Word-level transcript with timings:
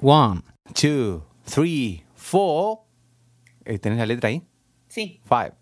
One, 0.00 0.42
two, 0.74 1.24
three, 1.44 2.04
four. 2.14 2.84
Eh, 3.64 3.78
¿Tenés 3.80 3.98
la 3.98 4.06
letra 4.06 4.28
ahí? 4.28 4.42
Sí. 4.88 5.20
Five. 5.28 5.54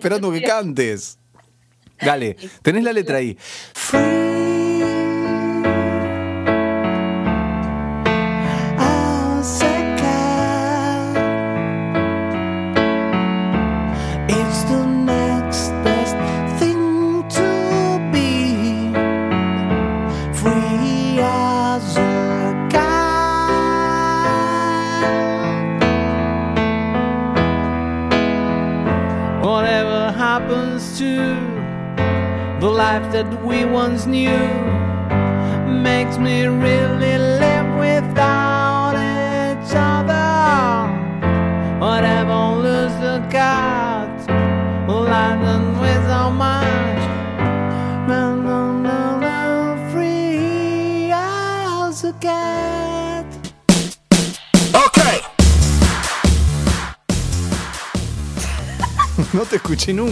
Esperando 0.00 0.32
que 0.32 0.42
cantes. 0.42 1.18
Dale, 2.00 2.36
tenés 2.62 2.82
la 2.82 2.92
letra 2.92 3.18
ahí. 3.18 3.36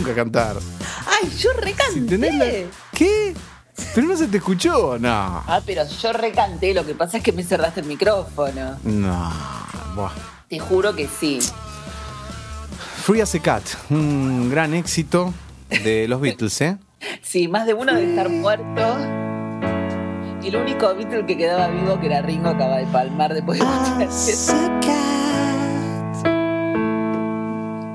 Nunca 0.09 0.15
cantar. 0.23 0.57
¡Ay, 1.07 1.31
yo 1.39 1.53
recanté! 1.55 2.01
¿Tenés 2.03 2.35
la- 2.35 2.71
¿Qué? 2.93 3.35
Pero 3.95 4.09
no 4.09 4.17
se 4.17 4.27
te 4.27 4.39
escuchó, 4.39 4.99
no. 4.99 5.09
Ah, 5.09 5.61
pero 5.65 5.83
yo 6.03 6.13
recanté. 6.13 6.75
Lo 6.75 6.85
que 6.85 6.95
pasa 6.95 7.19
es 7.19 7.23
que 7.23 7.33
me 7.33 7.45
cerraste 7.45 7.81
el 7.81 7.87
micrófono. 7.87 8.77
No. 8.83 9.33
Buah. 9.95 10.11
Te 10.49 10.59
juro 10.59 10.95
que 10.97 11.09
sí. 11.09 11.39
Free 13.05 13.21
as 13.21 13.35
a 13.35 13.39
Cat, 13.41 13.63
un 13.91 14.51
gran 14.51 14.75
éxito 14.75 15.33
de 15.71 16.07
los 16.09 16.21
Beatles, 16.21 16.61
¿eh? 16.61 16.77
Sí, 17.23 17.47
más 17.49 17.65
de 17.67 17.75
uno 17.75 17.95
debe 17.95 18.11
estar 18.11 18.29
muerto. 18.29 18.99
Y 20.43 20.49
el 20.49 20.57
único 20.57 20.95
Beatle 20.95 21.25
que 21.27 21.37
quedaba 21.37 21.69
vivo, 21.69 21.99
que 22.01 22.07
era 22.07 22.23
Ringo, 22.23 22.49
acaba 22.49 22.79
de 22.79 22.87
palmar 22.87 23.33
después 23.35 23.61
de 23.61 23.65
escuchar 24.05 24.09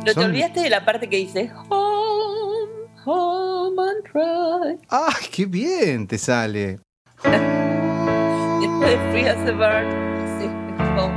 Pero 0.05 0.15
te 0.15 0.25
olvidaste 0.25 0.59
de 0.61 0.69
la 0.69 0.83
parte 0.83 1.07
que 1.09 1.17
dice 1.17 1.51
Home, 1.69 2.69
home 3.05 3.81
and 3.81 4.03
cry. 4.11 4.77
¡Ay, 4.89 5.27
qué 5.31 5.45
bien 5.45 6.07
te 6.07 6.17
sale! 6.17 6.79
Después 7.23 8.89
de 8.89 8.97
Free 9.11 9.27
as 9.27 9.37
a 9.47 9.51
Bird, 9.51 9.87
dice 10.19 10.49
Home. 10.97 11.13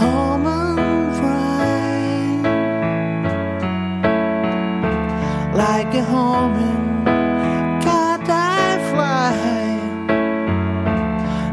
Home 0.00 0.46
and 0.46 1.12
cry. 1.18 2.42
Like 5.56 5.94
a 5.98 6.04
homing 6.04 7.04
cat 7.80 8.20
I 8.28 8.78
fly. 8.90 9.34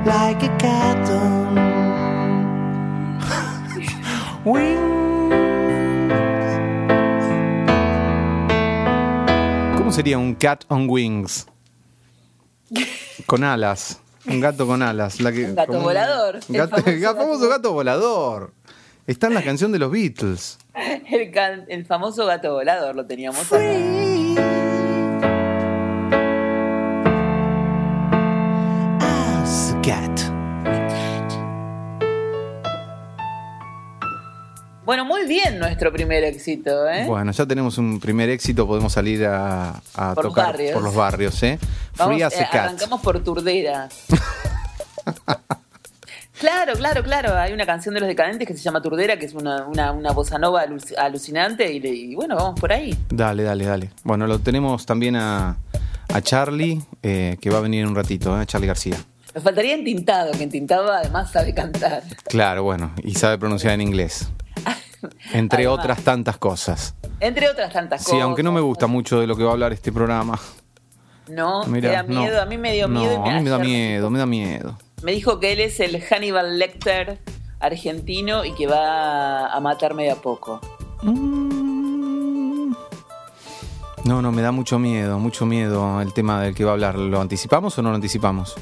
Like 0.06 0.44
a 0.44 0.58
cat 0.58 1.10
on 1.10 1.56
wings. 4.46 4.91
¿Cómo 9.92 9.98
sería 9.98 10.18
un 10.18 10.36
cat 10.36 10.64
on 10.70 10.90
wings? 10.90 11.46
Con 13.26 13.44
alas. 13.44 14.00
Un 14.26 14.40
gato 14.40 14.66
con 14.66 14.82
alas. 14.82 15.20
La 15.20 15.34
que- 15.34 15.44
Un 15.48 15.56
gato 15.56 15.74
como 15.74 15.84
volador. 15.84 16.36
Un 16.48 16.56
El 16.56 16.62
gato, 16.62 16.78
famoso 16.78 16.90
el 16.90 17.02
famoso 17.04 17.28
gato- 17.40 17.50
gato 17.50 17.74
volador. 17.74 18.54
Está 19.06 19.28
en 19.28 19.34
la 19.34 19.44
canción 19.44 19.74
de 19.74 19.80
los 19.80 19.92
Beatles. 19.92 20.58
El, 21.12 21.30
can- 21.32 21.66
el 21.68 21.86
famoso 21.86 22.26
gato 22.26 22.54
volador 22.54 22.96
lo 22.96 23.06
teníamos 23.06 23.42
acá. 23.42 23.58
Free 23.58 24.38
as 29.02 29.74
a 29.74 29.82
cat. 29.84 30.31
Bueno, 34.92 35.06
muy 35.06 35.26
bien 35.26 35.58
nuestro 35.58 35.90
primer 35.94 36.22
éxito, 36.26 36.86
¿eh? 36.90 37.06
Bueno, 37.08 37.32
ya 37.32 37.46
tenemos 37.46 37.78
un 37.78 38.02
primer 38.02 38.30
éxito. 38.30 38.68
Podemos 38.68 38.92
salir 38.92 39.26
a, 39.26 39.82
a 39.96 40.14
Por 40.14 40.26
tocar 40.26 40.48
barrios. 40.48 40.74
por 40.74 40.84
los 40.84 40.94
barrios, 40.94 41.42
¿eh? 41.44 41.58
Vamos, 41.96 42.16
Free 42.16 42.24
as 42.24 42.34
eh, 42.34 42.44
a 42.44 42.50
cat. 42.50 42.66
arrancamos 42.66 43.00
por 43.00 43.24
Turdera. 43.24 43.88
claro, 46.38 46.74
claro, 46.74 47.04
claro. 47.04 47.38
Hay 47.38 47.54
una 47.54 47.66
canción 47.66 47.96
de 47.96 48.02
los 48.02 48.10
decadentes 48.10 48.46
que 48.46 48.54
se 48.54 48.60
llama 48.62 48.82
Turdera, 48.82 49.18
que 49.18 49.28
es 49.28 49.34
una, 49.34 49.66
una, 49.66 49.94
una 49.94 50.12
bossa 50.12 50.38
nova 50.38 50.66
aluc- 50.66 50.98
alucinante. 50.98 51.72
Y, 51.72 52.14
bueno, 52.14 52.36
vamos 52.36 52.60
por 52.60 52.74
ahí. 52.74 52.94
Dale, 53.08 53.44
dale, 53.44 53.64
dale. 53.64 53.92
Bueno, 54.04 54.28
lo 54.28 54.40
tenemos 54.40 54.86
también 54.86 55.16
a, 55.16 55.56
a 56.14 56.22
Charlie, 56.22 56.82
eh, 57.02 57.38
que 57.40 57.50
va 57.50 57.60
a 57.60 57.62
venir 57.62 57.84
en 57.84 57.88
un 57.88 57.96
ratito, 57.96 58.42
¿eh? 58.42 58.46
Charlie 58.46 58.68
García. 58.68 58.98
Me 59.34 59.40
faltaría 59.40 59.74
Entintado, 59.74 60.34
que 60.34 60.44
Entintado 60.44 60.92
además 60.92 61.32
sabe 61.32 61.54
cantar. 61.54 62.04
Claro, 62.28 62.64
bueno, 62.64 62.92
y 63.02 63.16
sabe 63.16 63.38
pronunciar 63.38 63.76
en 63.76 63.80
inglés. 63.80 64.28
Entre 65.34 65.66
Además. 65.66 65.80
otras 65.80 66.02
tantas 66.04 66.38
cosas. 66.38 66.96
Entre 67.20 67.50
otras 67.50 67.72
tantas 67.74 68.02
Sí, 68.04 68.12
cosas. 68.12 68.24
aunque 68.24 68.44
no 68.44 68.52
me 68.52 68.62
gusta 68.62 68.88
mucho 68.88 69.20
de 69.20 69.28
lo 69.28 69.36
que 69.36 69.44
va 69.44 69.50
a 69.50 69.54
hablar 69.54 69.74
este 69.74 69.92
programa. 69.92 70.40
No, 71.28 71.64
te 71.64 71.82
da 71.82 72.04
no. 72.04 72.20
miedo. 72.22 72.42
A 72.42 72.46
mí 72.46 72.58
me 72.58 72.74
dio 72.74 72.88
No, 72.88 73.00
miedo. 73.00 73.24
y 73.26 73.30
a 73.30 73.34
mí 73.34 73.42
me 73.42 73.50
da 73.50 73.58
miedo, 73.60 74.10
me 74.10 74.20
da 74.20 74.26
miedo. 74.26 74.78
Me 75.04 75.12
dijo 75.14 75.40
que 75.40 75.54
él 75.54 75.60
es 75.62 75.80
el 75.80 76.02
Hannibal 76.02 76.60
Lecter 76.60 77.20
argentino 77.60 78.44
y 78.44 78.54
que 78.54 78.68
va 78.68 79.48
a 79.48 79.60
matarme 79.60 80.04
de 80.04 80.12
a 80.12 80.16
poco. 80.16 80.60
Mm. 81.04 82.74
No, 84.04 84.22
no, 84.22 84.32
me 84.32 84.42
da 84.42 84.52
mucho 84.52 84.80
miedo, 84.80 85.20
mucho 85.20 85.46
miedo 85.46 86.02
el 86.02 86.12
tema 86.14 86.42
del 86.42 86.56
que 86.56 86.64
va 86.66 86.72
a 86.72 86.74
hablar. 86.74 86.96
¿Lo 86.98 87.22
anticipamos 87.22 87.78
o 87.78 87.82
no 87.84 87.90
lo 87.90 87.96
anticipamos? 87.96 88.56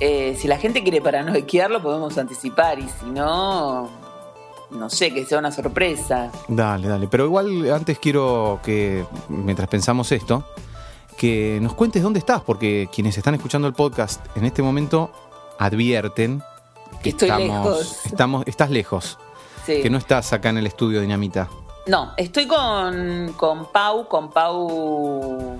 Eh, 0.00 0.34
si 0.38 0.48
la 0.48 0.56
gente 0.58 0.82
quiere 0.82 1.00
paranoiquearlo, 1.02 1.82
podemos 1.82 2.16
anticipar. 2.18 2.78
Y 2.78 2.88
si 2.88 3.06
no, 3.10 3.90
no 4.72 4.90
sé, 4.90 5.12
que 5.12 5.24
sea 5.24 5.38
una 5.38 5.52
sorpresa. 5.52 6.30
Dale, 6.48 6.88
dale. 6.88 7.08
Pero 7.08 7.24
igual 7.26 7.70
antes 7.72 7.98
quiero 7.98 8.60
que, 8.64 9.04
mientras 9.28 9.68
pensamos 9.68 10.10
esto, 10.12 10.44
que 11.16 11.58
nos 11.62 11.74
cuentes 11.74 12.02
dónde 12.02 12.18
estás, 12.18 12.42
porque 12.42 12.88
quienes 12.92 13.16
están 13.18 13.34
escuchando 13.34 13.68
el 13.68 13.74
podcast 13.74 14.24
en 14.36 14.44
este 14.44 14.62
momento 14.62 15.12
advierten 15.58 16.42
Que 17.02 17.10
estoy 17.10 17.28
estamos, 17.28 17.48
lejos. 17.66 18.06
estamos, 18.06 18.42
estás 18.46 18.70
lejos, 18.70 19.18
Sí. 19.66 19.80
que 19.82 19.90
no 19.90 19.98
estás 19.98 20.32
acá 20.32 20.48
en 20.48 20.58
el 20.58 20.66
estudio 20.66 21.00
Dinamita. 21.00 21.48
No, 21.86 22.12
estoy 22.16 22.46
con, 22.46 23.34
con 23.36 23.70
Pau, 23.72 24.08
con 24.08 24.30
Pau 24.30 25.56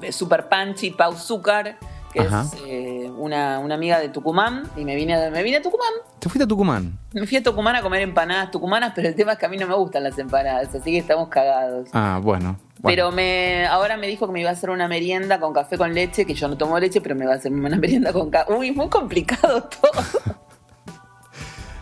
de 0.00 0.12
Super 0.12 0.48
Punchy, 0.48 0.90
Pau 0.90 1.14
Zúcar, 1.16 1.78
que 2.12 2.20
Ajá. 2.20 2.42
es 2.42 2.54
eh, 2.66 3.10
una, 3.16 3.58
una 3.58 3.74
amiga 3.74 3.98
de 3.98 4.08
Tucumán. 4.10 4.68
Y 4.76 4.84
me 4.84 4.94
vine, 4.94 5.14
a- 5.14 5.30
me 5.30 5.42
vine 5.42 5.56
a 5.58 5.62
Tucumán. 5.62 5.92
¿Te 6.18 6.28
fuiste 6.28 6.44
a 6.44 6.46
Tucumán? 6.46 6.98
Me 7.12 7.26
fui 7.26 7.38
a 7.38 7.42
Tucumán 7.42 7.74
a 7.76 7.82
comer 7.82 8.02
empanadas 8.02 8.50
tucumanas, 8.50 8.92
pero 8.94 9.08
el 9.08 9.14
tema 9.14 9.32
es 9.32 9.38
que 9.38 9.46
a 9.46 9.48
mí 9.48 9.56
no 9.56 9.66
me 9.66 9.74
gustan 9.74 10.04
las 10.04 10.18
empanadas, 10.18 10.74
así 10.74 10.90
que 10.92 10.98
estamos 10.98 11.28
cagados. 11.28 11.88
Ah, 11.92 12.20
bueno. 12.22 12.58
bueno. 12.78 12.82
Pero 12.84 13.12
me, 13.12 13.66
ahora 13.66 13.96
me 13.96 14.06
dijo 14.06 14.26
que 14.26 14.32
me 14.32 14.40
iba 14.40 14.50
a 14.50 14.52
hacer 14.52 14.70
una 14.70 14.88
merienda 14.88 15.40
con 15.40 15.52
café 15.52 15.76
con 15.78 15.92
leche, 15.94 16.24
que 16.26 16.34
yo 16.34 16.48
no 16.48 16.56
tomo 16.56 16.78
leche, 16.78 17.00
pero 17.00 17.14
me 17.14 17.26
va 17.26 17.32
a 17.32 17.36
hacer 17.36 17.52
una 17.52 17.76
merienda 17.76 18.12
con 18.12 18.30
café. 18.30 18.52
Uy, 18.52 18.70
muy 18.72 18.88
complicado 18.88 19.62
todo. 19.80 20.02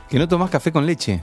¿Que 0.09 0.19
no 0.19 0.27
tomás 0.29 0.50
café 0.50 0.73
con 0.73 0.87
leche? 0.87 1.23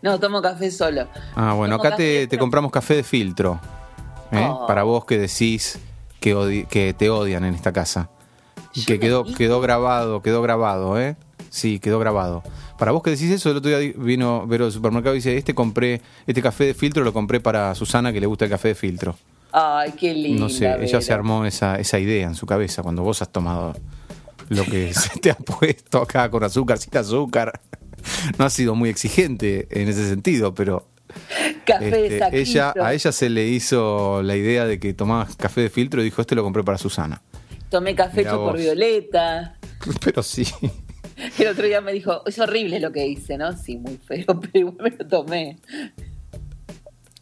No, 0.00 0.18
tomo 0.18 0.40
café 0.40 0.70
solo. 0.70 1.06
Ah, 1.34 1.54
bueno, 1.54 1.76
Tomo 1.76 1.86
acá 1.88 1.96
te, 1.96 2.26
te 2.26 2.38
compramos 2.38 2.70
café 2.70 2.94
de 2.96 3.02
filtro. 3.02 3.60
¿eh? 4.30 4.46
Oh. 4.50 4.66
Para 4.66 4.82
vos 4.84 5.04
que 5.04 5.18
decís 5.18 5.78
que, 6.20 6.66
que 6.70 6.94
te 6.94 7.10
odian 7.10 7.44
en 7.44 7.54
esta 7.54 7.72
casa. 7.72 8.08
Que 8.72 8.98
quedó, 8.98 9.24
quedó 9.24 9.60
grabado, 9.60 10.22
quedó 10.22 10.42
grabado, 10.42 11.00
¿eh? 11.00 11.16
Sí, 11.50 11.78
quedó 11.78 11.98
grabado. 11.98 12.42
Para 12.78 12.92
vos 12.92 13.02
que 13.02 13.10
decís 13.10 13.30
eso, 13.30 13.50
el 13.50 13.58
otro 13.58 13.70
día 13.70 13.92
vino 13.96 14.46
Vero 14.46 14.64
del 14.64 14.72
supermercado 14.72 15.14
y 15.14 15.18
dice, 15.18 15.36
este 15.36 15.54
compré, 15.54 16.00
este 16.26 16.40
café 16.40 16.64
de 16.64 16.74
filtro 16.74 17.04
lo 17.04 17.12
compré 17.12 17.40
para 17.40 17.74
Susana 17.74 18.12
que 18.12 18.20
le 18.20 18.26
gusta 18.26 18.46
el 18.46 18.50
café 18.50 18.68
de 18.68 18.74
filtro. 18.74 19.16
Ay, 19.52 19.92
qué 19.92 20.14
lindo. 20.14 20.44
No 20.44 20.48
sé, 20.48 20.74
ella 20.82 21.00
se 21.02 21.12
armó 21.12 21.44
esa, 21.44 21.78
esa 21.78 21.98
idea 21.98 22.26
en 22.26 22.34
su 22.34 22.46
cabeza 22.46 22.82
cuando 22.82 23.02
vos 23.02 23.20
has 23.20 23.30
tomado 23.30 23.76
lo 24.48 24.64
que 24.64 24.94
se 24.94 25.20
te 25.20 25.30
ha 25.30 25.36
puesto 25.36 25.98
acá 25.98 26.30
con 26.30 26.42
azúcar, 26.42 26.78
sin 26.78 26.96
azúcar. 26.96 27.60
No 28.38 28.46
ha 28.46 28.50
sido 28.50 28.74
muy 28.74 28.88
exigente 28.88 29.68
en 29.70 29.88
ese 29.88 30.08
sentido, 30.08 30.54
pero 30.54 30.86
Café 31.64 32.06
este, 32.06 32.40
ella, 32.40 32.74
a 32.80 32.94
ella 32.94 33.12
se 33.12 33.30
le 33.30 33.46
hizo 33.46 34.22
la 34.22 34.36
idea 34.36 34.64
de 34.64 34.78
que 34.80 34.94
tomabas 34.94 35.36
café 35.36 35.60
de 35.60 35.70
filtro 35.70 36.00
y 36.00 36.04
dijo, 36.04 36.20
este 36.20 36.34
lo 36.34 36.42
compré 36.42 36.64
para 36.64 36.78
Susana. 36.78 37.22
Tomé 37.72 37.94
café 37.96 38.20
hecho 38.20 38.36
por. 38.44 38.56
Violeta. 38.58 39.56
Pero 40.04 40.22
sí, 40.22 40.44
El 41.38 41.48
otro 41.48 41.64
día 41.66 41.80
me 41.80 41.92
dijo, 41.92 42.22
es 42.26 42.38
horrible 42.38 42.78
lo 42.80 42.92
que 42.92 43.06
hice, 43.06 43.36
¿no? 43.38 43.56
Sí, 43.56 43.78
muy 43.78 43.96
feo, 43.96 44.26
pero 44.40 44.50
igual 44.54 44.76
me 44.78 44.90
lo 44.90 45.06
tomé. 45.08 45.58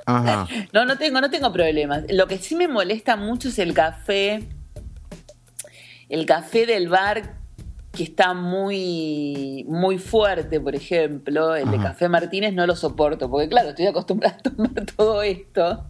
ajá, 0.07 0.47
No, 0.73 0.85
no 0.85 0.99
tengo, 0.99 1.21
no 1.21 1.31
tengo 1.31 1.53
problemas. 1.53 2.05
Lo 2.11 2.27
que 2.27 2.39
sí 2.39 2.55
me 2.57 2.67
molesta 2.69 3.17
mucho 3.17 3.49
es 3.49 3.59
el 3.59 3.73
café. 3.75 4.49
El 6.09 6.27
café 6.27 6.67
del 6.67 6.89
bar 6.89 7.37
que 7.93 8.03
está 8.05 8.35
muy, 8.35 9.65
muy 9.69 9.99
fuerte, 9.99 10.61
por 10.61 10.75
ejemplo. 10.75 11.55
El 11.55 11.71
de. 11.71 11.79
Café 11.79 12.09
Martínez 12.09 12.53
no 12.55 12.67
lo 12.67 12.75
soporto, 12.77 13.31
porque 13.31 13.49
claro, 13.49 13.71
estoy 13.71 13.87
acostumbrada 13.87 14.37
a 14.37 14.43
tomar 14.51 14.87
todo 14.97 15.23
esto. 15.23 15.85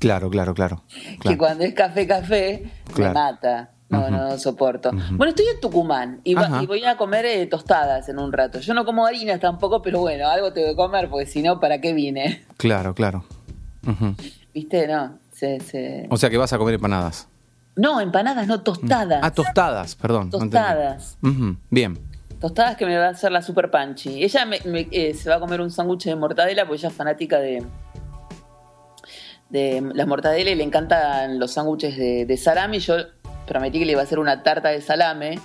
claro, 0.00 0.30
claro, 0.30 0.54
claro. 0.54 0.82
Que 1.22 1.36
cuando 1.36 1.64
es 1.64 1.74
café, 1.74 2.06
café, 2.06 2.70
Claro. 2.94 3.14
me 3.14 3.14
mata. 3.14 3.70
No, 3.88 4.10
no, 4.10 4.36
soporto. 4.38 4.90
Bueno, 5.12 5.26
estoy 5.30 5.46
en 5.54 5.60
Tucumán 5.60 6.20
y, 6.24 6.34
va- 6.34 6.60
y 6.62 6.66
voy 6.66 6.84
a 6.84 6.96
comer 6.96 7.24
eh, 7.24 7.46
tostadas 7.46 8.08
en 8.08 8.18
un 8.18 8.32
rato. 8.32 8.58
Yo 8.58 8.74
no 8.74 8.84
como 8.84 9.06
harinas 9.06 9.38
tampoco, 9.38 9.80
pero 9.80 10.00
bueno, 10.00 10.28
algo 10.28 10.52
tengo 10.52 10.68
que 10.68 10.74
comer, 10.76 11.08
porque 11.08 11.26
si 11.26 11.40
no, 11.42 11.60
¿para 11.60 11.80
qué 11.80 11.92
vine? 11.92 12.44
Claro, 12.56 12.94
claro. 12.94 13.24
¿Viste? 14.52 14.88
No, 14.88 15.18
se, 15.32 15.60
se- 15.60 16.06
O 16.10 16.16
sea 16.16 16.30
que 16.30 16.36
vas 16.36 16.52
a 16.52 16.58
comer 16.58 16.74
empanadas. 16.74 17.28
No, 17.76 18.00
empanadas, 18.00 18.46
no, 18.48 18.62
tostadas. 18.62 19.20
Ah, 19.22 19.30
tostadas, 19.30 19.94
perdón. 19.94 20.30
Tostadas. 20.30 21.18
Bien. 21.70 21.96
Tostadas 22.40 22.76
que 22.76 22.86
me 22.86 22.96
va 22.98 23.06
a 23.06 23.10
hacer 23.10 23.30
la 23.30 23.40
super 23.42 23.70
panchi. 23.70 24.24
Ella 24.24 24.44
me- 24.46 24.60
me- 24.64 24.88
eh, 24.90 25.14
se 25.14 25.28
va 25.30 25.36
a 25.36 25.40
comer 25.40 25.60
un 25.60 25.70
sándwich 25.70 26.04
de 26.06 26.16
mortadela 26.16 26.64
porque 26.66 26.78
ella 26.80 26.88
es 26.88 26.94
fanática 26.94 27.38
de, 27.38 27.62
de 29.48 29.80
la 29.94 30.06
mortadela 30.06 30.50
y 30.50 30.54
le 30.54 30.64
encantan 30.64 31.38
los 31.38 31.52
sándwiches 31.52 31.96
de, 31.96 32.26
de 32.26 32.36
salame. 32.36 32.78
Y 32.78 32.80
yo 32.80 32.94
prometí 33.46 33.78
que 33.78 33.86
le 33.86 33.92
iba 33.92 34.00
a 34.00 34.04
hacer 34.04 34.18
una 34.18 34.42
tarta 34.42 34.70
de 34.70 34.80
salame 34.80 35.38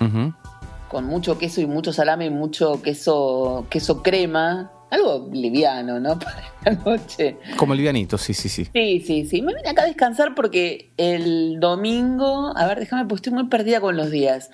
con 0.91 1.05
mucho 1.05 1.37
queso 1.37 1.61
y 1.61 1.65
mucho 1.65 1.93
salame 1.93 2.25
y 2.25 2.29
mucho 2.29 2.81
queso, 2.81 3.65
queso 3.69 4.03
crema. 4.03 4.71
Algo 4.89 5.29
liviano, 5.31 6.01
¿no? 6.01 6.19
Para 6.19 6.43
la 6.65 6.71
noche. 6.83 7.37
Como 7.55 7.73
livianito, 7.73 8.17
sí, 8.17 8.33
sí, 8.33 8.49
sí. 8.49 8.67
Sí, 8.73 8.99
sí, 8.99 9.25
sí. 9.25 9.41
Me 9.41 9.55
vine 9.55 9.69
acá 9.69 9.83
a 9.83 9.85
descansar 9.85 10.35
porque 10.35 10.91
el 10.97 11.61
domingo. 11.61 12.51
A 12.57 12.67
ver, 12.67 12.79
déjame, 12.79 13.05
pues 13.05 13.19
estoy 13.19 13.31
muy 13.31 13.45
perdida 13.47 13.79
con 13.79 13.95
los 13.95 14.11
días. 14.11 14.51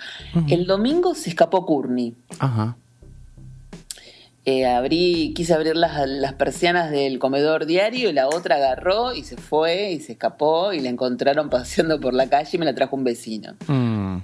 El 0.47 0.67
domingo 0.67 1.15
se 1.15 1.31
escapó 1.31 1.65
Courtney. 1.65 2.15
Ajá. 2.37 2.77
Eh, 4.49 4.65
abrí, 4.65 5.33
quise 5.35 5.53
abrir 5.53 5.75
las, 5.75 6.07
las 6.07 6.31
persianas 6.33 6.89
del 6.89 7.19
comedor 7.19 7.65
diario 7.65 8.09
y 8.09 8.13
la 8.13 8.27
otra 8.29 8.55
agarró 8.55 9.13
y 9.13 9.23
se 9.25 9.35
fue 9.35 9.91
y 9.91 9.99
se 9.99 10.13
escapó 10.13 10.71
y 10.71 10.79
la 10.79 10.87
encontraron 10.87 11.49
paseando 11.51 11.99
por 11.99 12.13
la 12.13 12.29
calle 12.29 12.49
y 12.53 12.57
me 12.57 12.63
la 12.65 12.73
trajo 12.73 12.95
un 12.95 13.03
vecino. 13.03 13.55
Mm, 13.67 14.19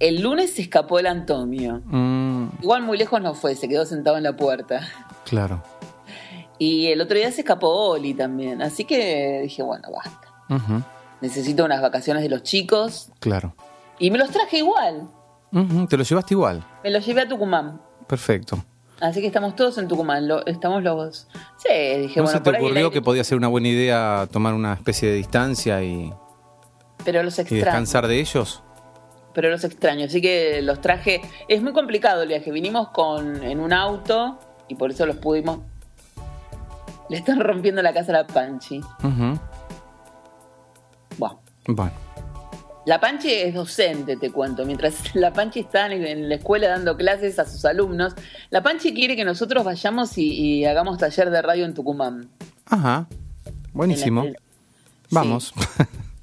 El 0.00 0.20
lunes 0.20 0.54
se 0.54 0.62
escapó 0.62 0.98
el 0.98 1.06
Antonio. 1.06 1.80
mm, 1.84 2.48
Igual 2.60 2.82
muy 2.82 2.98
lejos 2.98 3.22
no 3.22 3.34
fue, 3.34 3.54
se 3.54 3.68
quedó 3.68 3.86
sentado 3.86 4.16
en 4.16 4.24
la 4.24 4.36
puerta. 4.36 4.80
claro. 5.24 5.62
Y 6.58 6.88
el 6.88 7.00
otro 7.00 7.16
día 7.16 7.30
se 7.32 7.40
escapó 7.42 7.68
Oli 7.90 8.14
también. 8.14 8.62
Así 8.62 8.84
que 8.84 9.40
dije, 9.42 9.62
bueno, 9.64 9.88
basta. 9.92 10.28
Necesito 11.20 11.64
unas 11.64 11.80
vacaciones 11.82 12.22
de 12.22 12.28
los 12.28 12.42
chicos. 12.44 13.10
Claro. 13.18 13.54
Y 13.98 14.10
me 14.12 14.18
los 14.18 14.30
traje 14.30 14.58
igual. 14.58 15.08
Te 15.88 15.96
lo 15.96 16.04
llevaste 16.04 16.34
igual. 16.34 16.64
Me 16.84 16.90
los 16.90 17.04
llevé 17.04 17.22
a 17.22 17.28
Tucumán. 17.28 17.80
Perfecto. 18.06 18.64
Así 19.02 19.20
que 19.20 19.26
estamos 19.26 19.56
todos 19.56 19.76
en 19.78 19.88
Tucumán. 19.88 20.28
Lo- 20.28 20.46
estamos 20.46 20.82
los. 20.82 21.26
Sí, 21.58 21.68
dije, 21.98 22.20
¿No 22.20 22.24
bueno, 22.24 22.28
se 22.38 22.40
te 22.40 22.50
ocurrió 22.50 22.90
que 22.90 23.02
podía 23.02 23.24
ser 23.24 23.36
una 23.36 23.48
buena 23.48 23.68
idea 23.68 24.28
tomar 24.30 24.54
una 24.54 24.72
especie 24.74 25.08
de 25.10 25.16
distancia 25.16 25.82
y, 25.82 26.12
Pero 27.04 27.22
los 27.22 27.36
y 27.38 27.40
extraño. 27.42 27.64
descansar 27.64 28.06
de 28.06 28.20
ellos? 28.20 28.62
Pero 29.34 29.50
los 29.50 29.64
extraño. 29.64 30.04
Así 30.06 30.20
que 30.22 30.62
los 30.62 30.80
traje. 30.80 31.20
Es 31.48 31.60
muy 31.62 31.72
complicado 31.72 32.22
el 32.22 32.28
viaje. 32.28 32.50
Vinimos 32.52 32.90
con 32.90 33.42
en 33.42 33.60
un 33.60 33.72
auto 33.72 34.38
y 34.68 34.76
por 34.76 34.90
eso 34.92 35.04
los 35.04 35.16
pudimos. 35.16 35.58
Le 37.08 37.16
están 37.16 37.40
rompiendo 37.40 37.82
la 37.82 37.92
casa 37.92 38.12
a 38.12 38.22
la 38.22 38.26
Panchi. 38.26 38.78
Ujú. 38.78 39.38
Bueno. 41.18 41.40
Bueno, 41.66 41.92
La 42.84 42.98
Panchi 42.98 43.30
es 43.30 43.54
docente, 43.54 44.16
te 44.16 44.30
cuento. 44.30 44.64
Mientras 44.64 44.94
la 45.14 45.32
Panchi 45.32 45.60
está 45.60 45.86
en, 45.92 46.28
la 46.28 46.34
escuela 46.34 46.68
dando 46.68 46.96
clases 46.96 47.38
a 47.38 47.44
sus 47.44 47.64
alumnos, 47.64 48.14
la 48.50 48.62
Panchi 48.62 48.92
quiere 48.92 49.14
que 49.16 49.24
nosotros 49.24 49.64
vayamos 49.64 50.18
y, 50.18 50.32
y 50.32 50.64
hagamos 50.64 50.98
taller 50.98 51.30
de 51.30 51.42
radio 51.42 51.64
en 51.64 51.74
Tucumán. 51.74 52.28
ajá. 52.66 53.06
Buenísimo. 53.72 54.24
La- 54.24 54.32
Vamos. 55.10 55.52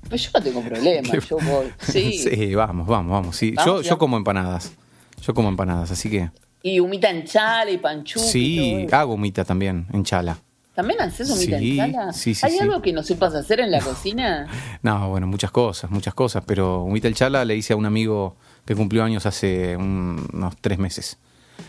Pues 0.10 0.24
yo 0.24 0.30
no 0.34 0.42
tengo 0.44 0.62
problema, 0.64 1.10
yo 1.30 1.38
voy. 1.38 1.68
Sí. 1.80 2.18
Sí, 2.30 2.56
vamos, 2.56 2.88
vamos, 2.88 3.12
vamos. 3.12 3.36
Sí. 3.36 3.52
Vamos, 3.52 3.84
yo, 3.84 3.90
yo 3.92 3.98
como 3.98 4.18
empanadas. 4.18 4.74
Yo 5.22 5.34
como 5.34 5.50
empanadas, 5.50 5.92
así 5.92 6.10
que. 6.10 6.30
Y 6.62 6.80
humita 6.80 7.10
en 7.10 7.24
chala 7.26 7.72
y 7.72 7.78
panchuco. 7.78 8.26
y 8.26 8.30
Sí, 8.30 8.88
hago 8.92 9.14
humita 9.14 9.46
también, 9.46 9.88
en 9.94 10.04
chala. 10.04 10.38
¿También 10.80 11.02
haces 11.02 11.30
humita 11.30 11.60
Sí, 11.60 11.78
en 11.82 11.92
chala? 11.92 12.14
sí, 12.14 12.34
sí, 12.34 12.46
¿Hay 12.46 12.58
algo 12.58 12.82
que 12.82 12.94
no 12.94 13.04
sepas 13.04 13.36
hacer 13.36 13.60
en 13.60 13.70
la 13.70 13.82
cocina? 13.82 14.48
No, 14.82 15.10
bueno, 15.10 15.28
muchas 15.28 15.52
cosas, 15.52 15.92
muchas 15.92 16.14
cosas, 16.14 16.42
pero 16.48 16.84
humita 16.84 17.10
el 17.10 17.16
chala 17.16 17.44
le 17.44 17.54
hice 17.58 17.74
a 17.74 17.76
un 17.76 17.86
amigo 17.86 18.38
que 18.64 18.76
cumplió 18.78 19.04
años 19.04 19.26
hace 19.26 19.76
un- 19.76 20.26
unos 20.32 20.56
tres 20.62 20.80
meses. 20.80 21.18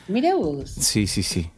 Mira 0.06 0.36
vos. 0.36 0.70
Sí, 0.70 1.08
sí, 1.08 1.24
sí. 1.24 1.50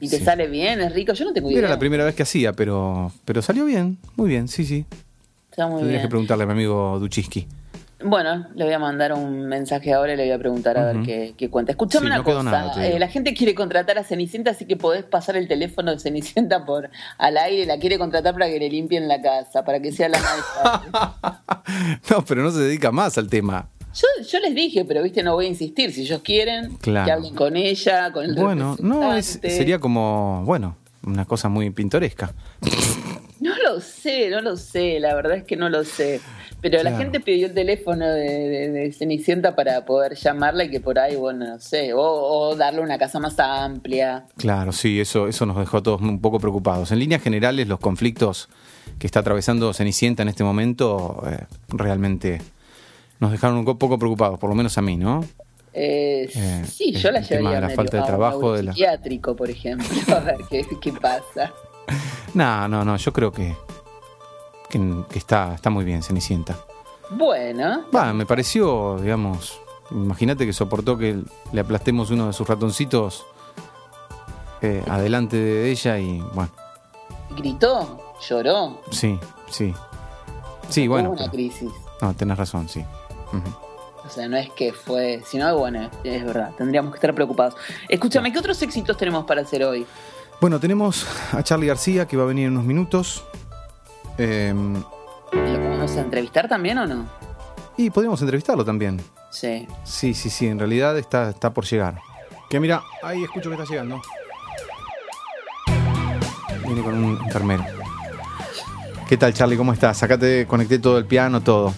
¿Y 0.00 0.08
te 0.08 0.18
sale 0.18 0.48
bien? 0.48 0.80
¿Es 0.80 0.92
rico? 0.92 1.12
Yo 1.12 1.24
no 1.26 1.32
tengo 1.32 1.48
idea. 1.48 1.60
Era 1.60 1.68
la 1.68 1.78
primera 1.78 2.04
vez 2.04 2.16
que 2.16 2.24
hacía, 2.24 2.54
pero, 2.54 3.12
pero 3.24 3.40
salió 3.40 3.64
bien, 3.66 3.98
muy 4.16 4.28
bien, 4.28 4.48
sí, 4.48 4.64
sí. 4.66 4.84
Está 5.48 5.68
muy 5.68 5.78
Tendrías 5.78 6.02
que 6.02 6.08
preguntarle 6.08 6.42
a 6.42 6.46
mi 6.48 6.54
amigo 6.54 6.98
Duchiski. 6.98 7.46
Bueno, 8.04 8.46
le 8.54 8.64
voy 8.64 8.74
a 8.74 8.78
mandar 8.78 9.14
un 9.14 9.46
mensaje 9.46 9.94
ahora 9.94 10.12
y 10.12 10.16
le 10.16 10.24
voy 10.24 10.32
a 10.32 10.38
preguntar 10.38 10.76
a 10.76 10.84
ver 10.92 11.02
qué, 11.02 11.34
qué 11.36 11.48
cuenta. 11.48 11.72
Escuchame 11.72 12.02
Sí, 12.02 12.06
una 12.08 12.16
no 12.18 12.24
cosa. 12.24 12.42
nada, 12.42 12.86
eh, 12.86 12.98
la 12.98 13.08
gente 13.08 13.32
quiere 13.32 13.54
contratar 13.54 13.96
a 13.98 14.04
Cenicienta, 14.04 14.50
así 14.50 14.66
que 14.66 14.76
podés 14.76 15.02
pasar 15.04 15.36
el 15.36 15.48
teléfono 15.48 15.90
de 15.92 15.98
Cenicienta 15.98 16.66
por 16.66 16.90
al 17.16 17.38
aire. 17.38 17.64
La 17.64 17.78
quiere 17.78 17.96
contratar 17.98 18.34
para 18.34 18.48
que 18.48 18.58
le 18.58 18.68
limpien 18.68 19.08
la 19.08 19.22
casa, 19.22 19.64
para 19.64 19.80
que 19.80 19.92
sea 19.92 20.10
la 20.10 20.18
maestra. 20.20 21.42
no, 22.10 22.24
pero 22.26 22.42
no 22.42 22.50
se 22.50 22.60
dedica 22.60 22.92
más 22.92 23.16
al 23.16 23.28
tema. 23.30 23.70
yo, 23.94 24.06
yo 24.28 24.40
les 24.40 24.54
dije, 24.54 24.84
pero 24.84 25.02
viste, 25.02 25.22
no 25.22 25.32
voy 25.34 25.46
a 25.46 25.48
insistir. 25.48 25.90
Si 25.92 26.02
ellos 26.02 26.20
quieren, 26.22 26.76
Claro. 26.76 27.06
que 27.06 27.12
hablen 27.12 27.34
con 27.34 27.56
ella, 27.56 28.12
con 28.12 28.26
el 28.26 28.34
Bueno, 28.34 28.76
no, 28.78 29.16
es, 29.16 29.40
sería 29.42 29.78
como, 29.78 30.42
bueno, 30.44 30.76
una 31.02 31.24
cosa 31.24 31.48
muy 31.48 31.70
pintoresca. 31.70 32.34
No 33.38 33.52
lo 33.62 33.80
sé, 33.82 34.30
no 34.30 34.40
lo 34.40 34.56
sé, 34.56 34.98
la 34.98 35.14
verdad 35.14 35.36
es 35.36 35.44
que 35.44 35.56
no 35.56 35.68
lo 35.68 35.84
sé. 35.84 36.22
Pero 36.62 36.82
la 36.82 36.96
gente 36.96 37.20
pidió 37.20 37.46
el 37.46 37.54
teléfono 37.54 38.06
de, 38.06 38.48
de- 38.48 38.70
de 38.70 38.92
Cenicienta 38.92 39.54
para 39.54 39.84
poder 39.84 40.14
llamarla 40.16 40.64
y 40.64 40.70
que 40.70 40.80
por 40.80 40.98
ahí, 40.98 41.14
bueno, 41.14 41.46
no 41.46 41.58
sé, 41.60 41.92
o, 41.92 42.00
o 42.00 42.56
darle 42.56 42.80
una 42.80 42.98
casa 42.98 43.20
más 43.20 43.38
amplia. 43.38 44.24
Claro, 44.36 44.72
sí, 44.72 45.00
eso, 45.00 45.28
eso 45.28 45.46
nos 45.46 45.56
dejó 45.58 45.76
a 45.78 45.82
todos 45.82 46.00
un 46.00 46.20
poco 46.20 46.40
preocupados. 46.40 46.90
En 46.90 46.98
líneas 46.98 47.22
generales, 47.22 47.68
los 47.68 47.78
conflictos 47.78 48.48
que 48.98 49.06
está 49.06 49.20
atravesando 49.20 49.72
Cenicienta 49.74 50.22
en 50.22 50.28
este 50.28 50.42
momento 50.44 51.22
eh, 51.30 51.44
realmente 51.68 52.40
nos 53.20 53.30
dejaron 53.30 53.58
un 53.58 53.64
co- 53.64 53.78
poco 53.78 53.98
preocupados, 53.98 54.38
por 54.38 54.48
lo 54.50 54.56
menos 54.56 54.76
a 54.78 54.82
mí, 54.82 54.96
¿no? 54.96 55.24
Eh, 55.72 56.28
Eh, 56.34 56.64
sí, 56.66 56.92
yo 56.92 57.10
la 57.10 57.20
llevaría 57.20 57.56
de 57.56 57.60
la 57.60 57.66
medio 57.68 57.76
falta 57.76 57.96
de 57.96 57.98
a 57.98 58.00
un 58.02 58.06
trabajo, 58.06 58.38
de 58.54 58.62
la- 58.62 58.72
neuropsiquiátrico, 58.72 59.36
por 59.36 59.50
ejemplo, 59.50 59.86
a 60.16 60.20
ver 60.20 60.36
qué, 60.50 60.66
qué 60.80 60.92
pasa. 60.94 61.52
No, 62.34 62.66
no, 62.68 62.84
no, 62.84 62.96
yo 62.96 63.12
creo 63.12 63.30
que, 63.32 63.54
que, 64.68 64.80
que 65.08 65.18
está, 65.18 65.54
está 65.54 65.70
muy 65.70 65.84
bien 65.84 66.02
Cenicienta. 66.02 66.56
Bueno, 67.10 67.84
Va, 67.94 68.12
me 68.12 68.26
pareció, 68.26 68.98
digamos, 69.00 69.60
imagínate 69.90 70.44
que 70.46 70.52
soportó 70.52 70.98
que 70.98 71.22
le 71.52 71.60
aplastemos 71.60 72.10
uno 72.10 72.26
de 72.26 72.32
sus 72.32 72.48
ratoncitos 72.48 73.24
eh, 74.62 74.82
adelante 74.88 75.36
de 75.36 75.70
ella 75.70 75.98
y 75.98 76.20
bueno, 76.34 76.50
gritó, 77.36 78.14
lloró. 78.28 78.80
sí, 78.90 79.18
sí. 79.50 79.72
Sí, 80.68 80.88
bueno. 80.88 81.10
Hubo 81.10 81.14
una 81.16 81.24
pero- 81.26 81.32
crisis. 81.32 81.70
no, 82.00 82.12
tenés 82.14 82.36
razón, 82.38 82.68
sí. 82.68 82.84
O 84.04 84.08
sea, 84.08 84.28
no 84.28 84.36
es 84.36 84.50
que 84.50 84.72
fue, 84.72 85.22
sino 85.26 85.56
bueno, 85.58 85.90
es 86.04 86.24
verdad, 86.24 86.52
tendríamos 86.56 86.92
que 86.92 86.96
estar 86.96 87.14
preocupados. 87.14 87.54
Escúchame, 87.88 88.32
¿qué 88.32 88.38
otros 88.38 88.60
éxitos 88.62 88.96
tenemos 88.96 89.24
para 89.26 89.42
hacer 89.42 89.62
hoy? 89.64 89.86
Bueno, 90.40 90.58
tenemos 90.60 91.06
a 91.32 91.42
Charlie 91.42 91.66
García 91.68 92.06
que 92.06 92.16
va 92.16 92.22
a 92.24 92.26
venir 92.26 92.46
en 92.46 92.52
unos 92.52 92.64
minutos. 92.64 93.24
Eh, 94.18 94.54
Lo- 95.32 95.82
a 95.82 96.00
entrevistar 96.00 96.48
también 96.48 96.78
o 96.78 96.86
no? 96.86 97.06
Y 97.76 97.90
podríamos 97.90 98.20
entrevistarlo 98.20 98.64
también. 98.64 99.00
Sí. 99.30 99.66
Sí, 99.84 100.14
sí, 100.14 100.30
sí, 100.30 100.46
en 100.46 100.58
realidad 100.58 100.96
está, 100.98 101.30
está 101.30 101.52
por 101.52 101.64
llegar. 101.64 101.98
Que 102.50 102.58
mira, 102.60 102.82
ahí 103.02 103.22
escucho 103.22 103.50
que 103.50 103.56
está 103.56 103.68
llegando. 103.70 104.00
Viene 106.64 106.82
con 106.82 106.94
un 107.04 107.18
enfermero. 107.24 107.64
¿Qué 109.08 109.16
tal, 109.16 109.32
Charlie? 109.34 109.56
¿Cómo 109.56 109.72
estás? 109.72 110.02
Acá 110.02 110.18
te 110.18 110.46
conecté 110.46 110.78
todo 110.78 110.98
el 110.98 111.04
piano, 111.06 111.40
todo. 111.40 111.72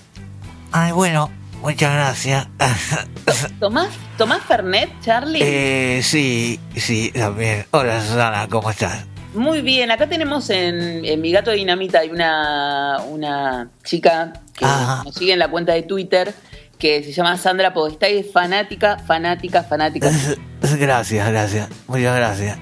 Ay, 0.72 0.92
bueno, 0.92 1.30
muchas 1.60 1.92
gracias. 1.92 2.48
¿Tomás, 3.60 3.88
¿Tomás 4.16 4.42
Fernet, 4.44 4.88
Charlie? 5.02 5.40
eh, 5.42 6.00
sí, 6.02 6.58
sí, 6.76 7.10
también. 7.14 7.66
Hola, 7.72 8.00
Susana, 8.00 8.48
¿cómo 8.48 8.70
estás? 8.70 9.04
Muy 9.38 9.62
bien, 9.62 9.90
acá 9.92 10.08
tenemos 10.08 10.50
en, 10.50 11.04
en 11.04 11.20
Mi 11.20 11.30
Gato 11.30 11.52
Dinamita 11.52 12.00
hay 12.00 12.10
una, 12.10 12.98
una 13.08 13.70
chica 13.84 14.32
que 14.56 14.64
Ajá. 14.64 15.04
nos 15.04 15.14
sigue 15.14 15.32
en 15.32 15.38
la 15.38 15.48
cuenta 15.48 15.72
de 15.74 15.82
Twitter 15.82 16.34
que 16.78 17.02
se 17.04 17.12
llama 17.12 17.36
Sandra 17.36 17.72
Podestá 17.72 18.08
y 18.08 18.18
es 18.18 18.32
fanática, 18.32 18.98
fanática, 18.98 19.62
fanática. 19.62 20.10
Gracias, 20.78 21.28
gracias. 21.28 21.68
Muchas 21.86 22.16
gracias. 22.16 22.58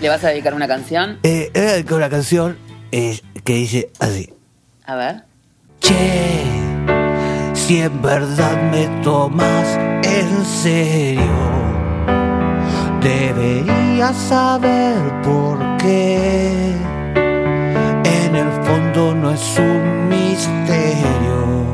¿Le 0.00 0.08
vas 0.08 0.22
a 0.24 0.28
dedicar 0.28 0.52
una 0.52 0.66
canción? 0.68 1.18
Eh, 1.22 1.50
eh, 1.54 1.84
con 1.86 1.98
una 1.98 2.10
canción 2.10 2.58
eh, 2.92 3.20
que 3.44 3.54
dice 3.54 3.90
así. 3.98 4.32
A 4.84 4.96
ver. 4.96 5.22
Che, 5.80 6.42
si 7.54 7.80
en 7.80 8.02
verdad 8.02 8.62
me 8.70 8.86
tomas 9.02 9.78
en 10.02 10.44
serio, 10.44 11.22
deberías 13.00 14.16
saber 14.16 14.96
por 15.22 15.65
En 18.04 18.34
el 18.34 18.50
fondo 18.64 19.14
no 19.14 19.30
es 19.30 19.58
un 19.58 20.08
misterio, 20.08 21.64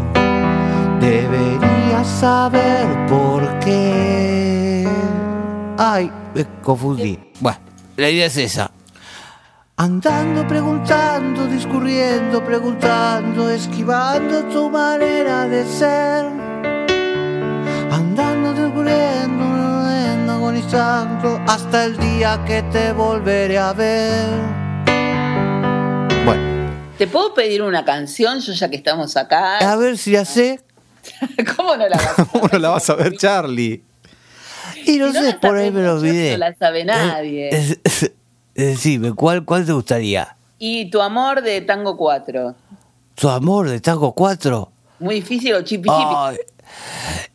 deberías 1.01 2.07
saber 2.07 2.87
por 3.09 3.59
qué. 3.61 4.87
Ay, 5.79 6.13
me 6.35 6.47
confundí. 6.61 7.19
Bueno, 7.41 7.59
la 7.97 8.11
idea 8.11 8.27
es 8.27 8.37
esa. 8.37 8.71
Andando, 9.77 10.47
preguntando, 10.47 11.47
discurriendo, 11.47 12.45
preguntando, 12.45 13.49
esquivando 13.49 14.45
tu 14.45 14.69
manera 14.69 15.49
de 15.49 15.65
ser. 15.65 16.27
Agonizando, 20.71 21.41
hasta 21.47 21.85
el 21.87 21.97
día 21.99 22.43
que 22.47 22.63
te 22.63 22.93
volveré 22.93 23.59
a 23.59 23.73
ver. 23.73 24.29
Bueno, 26.25 26.71
¿Te 26.99 27.07
puedo 27.07 27.35
pedir 27.35 27.63
una 27.63 27.85
canción, 27.85 28.39
yo 28.41 28.53
ya 28.53 28.69
que 28.69 28.77
estamos 28.77 29.17
acá? 29.17 29.59
a 29.59 29.77
ver 29.77 29.99
si 29.99 30.13
ya 30.13 30.25
sé. 30.25 30.61
¿Cómo 31.57 31.77
no 31.77 31.89
la 31.89 31.97
vas 31.97 32.19
a 32.19 32.25
¿Cómo 32.33 32.49
no 32.53 32.59
la 32.59 32.69
vas 32.71 32.91
a 32.91 32.95
ver, 32.95 33.17
Charlie? 33.17 33.83
Y 34.87 34.99
no 34.99 35.13
Si 35.13 35.19
sé, 35.19 35.35
por 35.41 35.57
ahí 35.57 35.71
me 35.71 35.83
lo 35.83 35.95
olvidé. 35.95 36.33
no 36.33 36.39
la 36.39 36.55
sabe 36.55 36.85
nadie. 36.85 37.49
Eh, 37.51 37.73
eh, 37.73 37.81
eh, 37.85 38.13
Decime, 38.55 39.13
¿cuál, 39.15 39.45
¿cuál 39.45 39.65
te 39.67 39.73
gustaría? 39.73 40.37
Y 40.59 40.91
tu 40.91 41.01
amor 41.01 41.43
de 41.43 41.61
Tango 41.63 41.97
4. 41.97 42.55
¿Tu 43.17 43.29
amor 43.29 43.69
de 43.69 43.81
Tango 43.81 44.13
4? 44.13 44.71
Muy 45.01 45.17
difícil 45.17 45.55
o 45.55 45.63
chipi 45.63 45.89
chipi. 45.89 46.52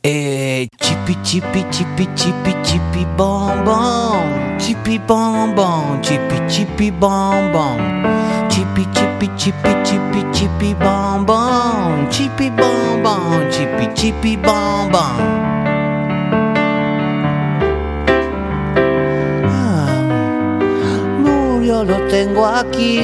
Eh, 0.01 0.67
chipi 0.77 1.17
chipi 1.21 1.65
chipi 1.69 2.07
chipi 2.13 2.55
chipi 2.61 3.05
bom 3.15 3.63
bom 3.63 4.57
chipi 4.57 4.99
bom 4.99 5.53
bom 5.53 5.99
chipi 6.01 6.39
chipi 6.47 6.91
bom 6.91 7.51
bom 7.51 8.47
chipi 8.47 8.87
chipi 8.91 9.29
chipi 9.35 9.75
chipi 9.83 10.25
chipi 10.31 10.75
bom 10.75 11.25
bom 11.25 12.07
chipi 12.09 12.49
bom 12.51 13.01
bom 13.01 13.49
chipi 13.49 13.89
chipi 13.93 14.37
bom 14.37 14.89
bom 14.91 15.17
Ah, 19.45 20.01
Murió, 21.19 21.83
lo 21.83 21.97
tengo 22.07 22.45
aquí. 22.45 23.01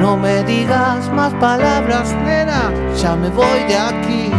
No 0.00 0.16
me 0.16 0.42
digas 0.44 1.10
más 1.12 1.32
palabras, 1.34 2.14
nena. 2.24 2.72
Ya 2.96 3.14
me 3.16 3.28
voy 3.28 3.64
de 3.68 3.76
aquí. 3.76 4.30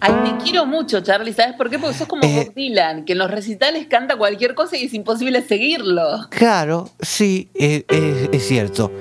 Ay, 0.00 0.12
te 0.24 0.44
quiero 0.44 0.64
mucho, 0.66 1.00
Charlie. 1.00 1.32
¿Sabes 1.32 1.54
por 1.56 1.68
qué? 1.70 1.78
Porque 1.78 1.96
sos 1.96 2.06
como 2.06 2.22
Eh. 2.24 2.44
Bob 2.46 2.54
Dylan, 2.54 3.04
que 3.04 3.12
en 3.12 3.18
los 3.18 3.30
recitales 3.30 3.86
canta 3.88 4.16
cualquier 4.16 4.54
cosa 4.54 4.76
y 4.76 4.84
es 4.84 4.94
imposible 4.94 5.42
seguirlo. 5.42 6.28
Claro, 6.30 6.88
sí, 7.00 7.50
eh, 7.54 7.84
eh, 7.88 8.28
es 8.32 8.46
cierto. 8.46 8.92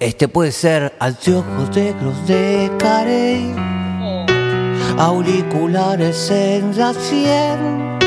Este 0.00 0.26
puede 0.28 0.50
ser 0.50 0.92
anteojos 0.98 1.74
negros 1.74 2.26
de 2.26 2.70
Carey, 2.78 3.54
Oh, 4.02 4.26
auriculares 4.98 6.30
en 6.30 6.76
la 6.76 6.92
sien. 6.94 7.98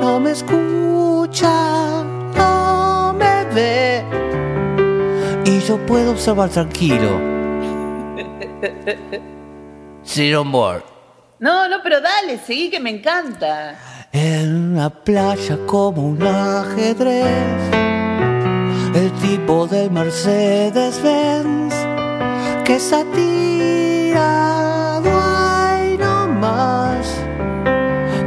No 0.00 0.18
me 0.18 0.32
escucha, 0.32 2.02
no 2.36 3.14
me 3.16 3.44
ve. 3.54 4.02
Y 5.44 5.60
yo 5.60 5.78
puedo 5.86 6.10
observar 6.10 6.48
tranquilo. 6.50 7.20
Sit 10.04 10.34
on 10.34 10.50
board. 10.50 10.82
No, 11.38 11.68
no, 11.68 11.82
pero 11.82 12.00
dale, 12.00 12.38
seguí 12.38 12.70
que 12.70 12.80
me 12.80 12.90
encanta. 12.90 13.76
En 14.12 14.76
la 14.76 14.90
playa 14.90 15.58
como 15.66 16.08
un 16.08 16.22
ajedrez, 16.22 17.26
el 18.94 19.10
tipo 19.20 19.66
del 19.66 19.90
Mercedes 19.90 21.02
Benz 21.02 21.74
que 22.64 22.76
está 22.76 23.04
tirado 23.12 25.10
ahí 25.10 25.96
nomás. 25.98 27.06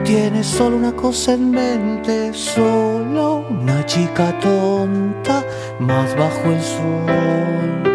Tiene 0.04 0.44
solo 0.44 0.78
una 0.78 0.92
cosa 0.94 1.34
en 1.34 1.52
mente, 1.52 2.34
solo 2.34 3.46
una 3.50 3.86
chica 3.86 4.38
tonta 4.40 5.44
más 5.80 6.16
bajo 6.18 6.52
el 6.52 6.62
sol. 6.62 7.95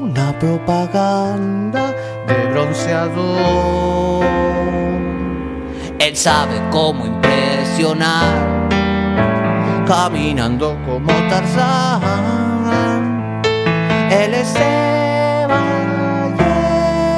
Una 0.00 0.38
propaganda 0.38 1.94
de 2.26 2.46
bronceador. 2.50 4.24
Él 5.98 6.16
sabe 6.16 6.60
cómo 6.70 7.06
impresionar, 7.06 8.68
caminando 9.86 10.76
como 10.86 11.12
Tarzán. 11.28 12.00
Él 14.10 14.34
es 14.34 14.54
Eva 14.56 15.60
y 16.38 16.42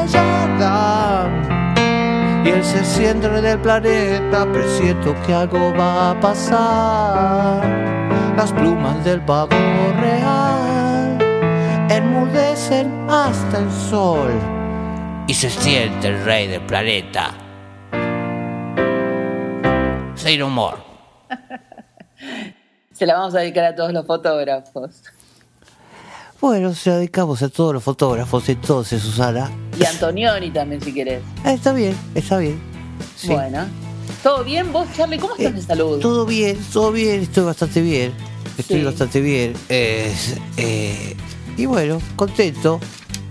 ella. 0.05 1.31
Y 2.45 2.49
él 2.49 2.65
se 2.65 2.85
siente 2.85 3.29
del 3.29 3.59
planeta, 3.61 4.45
presiento 4.53 5.15
que 5.25 5.33
algo 5.33 5.73
va 5.79 6.11
a 6.11 6.21
pasar. 6.21 7.63
Las 8.37 8.53
plumas 8.53 9.05
del 9.05 9.21
pavo 9.21 9.57
real 10.01 10.72
enmudecen 11.97 13.09
hasta 13.11 13.59
el 13.59 13.71
sol. 13.91 14.31
Y 15.27 15.35
se 15.35 15.51
siente 15.51 16.09
el 16.09 16.25
rey 16.25 16.49
del 16.49 16.63
planeta. 16.67 17.35
No 20.39 20.49
more. 20.51 20.77
Se 22.93 23.07
la 23.07 23.15
vamos 23.15 23.35
a 23.35 23.41
dedicar 23.41 23.65
a 23.65 23.75
todos 23.75 23.93
los 23.93 24.07
fotógrafos. 24.07 25.03
Bueno, 26.41 26.73
se 26.75 26.91
la 26.91 26.97
dedicamos 26.97 27.43
a 27.43 27.49
todos 27.49 27.75
los 27.75 27.83
fotógrafos 27.83 28.49
entonces, 28.49 29.03
Susana. 29.03 29.51
Y 29.79 29.85
a 29.85 29.91
Antonioni 29.91 30.51
también, 30.51 30.81
si 30.81 30.93
querés. 30.95 31.23
Ah, 31.45 31.53
está 31.55 31.73
bien, 31.73 31.97
está 32.15 32.39
bien. 32.39 32.61
Sí. 33.17 33.29
Bueno. 33.29 33.67
¿Todo 34.23 34.45
bien 34.45 34.73
vos, 34.73 34.87
Charlie? 34.97 35.19
¿Cómo 35.19 35.35
estás 35.35 35.53
Eh, 35.53 35.55
de 35.57 35.63
salud? 35.63 35.99
Todo 36.01 36.25
bien, 36.27 36.57
todo 36.73 36.93
bien, 36.93 37.23
estoy 37.23 37.45
bastante 37.45 37.81
bien. 37.81 38.13
Estoy 38.59 38.79
Sí. 38.81 38.85
bastante 38.85 39.21
bien. 39.21 39.55
Es, 39.69 40.37
eh, 40.57 41.17
y 41.57 41.67
bueno, 41.67 42.01
contento. 42.17 42.81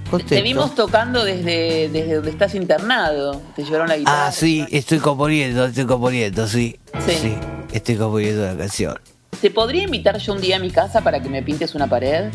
Contento. 0.09 0.35
Te 0.35 0.41
vimos 0.41 0.75
tocando 0.75 1.23
desde, 1.23 1.87
desde 1.89 2.15
donde 2.15 2.31
estás 2.31 2.53
internado. 2.55 3.41
Te 3.55 3.63
llevaron 3.63 3.87
la 3.87 3.97
guitarra. 3.97 4.27
Ah, 4.27 4.31
sí, 4.31 4.65
estoy 4.69 4.99
componiendo, 4.99 5.65
estoy 5.65 5.85
componiendo, 5.85 6.47
sí. 6.47 6.77
Sí. 7.07 7.33
estoy 7.71 7.95
componiendo 7.95 8.45
la 8.45 8.55
canción. 8.57 8.99
¿Te 9.39 9.49
podría 9.49 9.83
invitar 9.83 10.17
yo 10.17 10.33
un 10.33 10.41
día 10.41 10.57
a 10.57 10.59
mi 10.59 10.69
casa 10.69 11.01
para 11.01 11.21
que 11.21 11.29
me 11.29 11.41
pintes 11.41 11.73
una 11.75 11.87
pared? 11.87 12.25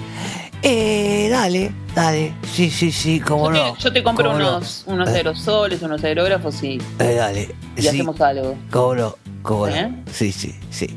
Eh, 0.62 1.28
dale, 1.30 1.70
dale. 1.94 2.32
Sí, 2.50 2.70
sí, 2.70 2.90
sí, 2.90 3.20
cómo 3.20 3.52
yo, 3.52 3.66
no. 3.66 3.72
te, 3.74 3.82
yo 3.82 3.92
te 3.92 4.02
compro 4.02 4.30
no. 4.32 4.36
unos, 4.56 4.82
unos 4.86 5.08
Eh, 5.10 5.16
aerosoles, 5.16 5.82
unos 5.82 6.02
aerógrafos 6.02 6.62
y, 6.62 6.78
eh, 6.98 7.14
dale. 7.14 7.54
y 7.76 7.82
sí, 7.82 7.88
hacemos 7.88 8.18
algo. 8.22 8.56
cómo 8.70 8.94
no, 8.94 9.16
cómo 9.42 9.68
¿Eh? 9.68 9.88
no. 9.88 10.02
Sí, 10.12 10.32
sí, 10.32 10.54
sí. 10.70 10.88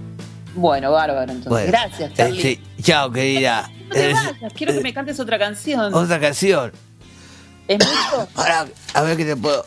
Bueno, 0.55 0.91
bárbaro 0.93 1.23
entonces. 1.33 1.49
Bueno, 1.49 1.67
Gracias, 1.67 2.09
eh, 2.11 2.13
Charlie. 2.15 2.41
sí. 2.41 2.59
Chao, 2.81 3.11
querida. 3.11 3.69
No 3.89 3.95
te 3.95 4.09
Eh, 4.09 4.13
vayas, 4.13 4.53
quiero 4.53 4.73
que 4.73 4.81
me 4.81 4.93
cantes 4.93 5.19
otra 5.19 5.37
canción. 5.37 5.93
Otra 5.93 6.19
canción. 6.19 6.71
¿Es 7.67 7.77
mucho? 7.77 8.27
Ahora, 8.35 8.67
a 8.93 9.01
ver 9.01 9.17
qué 9.17 9.25
te 9.25 9.35
puedo. 9.35 9.65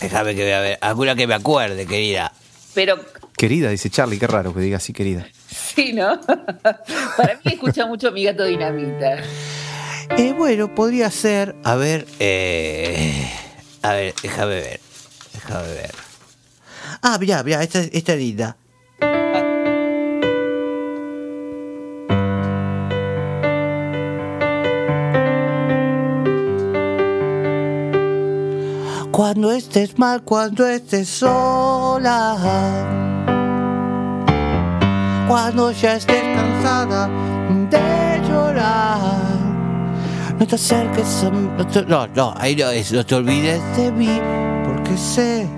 Déjame 0.00 0.34
que 0.34 0.44
vea, 0.44 0.58
a 0.58 0.60
ver. 0.60 0.78
Alguna 0.80 1.14
que 1.16 1.26
me 1.26 1.34
acuerde, 1.34 1.86
querida. 1.86 2.32
Pero 2.74 2.98
Querida, 3.36 3.70
dice 3.70 3.88
Charlie, 3.90 4.18
qué 4.18 4.26
raro 4.26 4.52
que 4.52 4.60
diga 4.60 4.76
así, 4.78 4.92
querida. 4.92 5.26
Sí, 5.48 5.92
¿no? 5.92 6.20
Para 7.16 7.34
mí 7.44 7.52
escucha 7.52 7.86
mucho 7.86 8.10
mi 8.12 8.24
gato 8.24 8.44
dinamita. 8.44 9.18
Eh, 10.16 10.32
bueno, 10.36 10.74
podría 10.74 11.10
ser. 11.10 11.54
A 11.64 11.76
ver, 11.76 12.06
eh, 12.18 13.30
a 13.82 13.92
ver, 13.92 14.14
déjame 14.22 14.54
ver. 14.56 14.80
Déjame 15.34 15.68
ver. 15.68 15.94
Ah, 17.02 17.16
mira, 17.20 17.42
mira, 17.44 17.62
esta, 17.62 17.80
esta 17.80 18.12
es 18.14 18.18
linda. 18.18 18.56
Cuando 29.18 29.50
estés 29.50 29.98
mal, 29.98 30.22
cuando 30.22 30.64
estés 30.64 31.08
sola. 31.08 32.36
Cuando 35.26 35.72
ya 35.72 35.96
estés 35.96 36.22
cansada 36.36 37.10
de 37.68 38.28
llorar. 38.28 39.18
No 40.38 40.46
te 40.46 40.54
acerques 40.54 41.24
a 41.24 41.30
mí. 41.30 41.50
No, 41.58 41.82
no, 41.82 42.06
no, 42.14 42.34
ahí 42.36 42.54
no 42.54 42.70
es. 42.70 42.92
No 42.92 43.04
te 43.04 43.16
olvides 43.16 43.60
de 43.76 43.90
mí. 43.90 44.20
Porque 44.64 44.96
sé 44.96 45.48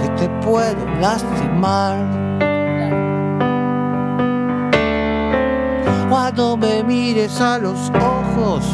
que 0.00 0.08
te 0.16 0.26
puedo 0.42 0.86
lastimar. 0.98 1.98
Cuando 6.08 6.56
me 6.56 6.82
mires 6.82 7.38
a 7.38 7.58
los 7.58 7.90
ojos 7.90 8.64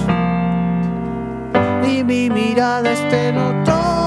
y 1.84 2.04
mi 2.04 2.30
mirada 2.30 2.92
esté 2.92 3.36
otro 3.36 3.99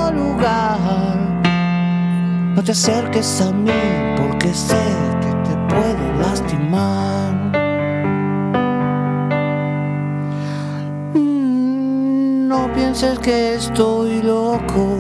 No 2.56 2.62
te 2.62 2.74
acerques 2.74 3.40
a 3.40 3.54
mí 3.54 3.72
porque 4.18 4.54
sé 4.54 4.76
que 5.22 5.50
te 5.50 5.56
puedo 5.74 6.20
lastimar. 6.20 7.34
Mm, 11.14 12.48
No 12.50 12.74
pienses 12.74 13.20
que 13.20 13.54
estoy 13.54 14.22
loco, 14.22 14.98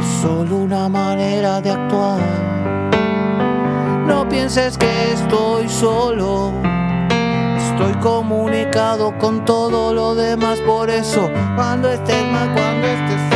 es 0.00 0.06
solo 0.22 0.56
una 0.56 0.88
manera 0.88 1.60
de 1.60 1.70
actuar. 1.70 2.20
No 4.08 4.28
pienses 4.28 4.76
que 4.76 5.12
estoy 5.12 5.68
solo, 5.68 6.50
estoy 7.58 7.94
comunicado 8.02 9.16
con 9.18 9.44
todo 9.44 9.94
lo 9.94 10.16
demás. 10.16 10.58
Por 10.62 10.90
eso, 10.90 11.30
cuando 11.54 11.88
estés 11.88 12.24
mal, 12.32 12.52
cuando 12.54 12.88
estés 12.88 13.35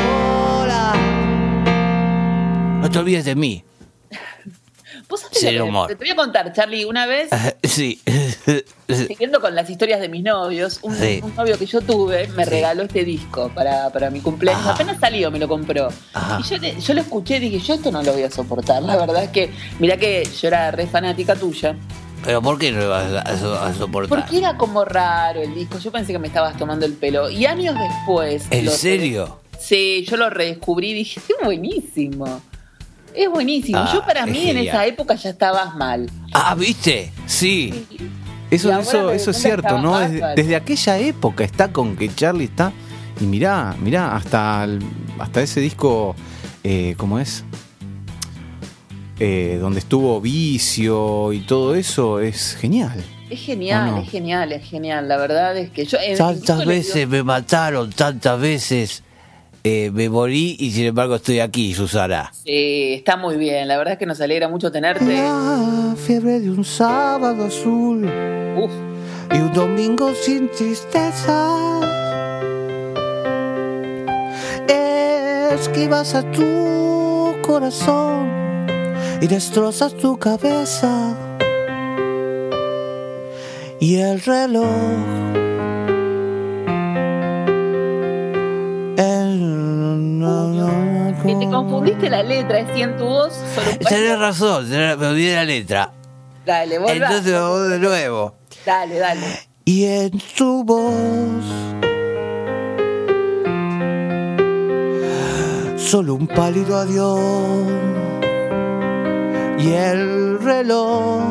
no 2.91 2.93
te 2.95 2.99
olvides 2.99 3.25
de 3.25 3.35
mí. 3.37 3.65
¿Vos 5.09 5.21
sabés 5.21 5.39
Cero 5.41 5.59
lo 5.59 5.65
que- 5.65 5.69
humor. 5.71 5.89
Te 5.89 5.95
voy 5.95 6.11
a 6.11 6.17
contar, 6.17 6.53
Charlie, 6.53 6.85
una 6.85 7.07
vez, 7.07 7.31
Sí. 7.65 8.01
siguiendo 9.09 9.41
con 9.41 9.55
las 9.55 9.69
historias 9.71 10.01
de 10.01 10.09
mis 10.09 10.23
novios, 10.23 10.79
un, 10.83 10.95
Sí. 10.97 11.21
un 11.23 11.35
novio 11.35 11.59
que 11.59 11.67
yo 11.67 11.81
tuve 11.81 12.29
me 12.29 12.45
Sí. 12.45 12.51
regaló 12.51 12.83
este 12.83 13.05
disco 13.05 13.51
para, 13.55 13.91
para 13.91 14.11
mi 14.11 14.21
cumpleaños. 14.21 14.63
Ajá. 14.63 14.73
Apenas 14.75 14.99
salió, 15.01 15.31
me 15.31 15.39
lo 15.39 15.49
compró. 15.49 15.89
Ajá. 16.13 16.41
Y 16.41 16.49
yo, 16.49 16.59
le- 16.59 16.81
yo 16.81 16.95
lo 16.95 17.01
escuché 17.01 17.37
y 17.37 17.41
dije, 17.41 17.59
yo 17.61 17.75
esto 17.75 17.91
no 17.91 18.03
lo 18.03 18.13
voy 18.13 18.23
a 18.23 18.31
soportar. 18.31 18.83
La 18.83 18.97
verdad 18.97 19.25
es 19.25 19.31
que, 19.31 19.51
mirá 19.79 19.97
que 19.97 20.25
yo 20.41 20.49
era 20.49 20.71
re 20.71 20.87
fanática 20.87 21.35
tuya. 21.37 21.77
Pero 22.25 22.43
¿por 22.43 22.59
qué 22.59 22.71
no 22.71 22.81
lo 22.81 22.91
vas 22.91 23.11
a, 23.13 23.21
a- 23.23 23.67
a 23.69 23.75
soportar? 23.75 24.09
Porque 24.21 24.39
era 24.39 24.57
como 24.57 24.85
raro 24.85 25.41
el 25.41 25.55
disco. 25.55 25.79
Yo 25.79 25.91
pensé 25.91 26.13
que 26.13 26.19
me 26.19 26.29
estabas 26.29 26.57
tomando 26.57 26.85
el 26.87 26.93
pelo. 26.95 27.31
Y 27.31 27.47
años 27.47 27.75
después. 27.79 28.45
¿En 28.51 28.69
serio? 28.71 29.41
Sí, 29.59 30.05
yo 30.09 30.17
lo 30.17 30.31
redescubrí 30.31 30.91
y 30.91 30.95
dije, 30.95 31.21
es 31.21 31.45
buenísimo. 31.45 32.43
Es 33.15 33.29
buenísimo. 33.31 33.79
Ah, 33.79 33.91
yo 33.93 34.05
para 34.05 34.21
es 34.25 34.31
mí 34.31 34.49
en 34.51 34.59
esa 34.59 34.87
época 34.87 35.15
ya 35.15 35.31
estabas 35.31 35.75
mal. 35.77 36.09
Ah, 36.33 36.55
¿viste? 36.55 37.13
Sí. 37.27 37.87
Eso, 38.51 38.77
eso, 38.79 39.11
eso 39.11 39.31
es 39.31 39.37
cierto, 39.37 39.79
¿no? 39.79 39.99
Desde, 39.99 40.57
aquella 40.57 40.99
época 40.99 41.45
está 41.45 41.73
con 41.73 41.97
que 41.97 42.13
Charlie 42.15 42.45
está. 42.45 42.73
Y 43.21 43.25
mirá, 43.25 43.75
mirá, 43.81 44.17
hasta, 44.17 44.65
el- 44.65 44.81
hasta 45.19 45.43
ese 45.43 45.61
disco, 45.61 46.17
eh, 46.65 46.95
¿cómo 46.97 47.19
es? 47.19 47.45
Eh, 49.19 49.59
donde 49.61 49.81
estuvo 49.81 50.19
Vicio 50.21 51.33
y 51.35 51.41
todo 51.41 51.75
eso, 51.75 52.21
es 52.21 52.57
genial. 52.59 53.05
Es 53.29 53.41
genial, 53.41 53.99
es 54.03 54.11
genial, 54.11 54.51
es 54.53 54.65
genial. 54.69 55.07
La 55.07 55.17
verdad 55.19 55.57
es 55.57 55.71
que 55.71 55.85
yo. 55.85 55.99
Tantas 56.17 56.65
veces 56.65 56.95
digo- 56.95 57.11
me 57.11 57.23
mataron, 57.23 57.91
tantas 57.93 58.41
veces 58.41 59.03
eh, 59.65 59.91
me 59.93 60.09
morí 60.09 60.57
y 60.59 60.71
sin 60.71 60.87
embargo 60.87 61.17
estoy 61.17 61.41
aquí, 61.41 61.75
Susana. 61.75 62.33
Sí, 62.45 62.95
está 62.95 63.17
muy 63.17 63.37
bien. 63.37 63.69
La 63.69 63.77
verdad 63.77 63.95
es 63.95 63.99
que 63.99 64.07
nos 64.07 64.21
alegra 64.21 64.49
mucho 64.49 64.73
tenerte. 64.73 65.05
La 65.05 65.95
fiebre 65.97 66.41
de 66.41 66.51
un 66.51 66.65
sábado 66.65 67.45
azul 67.45 68.05
Uf, 68.57 68.71
y 69.33 69.39
un 69.39 69.53
domingo 69.53 70.13
sin 70.15 70.51
tristeza. 70.51 71.81
Esquivas 75.53 76.15
a 76.15 76.23
tu 76.31 77.35
corazón 77.47 78.67
y 79.21 79.27
destrozas 79.27 79.95
tu 79.95 80.19
cabeza. 80.19 81.15
Y 83.79 83.97
el 83.97 84.21
reloj. 84.21 85.50
Que 91.31 91.47
te 91.47 91.51
confundiste 91.51 92.11
la 92.11 92.23
letra, 92.23 92.59
es 92.59 92.75
100 92.75 92.97
tu 92.97 93.05
voz. 93.05 93.33
Solo 93.55 93.71
un 93.71 93.79
Tenés 93.79 94.19
razón, 94.19 94.69
me 94.69 95.07
olvidé 95.07 95.35
la 95.37 95.45
letra. 95.45 95.93
Dale, 96.45 96.79
volvá. 96.79 96.93
Entonces 96.93 97.33
vamos 97.33 97.69
de 97.69 97.79
nuevo. 97.79 98.35
Dale, 98.67 98.99
dale. 98.99 99.27
Y 99.65 99.85
en 99.85 100.11
tu 100.37 100.65
voz 100.65 101.45
solo 105.77 106.15
un 106.15 106.27
pálido 106.27 106.77
adiós 106.77 107.21
y 109.59 109.73
el 109.73 110.39
reloj 110.41 111.23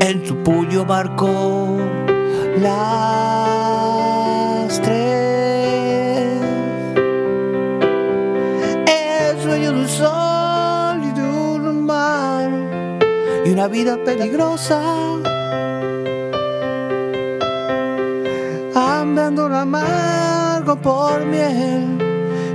en 0.00 0.22
tu 0.24 0.42
puño 0.42 0.84
marcó 0.84 1.78
las 2.60 3.37
una 13.58 13.66
vida 13.66 13.98
peligrosa. 14.04 14.80
Andando 18.72 19.48
el 19.48 19.54
amargo 19.54 20.76
por 20.80 21.26
miel 21.26 21.98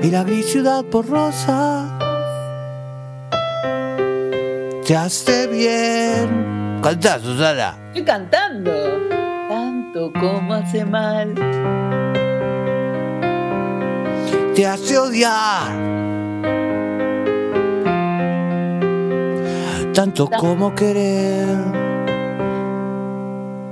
y 0.02 0.10
la 0.10 0.24
gris 0.24 0.46
ciudad 0.46 0.86
por 0.86 1.06
rosa. 1.06 1.90
Ya 4.86 5.08
esté 5.08 5.48
bien. 5.48 6.80
Cantá, 6.82 7.20
Susana. 7.20 7.76
Estoy 7.88 8.06
cantando. 8.06 8.72
Tanto 9.50 10.14
como 10.14 10.54
hace 10.54 10.86
mal. 10.86 11.36
Te 14.56 14.66
hace 14.66 14.98
odiar. 14.98 15.93
Tanto 20.16 20.30
como 20.38 20.76
querer. 20.76 21.48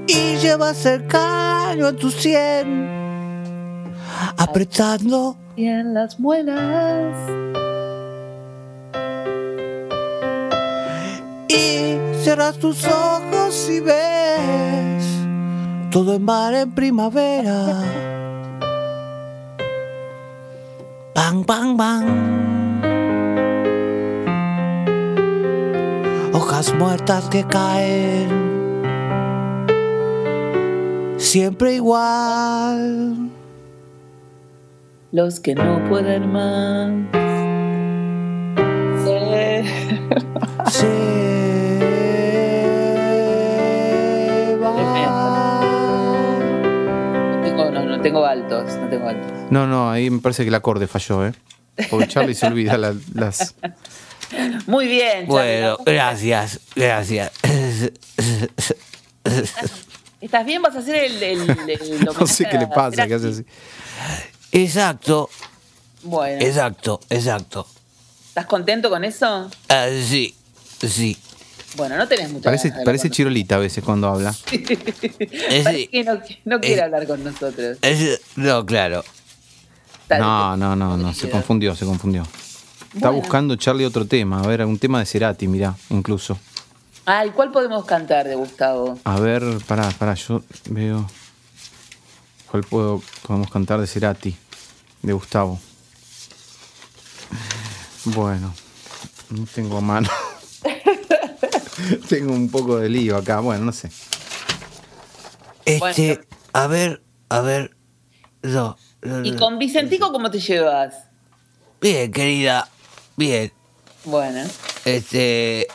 Y 0.08 0.38
llevas 0.38 0.84
el 0.88 1.06
caño 1.06 1.89
en 1.89 1.96
tu 1.98 2.10
sien. 2.10 3.94
Apretando. 4.38 5.38
Y 5.56 5.68
en 5.68 5.94
las 5.94 6.20
muelas. 6.20 7.15
Y 11.48 11.96
cierras 12.24 12.58
tus 12.58 12.84
ojos 12.88 13.70
y 13.70 13.82
ves 13.82 15.06
todo 15.91 16.15
en 16.15 16.26
mar 16.26 16.56
en 16.56 16.72
primavera. 16.72 18.05
Bang, 21.15 21.43
bang, 21.45 21.78
bang. 21.78 22.06
Hojas 26.34 26.73
muertas 26.75 27.30
que 27.30 27.43
caen. 27.45 28.30
Siempre 31.17 31.75
igual. 31.75 33.30
Los 35.12 35.39
que 35.39 35.56
no 35.56 35.82
pueden 35.89 36.32
más. 36.32 36.91
Se- 39.06 39.63
Se 40.69 41.35
tengo, 48.06 48.20
no, 48.22 48.36
no 48.36 48.48
tengo 48.48 48.62
altos, 48.65 48.74
no 48.78 48.89
tengo 48.89 49.08
altos. 49.10 49.32
No, 49.52 49.68
no, 49.68 49.91
ahí 49.91 50.10
me 50.10 50.20
parece 50.20 50.44
que 50.44 50.50
el 50.50 50.56
acorde 50.56 50.88
falló, 50.88 51.26
¿eh? 51.26 51.34
Porque 51.89 52.08
Charlie 52.08 52.36
se 52.36 52.48
olvida 52.48 52.78
la- 52.78 52.96
las... 53.13 53.56
Muy 54.68 54.88
bien. 54.88 55.28
Charlie. 55.28 55.28
Bueno, 55.28 55.78
gracias, 55.86 56.60
gracias. 56.76 57.32
¿Estás 60.22 60.46
bien? 60.46 60.62
¿Vas 60.62 60.76
a 60.76 60.80
hacer 60.80 60.96
el, 60.96 61.22
el, 61.24 61.70
el 61.70 62.06
No 62.20 62.26
sé 62.28 62.46
qué 62.50 62.58
le 62.58 62.68
pasa, 62.68 63.08
que 63.08 63.13
hace 63.15 63.30
así. 63.30 63.46
Exacto, 64.52 65.30
Bueno, 66.04 66.41
exacto, 66.41 67.00
exacto. 67.10 67.68
¿estás 68.30 68.46
contento 68.46 68.89
con 68.89 69.04
eso? 69.04 69.50
Ah, 69.70 69.88
sí, 70.08 70.36
sí. 70.80 71.18
Bueno, 71.75 71.97
no 71.97 72.08
tenés 72.08 72.32
mucha 72.32 72.45
Parece, 72.45 72.71
parece 72.86 73.10
chirolita 73.10 73.56
a 73.56 73.60
veces 73.60 73.84
cuando 73.84 74.08
habla. 74.08 74.34
sí. 74.49 75.88
que 75.91 76.04
no, 76.06 76.21
no 76.45 76.60
quiere 76.62 76.82
hablar 76.84 77.06
con 77.08 77.23
nosotros. 77.23 77.78
Es- 77.82 78.21
no, 78.36 78.65
claro. 78.65 79.04
No, 80.10 80.56
no, 80.56 80.75
no, 80.75 80.97
no, 80.97 81.13
se 81.13 81.30
confundió, 81.30 81.75
se 81.75 81.86
confundió. 81.86 82.25
Está 82.93 83.10
buscando 83.10 83.56
Charlie 83.58 83.86
otro 83.86 84.06
tema, 84.06 84.39
a 84.41 84.47
ver, 84.47 84.63
un 84.65 84.80
tema 84.80 84.99
de 84.99 85.06
Cerati, 85.06 85.47
mirá, 85.47 85.75
incluso. 85.89 86.38
Ay, 87.06 87.32
¿cuál 87.32 87.51
podemos 87.51 87.86
cantar 87.86 88.28
de 88.28 88.36
Gustavo? 88.36 88.97
A 89.04 89.19
ver, 89.19 89.43
pará, 89.67 89.89
pará, 89.91 90.13
yo 90.13 90.41
veo. 90.69 91.06
¿Cuál 92.49 92.63
puedo, 92.63 93.01
podemos 93.28 93.51
cantar 93.51 93.82
de 93.82 93.88
Cerati? 93.88 94.36
De 95.01 95.13
Gustavo. 95.13 95.60
Bueno, 98.06 98.54
no 99.30 99.45
tengo 99.54 99.78
a 99.78 99.82
mano. 99.82 100.10
tengo 102.09 102.33
un 102.33 102.49
poco 102.49 102.77
de 102.77 102.89
lío 102.89 103.17
acá, 103.17 103.39
bueno, 103.39 103.65
no 103.65 103.71
sé. 103.71 103.89
Este, 105.65 105.79
Bueno. 105.79 106.21
a 106.53 106.67
ver, 106.67 107.03
a 107.29 107.41
ver. 107.41 107.75
No, 108.41 108.77
no, 109.01 109.25
¿Y 109.25 109.35
con 109.35 109.57
Vicentico 109.57 110.11
cómo 110.11 110.29
te 110.29 110.39
llevas? 110.39 110.93
Bien, 111.81 112.11
querida, 112.11 112.69
bien. 113.15 113.51
Bueno, 114.03 114.43
Este. 114.85 115.67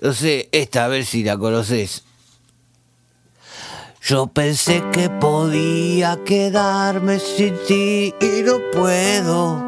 No 0.00 0.12
sé, 0.14 0.48
esta, 0.50 0.86
a 0.86 0.88
ver 0.88 1.04
si 1.04 1.22
la 1.22 1.36
conoces. 1.36 2.04
Yo 4.02 4.28
pensé 4.28 4.82
que 4.92 5.10
podía 5.10 6.18
quedarme 6.24 7.20
sin 7.20 7.54
ti 7.68 8.14
y 8.20 8.42
no 8.42 8.54
puedo. 8.72 9.66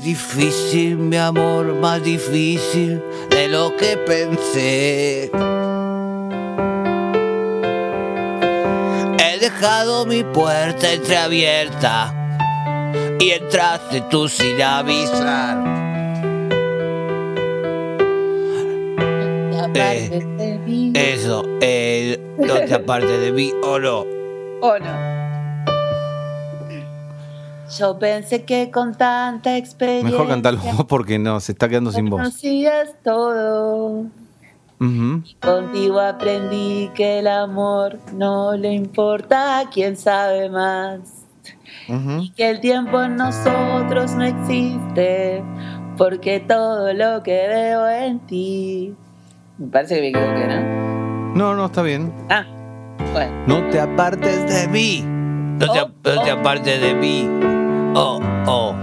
Es 0.00 0.06
difícil, 0.06 0.96
mi 0.96 1.18
amor, 1.18 1.74
más 1.74 2.02
difícil 2.02 3.02
de 3.28 3.48
lo 3.48 3.76
que 3.76 3.98
pensé. 3.98 5.30
He 9.18 9.38
dejado 9.38 10.06
mi 10.06 10.24
puerta 10.24 10.90
entreabierta 10.90 12.14
y 13.18 13.32
entraste 13.32 14.00
tú 14.10 14.26
sin 14.26 14.62
avisar. 14.62 15.58
aparte 19.58 20.24
Eh. 20.38 20.92
Eso, 20.94 21.44
eh, 21.60 22.18
no 22.38 22.54
te 22.54 22.72
apartes 22.82 23.20
de 23.20 23.32
mí 23.32 23.52
o 23.62 23.78
no. 23.78 24.06
¿O 24.62 24.78
no? 24.78 25.19
Yo 27.78 27.98
pensé 27.98 28.44
que 28.44 28.70
con 28.70 28.94
tanta 28.94 29.56
experiencia 29.56 30.10
Mejor 30.10 30.28
cantarlo 30.28 30.60
vos 30.60 30.84
porque 30.88 31.18
no, 31.18 31.38
se 31.40 31.52
está 31.52 31.68
quedando 31.68 31.92
sin 31.92 32.10
voz. 32.10 32.20
conocías 32.20 32.90
todo. 33.04 34.06
Ujú. 34.80 35.22
Contigo 35.40 36.00
aprendí 36.00 36.90
que 36.94 37.18
el 37.18 37.26
amor 37.28 37.98
no 38.14 38.56
le 38.56 38.72
importa 38.72 39.58
a 39.60 39.68
quien 39.70 39.96
sabe 39.96 40.48
más. 40.48 41.00
Y 42.20 42.30
que 42.30 42.48
el 42.48 42.60
tiempo 42.60 43.02
en 43.02 43.16
nosotros 43.16 44.12
no 44.14 44.24
existe. 44.24 45.42
Porque 45.98 46.40
todo 46.40 46.92
lo 46.94 47.22
que 47.22 47.46
veo 47.48 47.88
en 47.88 48.20
ti. 48.20 48.94
Me 49.58 49.66
parece 49.66 49.96
que 49.96 50.00
me 50.00 50.08
equivoqué, 50.08 50.46
¿no? 50.46 51.34
No, 51.34 51.54
no, 51.54 51.66
está 51.66 51.82
bien. 51.82 52.12
Ah, 52.30 52.44
bueno. 53.12 53.32
No 53.46 53.68
te 53.70 53.80
apartes 53.80 54.48
de 54.52 54.68
mí. 54.68 55.02
No 55.04 55.72
te, 55.72 55.80
Oh, 55.82 55.90
no 56.16 56.22
te 56.22 56.32
oh. 56.32 56.38
apartes 56.38 56.80
de 56.80 56.94
mí. 56.94 57.28
Oh, 57.94 58.20
oh. 58.46 58.76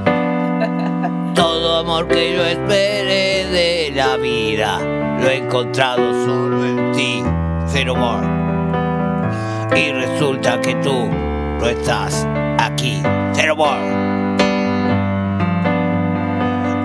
Todo 1.33 1.77
amor 1.77 2.07
que 2.07 2.33
yo 2.33 2.43
esperé 2.43 3.45
de 3.45 3.91
la 3.95 4.17
vida 4.17 4.79
lo 5.21 5.29
he 5.29 5.37
encontrado 5.37 6.25
solo 6.25 6.65
en 6.65 6.91
ti, 6.91 7.23
Cero 7.67 7.95
More. 7.95 8.27
Y 9.79 9.91
resulta 9.93 10.59
que 10.59 10.75
tú 10.75 11.09
no 11.59 11.65
estás 11.67 12.27
aquí, 12.59 13.01
Cero 13.33 13.55
More. 13.55 14.07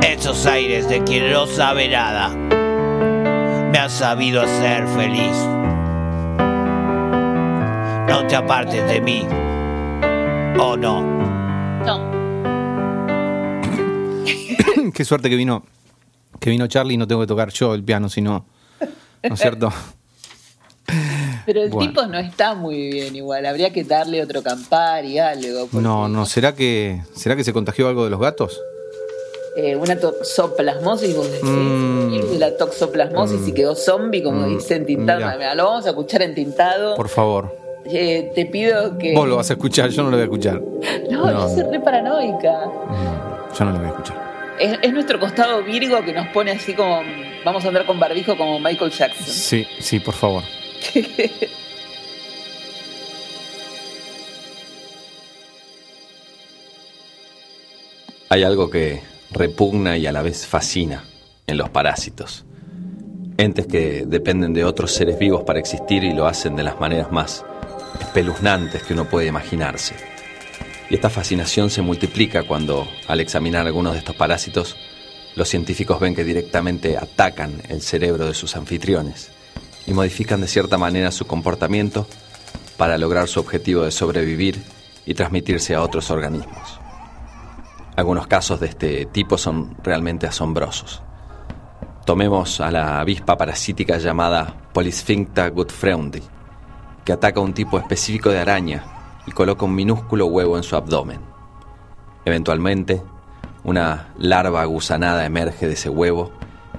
Esos 0.06 0.46
aires 0.46 0.88
de 0.88 1.02
quien 1.02 1.32
no 1.32 1.46
sabe 1.46 1.88
nada 1.88 2.28
me 2.28 3.78
han 3.78 3.90
sabido 3.90 4.42
hacer 4.42 4.86
feliz. 4.88 5.36
No 8.08 8.26
te 8.28 8.36
apartes 8.36 8.86
de 8.88 9.00
mí. 9.00 9.26
Oh. 10.58 10.76
No. 10.76 11.41
Qué 14.92 15.04
suerte 15.04 15.28
que 15.30 15.36
vino, 15.36 15.64
que 16.40 16.50
vino 16.50 16.66
Charlie 16.66 16.94
y 16.94 16.96
no 16.96 17.06
tengo 17.06 17.20
que 17.22 17.26
tocar 17.26 17.50
yo 17.50 17.74
el 17.74 17.82
piano, 17.82 18.08
sino, 18.08 18.44
¿no 19.22 19.34
es 19.34 19.40
cierto? 19.40 19.72
Pero 21.46 21.62
el 21.62 21.70
Bueno. 21.70 21.90
tipo 21.90 22.06
no 22.06 22.18
está 22.18 22.54
muy 22.54 22.90
bien 22.90 23.16
igual. 23.16 23.46
Habría 23.46 23.72
que 23.72 23.82
darle 23.84 24.22
otro 24.22 24.42
campar 24.42 25.04
y 25.04 25.18
algo. 25.18 25.68
No, 25.72 26.08
no, 26.08 26.26
¿será 26.26 26.54
que, 26.54 27.02
¿será 27.14 27.34
que 27.36 27.44
se 27.44 27.52
contagió 27.52 27.88
algo 27.88 28.04
de 28.04 28.10
los 28.10 28.20
gatos? 28.20 28.60
eh, 29.54 29.76
una 29.76 29.96
toxoplasmosis, 30.00 31.14
vos 31.14 31.30
decís. 31.30 31.44
Mm. 31.44 32.38
La 32.38 32.56
toxoplasmosis 32.56 33.46
y 33.48 33.52
quedó 33.52 33.74
zombie, 33.74 34.22
como 34.22 34.46
Mm. 34.46 34.56
dicen 34.56 34.86
tintado. 34.86 35.18
Mira. 35.20 35.36
Mira, 35.36 35.54
Lo 35.54 35.64
vamos 35.66 35.84
a 35.84 35.90
escuchar 35.90 36.22
en 36.22 36.34
tintado. 36.34 36.94
Por 36.96 37.08
favor. 37.10 37.54
Eh, 37.84 38.32
te 38.34 38.46
pido 38.46 38.96
que. 38.96 39.12
Vos 39.14 39.28
lo 39.28 39.36
vas 39.36 39.50
a 39.50 39.52
escuchar, 39.54 39.90
yo 39.90 40.04
no 40.04 40.10
lo 40.10 40.16
voy 40.16 40.22
a 40.22 40.24
escuchar. 40.24 40.58
No, 41.10 41.30
No. 41.30 41.48
yo 41.48 41.54
soy 41.54 41.64
re 41.70 41.80
paranoica. 41.80 42.52
No, 42.64 43.54
yo 43.58 43.64
no 43.66 43.72
lo 43.72 43.78
voy 43.78 43.86
a 43.86 43.90
escuchar. 43.90 44.21
Es, 44.62 44.78
es 44.80 44.92
nuestro 44.92 45.18
costado 45.18 45.64
Virgo 45.64 46.04
que 46.04 46.12
nos 46.12 46.28
pone 46.28 46.52
así 46.52 46.72
como. 46.74 47.02
Vamos 47.44 47.64
a 47.64 47.68
andar 47.68 47.84
con 47.84 47.98
barbijo 47.98 48.36
como 48.36 48.60
Michael 48.60 48.92
Jackson. 48.92 49.26
Sí, 49.26 49.66
sí, 49.80 49.98
por 49.98 50.14
favor. 50.14 50.44
Hay 58.28 58.44
algo 58.44 58.70
que 58.70 59.02
repugna 59.32 59.96
y 59.98 60.06
a 60.06 60.12
la 60.12 60.22
vez 60.22 60.46
fascina 60.46 61.02
en 61.48 61.58
los 61.58 61.68
parásitos. 61.68 62.44
Entes 63.38 63.66
que 63.66 64.04
dependen 64.06 64.54
de 64.54 64.64
otros 64.64 64.92
seres 64.92 65.18
vivos 65.18 65.42
para 65.42 65.58
existir 65.58 66.04
y 66.04 66.12
lo 66.12 66.26
hacen 66.26 66.54
de 66.54 66.62
las 66.62 66.78
maneras 66.78 67.10
más 67.10 67.44
espeluznantes 68.00 68.84
que 68.84 68.92
uno 68.92 69.06
puede 69.06 69.26
imaginarse. 69.26 70.11
Y 70.92 70.96
esta 70.96 71.08
fascinación 71.08 71.70
se 71.70 71.80
multiplica 71.80 72.42
cuando, 72.42 72.86
al 73.08 73.20
examinar 73.20 73.66
algunos 73.66 73.94
de 73.94 74.00
estos 74.00 74.14
parásitos, 74.14 74.76
los 75.34 75.48
científicos 75.48 75.98
ven 75.98 76.14
que 76.14 76.22
directamente 76.22 76.98
atacan 76.98 77.62
el 77.70 77.80
cerebro 77.80 78.26
de 78.26 78.34
sus 78.34 78.56
anfitriones 78.56 79.32
y 79.86 79.94
modifican 79.94 80.42
de 80.42 80.48
cierta 80.48 80.76
manera 80.76 81.10
su 81.10 81.26
comportamiento 81.26 82.06
para 82.76 82.98
lograr 82.98 83.26
su 83.26 83.40
objetivo 83.40 83.84
de 83.84 83.90
sobrevivir 83.90 84.62
y 85.06 85.14
transmitirse 85.14 85.74
a 85.74 85.80
otros 85.80 86.10
organismos. 86.10 86.78
Algunos 87.96 88.26
casos 88.26 88.60
de 88.60 88.66
este 88.66 89.06
tipo 89.06 89.38
son 89.38 89.74
realmente 89.82 90.26
asombrosos. 90.26 91.00
Tomemos 92.04 92.60
a 92.60 92.70
la 92.70 93.00
avispa 93.00 93.38
parasítica 93.38 93.96
llamada 93.96 94.68
Polysphincta 94.74 95.48
gutfreundi, 95.48 96.20
que 97.02 97.14
ataca 97.14 97.40
a 97.40 97.42
un 97.42 97.54
tipo 97.54 97.78
específico 97.78 98.28
de 98.28 98.40
araña 98.40 99.01
y 99.26 99.32
coloca 99.32 99.64
un 99.64 99.74
minúsculo 99.74 100.26
huevo 100.26 100.56
en 100.56 100.62
su 100.62 100.76
abdomen. 100.76 101.20
Eventualmente, 102.24 103.02
una 103.64 104.12
larva 104.18 104.64
gusanada 104.64 105.24
emerge 105.24 105.66
de 105.66 105.74
ese 105.74 105.88
huevo, 105.88 106.32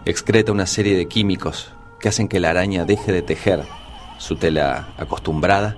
excreta 0.05 0.51
una 0.51 0.65
serie 0.65 0.97
de 0.97 1.07
químicos 1.07 1.71
que 1.99 2.09
hacen 2.09 2.27
que 2.27 2.39
la 2.39 2.49
araña 2.49 2.85
deje 2.85 3.11
de 3.11 3.21
tejer 3.21 3.63
su 4.17 4.35
tela 4.35 4.93
acostumbrada 4.97 5.77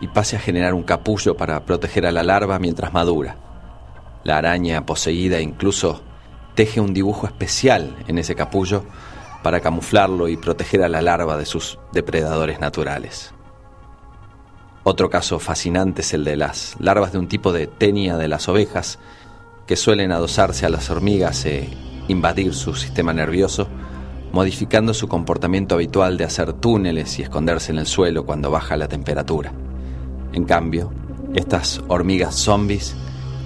y 0.00 0.08
pase 0.08 0.36
a 0.36 0.40
generar 0.40 0.74
un 0.74 0.82
capullo 0.82 1.36
para 1.36 1.64
proteger 1.64 2.06
a 2.06 2.12
la 2.12 2.22
larva 2.22 2.58
mientras 2.58 2.92
madura. 2.92 3.36
La 4.24 4.38
araña 4.38 4.84
poseída 4.86 5.40
incluso 5.40 6.02
teje 6.54 6.80
un 6.80 6.92
dibujo 6.92 7.26
especial 7.26 7.96
en 8.08 8.18
ese 8.18 8.34
capullo 8.34 8.84
para 9.42 9.60
camuflarlo 9.60 10.28
y 10.28 10.36
proteger 10.36 10.82
a 10.82 10.88
la 10.88 11.00
larva 11.00 11.36
de 11.36 11.46
sus 11.46 11.78
depredadores 11.92 12.60
naturales. 12.60 13.32
Otro 14.90 15.08
caso 15.08 15.38
fascinante 15.38 16.00
es 16.00 16.14
el 16.14 16.24
de 16.24 16.34
las 16.34 16.74
larvas 16.80 17.12
de 17.12 17.18
un 17.18 17.28
tipo 17.28 17.52
de 17.52 17.68
tenia 17.68 18.16
de 18.16 18.26
las 18.26 18.48
ovejas 18.48 18.98
que 19.64 19.76
suelen 19.76 20.10
adosarse 20.10 20.66
a 20.66 20.68
las 20.68 20.90
hormigas 20.90 21.46
e 21.46 21.68
invadir 22.08 22.52
su 22.54 22.74
sistema 22.74 23.12
nervioso 23.12 23.68
modificando 24.32 24.92
su 24.92 25.06
comportamiento 25.06 25.76
habitual 25.76 26.16
de 26.16 26.24
hacer 26.24 26.54
túneles 26.54 27.20
y 27.20 27.22
esconderse 27.22 27.70
en 27.70 27.78
el 27.78 27.86
suelo 27.86 28.26
cuando 28.26 28.50
baja 28.50 28.76
la 28.76 28.88
temperatura. 28.88 29.52
En 30.32 30.44
cambio, 30.44 30.92
estas 31.36 31.80
hormigas 31.86 32.34
zombies 32.34 32.96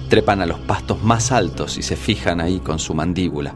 trepan 0.09 0.41
a 0.41 0.47
los 0.47 0.61
pastos 0.61 1.03
más 1.03 1.31
altos 1.31 1.77
y 1.77 1.83
se 1.83 1.95
fijan 1.95 2.41
ahí 2.41 2.57
con 2.57 2.79
su 2.79 2.95
mandíbula, 2.95 3.53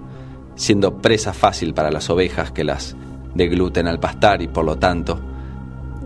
siendo 0.54 1.00
presa 1.00 1.34
fácil 1.34 1.74
para 1.74 1.90
las 1.90 2.08
ovejas 2.12 2.52
que 2.52 2.64
las 2.64 2.96
degluten 3.34 3.88
al 3.88 4.00
pastar 4.00 4.44
y 4.44 4.48
por 4.48 4.64
lo 4.64 4.78
tanto 4.78 5.20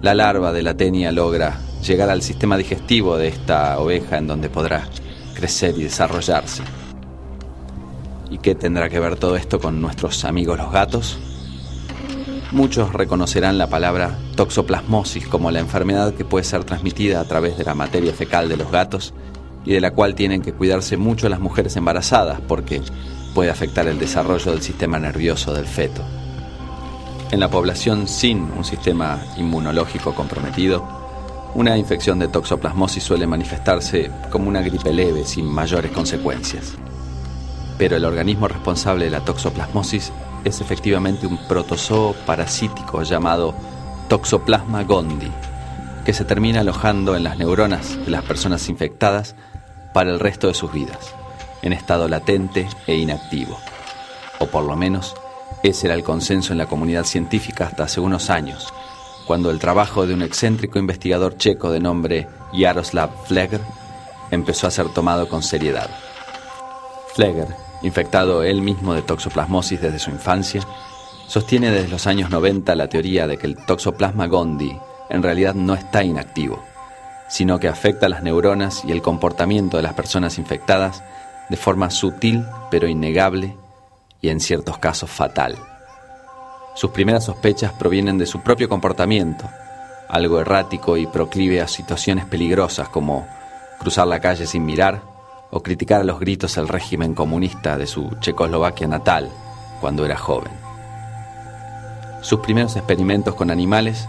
la 0.02 0.14
larva 0.14 0.54
de 0.54 0.64
la 0.64 0.78
tenia 0.78 1.12
logra 1.12 1.60
llegar 1.84 2.10
al 2.10 2.22
sistema 2.22 2.58
digestivo 2.58 3.18
de 3.18 3.28
esta 3.28 3.80
oveja 3.80 4.18
en 4.18 4.28
donde 4.28 4.50
podrá 4.50 4.88
crecer 5.34 5.78
y 5.78 5.84
desarrollarse. 5.84 6.64
¿Y 8.30 8.38
qué 8.40 8.56
tendrá 8.56 8.90
que 8.90 9.00
ver 9.00 9.18
todo 9.18 9.36
esto 9.36 9.60
con 9.60 9.82
nuestros 9.82 10.26
amigos 10.26 10.58
los 10.58 10.72
gatos? 10.72 11.20
Muchos 12.52 12.94
reconocerán 12.94 13.58
la 13.58 13.68
palabra 13.68 14.18
toxoplasmosis 14.36 15.28
como 15.28 15.52
la 15.52 15.60
enfermedad 15.60 16.14
que 16.14 16.26
puede 16.26 16.44
ser 16.44 16.64
transmitida 16.64 17.20
a 17.20 17.26
través 17.26 17.58
de 17.58 17.64
la 17.64 17.76
materia 17.76 18.14
fecal 18.14 18.48
de 18.48 18.58
los 18.58 18.72
gatos 18.72 19.14
y 19.66 19.74
de 19.74 19.82
la 19.82 19.92
cual 19.92 20.16
tienen 20.16 20.42
que 20.42 20.54
cuidarse 20.54 20.98
mucho 20.98 21.30
las 21.30 21.40
mujeres 21.40 21.76
embarazadas 21.76 22.42
porque 22.48 22.82
puede 23.34 23.50
afectar 23.50 23.88
el 23.88 24.00
desarrollo 24.00 24.52
del 24.52 24.62
sistema 24.62 25.00
nervioso 25.00 25.54
del 25.54 25.66
feto. 25.66 26.02
En 27.32 27.40
la 27.40 27.50
población 27.50 28.08
sin 28.08 28.42
un 28.56 28.64
sistema 28.64 29.20
inmunológico 29.38 30.14
comprometido, 30.14 31.03
una 31.56 31.78
infección 31.78 32.20
de 32.20 32.28
toxoplasmosis 32.28 33.04
suele 33.04 33.28
manifestarse 33.28 34.12
como 34.32 34.50
una 34.50 34.62
gripe 34.62 34.92
leve 34.92 35.24
sin 35.26 35.46
mayores 35.46 35.92
consecuencias. 35.92 36.74
Pero 37.78 37.96
el 37.96 38.06
organismo 38.06 38.48
responsable 38.48 39.06
de 39.06 39.12
la 39.12 39.22
toxoplasmosis 39.22 40.12
es 40.44 40.62
efectivamente 40.62 41.28
un 41.28 41.38
protozoo 41.48 42.14
parasítico 42.26 43.04
llamado 43.04 43.54
Toxoplasma 44.10 44.84
gondii, 44.84 45.32
que 46.06 46.14
se 46.14 46.26
termina 46.26 46.62
alojando 46.62 47.16
en 47.16 47.24
las 47.24 47.38
neuronas 47.38 47.98
de 48.04 48.12
las 48.12 48.24
personas 48.24 48.68
infectadas 48.68 49.36
para 49.94 50.10
el 50.10 50.20
resto 50.20 50.48
de 50.48 50.54
sus 50.54 50.72
vidas, 50.72 51.14
en 51.62 51.72
estado 51.72 52.08
latente 52.08 52.68
e 52.88 52.96
inactivo, 52.96 53.58
o 54.40 54.48
por 54.48 54.64
lo 54.64 54.76
menos 54.76 55.16
ese 55.62 55.88
era 55.88 55.96
el 55.96 56.04
consenso 56.04 56.52
en 56.52 56.58
la 56.58 56.66
comunidad 56.66 57.06
científica 57.06 57.68
hasta 57.68 57.84
hace 57.84 58.02
unos 58.02 58.30
años, 58.30 58.74
cuando 59.26 59.50
el 59.52 59.60
trabajo 59.60 60.06
de 60.06 60.14
un 60.14 60.22
excéntrico 60.22 60.80
investigador 60.80 61.38
checo 61.38 61.72
de 61.72 61.80
nombre 61.80 62.28
Jaroslav 62.54 63.10
Fleger 63.26 63.62
empezó 64.32 64.68
a 64.68 64.72
ser 64.72 64.90
tomado 64.90 65.28
con 65.28 65.44
seriedad. 65.44 65.90
Fleger, 67.14 67.48
infectado 67.84 68.44
él 68.44 68.62
mismo 68.62 68.94
de 68.94 69.02
toxoplasmosis 69.02 69.82
desde 69.82 70.00
su 70.00 70.10
infancia, 70.10 70.62
sostiene 71.28 71.72
desde 71.72 71.90
los 71.90 72.08
años 72.08 72.30
90 72.30 72.76
la 72.76 72.90
teoría 72.90 73.28
de 73.28 73.38
que 73.38 73.48
el 73.48 73.56
toxoplasma 73.56 74.28
gondii 74.28 74.80
en 75.10 75.24
realidad 75.24 75.54
no 75.54 75.74
está 75.74 76.04
inactivo, 76.04 76.64
sino 77.30 77.60
que 77.60 77.68
afecta 77.68 78.10
las 78.10 78.24
neuronas 78.24 78.84
y 78.86 78.92
el 78.92 79.02
comportamiento 79.02 79.78
de 79.78 79.84
las 79.84 79.94
personas 79.94 80.38
infectadas 80.38 81.04
de 81.50 81.58
forma 81.58 81.90
sutil 81.90 82.46
pero 82.72 82.88
innegable 82.88 83.56
y 84.22 84.30
en 84.30 84.40
ciertos 84.40 84.78
casos 84.80 85.10
fatal. 85.10 85.73
Sus 86.76 86.92
primeras 86.92 87.26
sospechas 87.26 87.72
provienen 87.74 88.18
de 88.18 88.26
su 88.26 88.42
propio 88.42 88.68
comportamiento, 88.68 89.50
algo 90.10 90.40
errático 90.40 90.98
y 90.98 91.06
proclive 91.06 91.62
a 91.62 91.68
situaciones 91.68 92.26
peligrosas 92.26 92.90
como 92.90 93.28
cruzar 93.80 94.08
la 94.08 94.20
calle 94.20 94.48
sin 94.48 94.66
mirar 94.66 95.02
o 95.52 95.62
criticar 95.62 96.02
a 96.02 96.04
los 96.04 96.20
gritos 96.20 96.58
el 96.58 96.68
régimen 96.68 97.14
comunista 97.14 97.78
de 97.78 97.86
su 97.86 98.10
Checoslovaquia 98.20 98.88
natal 98.88 99.30
cuando 99.82 100.06
era 100.06 100.18
joven. 100.18 100.52
Sus 102.22 102.40
primeros 102.40 102.76
experimentos 102.76 103.36
con 103.36 103.52
animales 103.52 104.08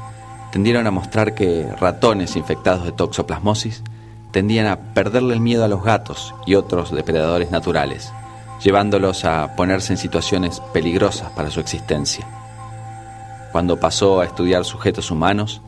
tendieron 0.52 0.86
a 0.86 0.90
mostrar 0.90 1.34
que 1.34 1.68
ratones 1.80 2.36
infectados 2.36 2.84
de 2.84 2.92
toxoplasmosis 2.92 3.82
tendían 4.30 4.66
a 4.66 4.94
perderle 4.94 5.34
el 5.34 5.40
miedo 5.40 5.64
a 5.64 5.68
los 5.68 5.82
gatos 5.82 6.34
y 6.46 6.54
otros 6.54 6.92
depredadores 6.92 7.50
naturales 7.50 8.12
llevándolos 8.64 9.24
a 9.24 9.54
ponerse 9.56 9.92
en 9.92 9.98
situaciones 9.98 10.60
peligrosas 10.72 11.30
para 11.32 11.50
su 11.50 11.60
existencia. 11.60 12.26
Cuando 13.54 13.78
pasó 13.78 14.20
a 14.20 14.24
estudiar 14.24 14.64
sujetos 14.64 15.12
humanos, 15.12 15.62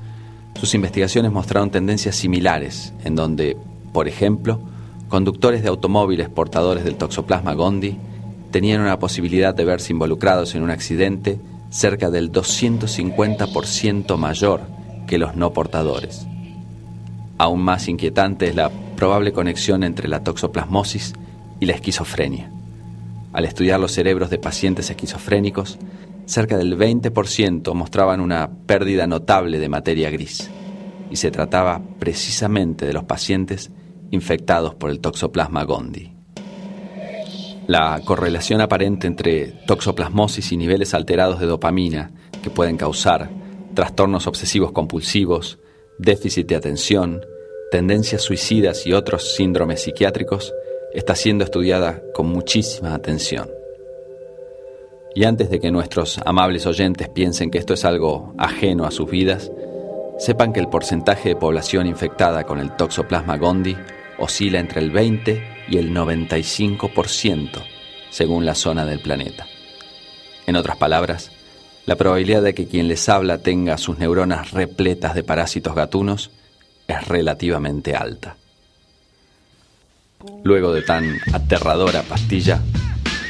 sus 0.58 0.74
investigaciones 0.74 1.30
mostraron 1.30 1.70
tendencias 1.70 2.16
similares, 2.16 2.92
en 3.04 3.14
donde, 3.14 3.56
por 3.92 4.08
ejemplo, 4.08 4.58
conductores 5.08 5.62
de 5.62 5.68
automóviles 5.68 6.28
portadores 6.28 6.82
del 6.82 6.96
toxoplasma 6.96 7.54
Gondi 7.54 7.96
tenían 8.50 8.80
una 8.80 8.98
posibilidad 8.98 9.54
de 9.54 9.64
verse 9.64 9.92
involucrados 9.92 10.56
en 10.56 10.64
un 10.64 10.70
accidente 10.70 11.38
cerca 11.70 12.10
del 12.10 12.32
250% 12.32 14.16
mayor 14.16 14.62
que 15.06 15.18
los 15.18 15.36
no 15.36 15.52
portadores. 15.52 16.26
Aún 17.38 17.62
más 17.62 17.86
inquietante 17.86 18.48
es 18.48 18.56
la 18.56 18.68
probable 18.96 19.32
conexión 19.32 19.84
entre 19.84 20.08
la 20.08 20.24
toxoplasmosis 20.24 21.12
y 21.60 21.66
la 21.66 21.74
esquizofrenia. 21.74 22.50
Al 23.32 23.44
estudiar 23.44 23.78
los 23.78 23.92
cerebros 23.92 24.28
de 24.28 24.38
pacientes 24.38 24.90
esquizofrénicos, 24.90 25.78
cerca 26.26 26.58
del 26.58 26.76
20% 26.76 27.72
mostraban 27.74 28.20
una 28.20 28.50
pérdida 28.66 29.06
notable 29.06 29.58
de 29.58 29.68
materia 29.68 30.10
gris, 30.10 30.50
y 31.10 31.16
se 31.16 31.30
trataba 31.30 31.80
precisamente 31.98 32.84
de 32.84 32.92
los 32.92 33.04
pacientes 33.04 33.70
infectados 34.10 34.74
por 34.74 34.90
el 34.90 35.00
toxoplasma 35.00 35.64
Gondi. 35.64 36.12
La 37.66 38.00
correlación 38.04 38.60
aparente 38.60 39.06
entre 39.06 39.46
toxoplasmosis 39.66 40.52
y 40.52 40.56
niveles 40.56 40.94
alterados 40.94 41.40
de 41.40 41.46
dopamina 41.46 42.12
que 42.42 42.50
pueden 42.50 42.76
causar 42.76 43.28
trastornos 43.74 44.26
obsesivos 44.26 44.72
compulsivos, 44.72 45.58
déficit 45.98 46.46
de 46.48 46.56
atención, 46.56 47.22
tendencias 47.70 48.22
suicidas 48.22 48.86
y 48.86 48.92
otros 48.92 49.34
síndromes 49.34 49.82
psiquiátricos 49.82 50.54
está 50.94 51.14
siendo 51.14 51.44
estudiada 51.44 52.02
con 52.14 52.28
muchísima 52.28 52.94
atención. 52.94 53.50
Y 55.16 55.24
antes 55.24 55.48
de 55.48 55.60
que 55.60 55.70
nuestros 55.70 56.20
amables 56.26 56.66
oyentes 56.66 57.08
piensen 57.08 57.50
que 57.50 57.56
esto 57.56 57.72
es 57.72 57.86
algo 57.86 58.34
ajeno 58.36 58.84
a 58.84 58.90
sus 58.90 59.10
vidas, 59.10 59.50
sepan 60.18 60.52
que 60.52 60.60
el 60.60 60.68
porcentaje 60.68 61.30
de 61.30 61.36
población 61.36 61.86
infectada 61.86 62.44
con 62.44 62.58
el 62.58 62.76
toxoplasma 62.76 63.38
Gondi 63.38 63.74
oscila 64.18 64.60
entre 64.60 64.82
el 64.82 64.90
20 64.90 65.42
y 65.70 65.78
el 65.78 65.94
95% 65.94 67.48
según 68.10 68.44
la 68.44 68.54
zona 68.54 68.84
del 68.84 69.00
planeta. 69.00 69.46
En 70.46 70.54
otras 70.54 70.76
palabras, 70.76 71.32
la 71.86 71.96
probabilidad 71.96 72.42
de 72.42 72.52
que 72.52 72.66
quien 72.66 72.86
les 72.86 73.08
habla 73.08 73.38
tenga 73.38 73.78
sus 73.78 73.98
neuronas 73.98 74.50
repletas 74.50 75.14
de 75.14 75.22
parásitos 75.22 75.74
gatunos 75.74 76.30
es 76.88 77.08
relativamente 77.08 77.96
alta. 77.96 78.36
Luego 80.44 80.74
de 80.74 80.82
tan 80.82 81.16
aterradora 81.32 82.02
pastilla, 82.02 82.60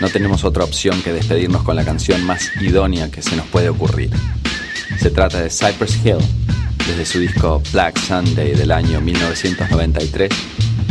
no 0.01 0.09
tenemos 0.09 0.45
otra 0.45 0.65
opción 0.65 1.01
que 1.03 1.13
despedirnos 1.13 1.63
con 1.63 1.77
la 1.77 1.85
canción 1.85 2.25
más 2.25 2.51
idónea 2.61 3.11
que 3.11 3.23
se 3.23 3.37
nos 3.37 3.47
puede 3.47 3.69
ocurrir. 3.69 4.11
Se 4.99 5.11
trata 5.11 5.41
de 5.41 5.51
Cypress 5.51 5.99
Hill, 6.05 6.19
desde 6.87 7.07
su 7.07 7.19
disco 7.19 7.63
Black 7.73 7.99
Sunday 7.99 8.55
del 8.55 8.73
año 8.73 9.01
1993, 9.01 10.31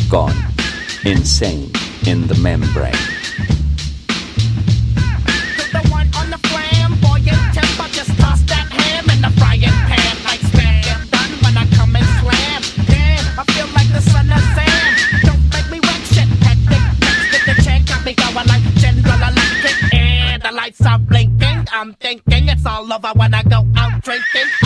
con 0.09 0.31
Insane 1.03 1.69
in 2.05 2.27
the 2.27 2.35
Membrane. 2.35 3.14
lover 22.87 23.11
when 23.15 23.33
I 23.33 23.43
go 23.43 23.65
out 23.75 24.01
drinking. 24.03 24.64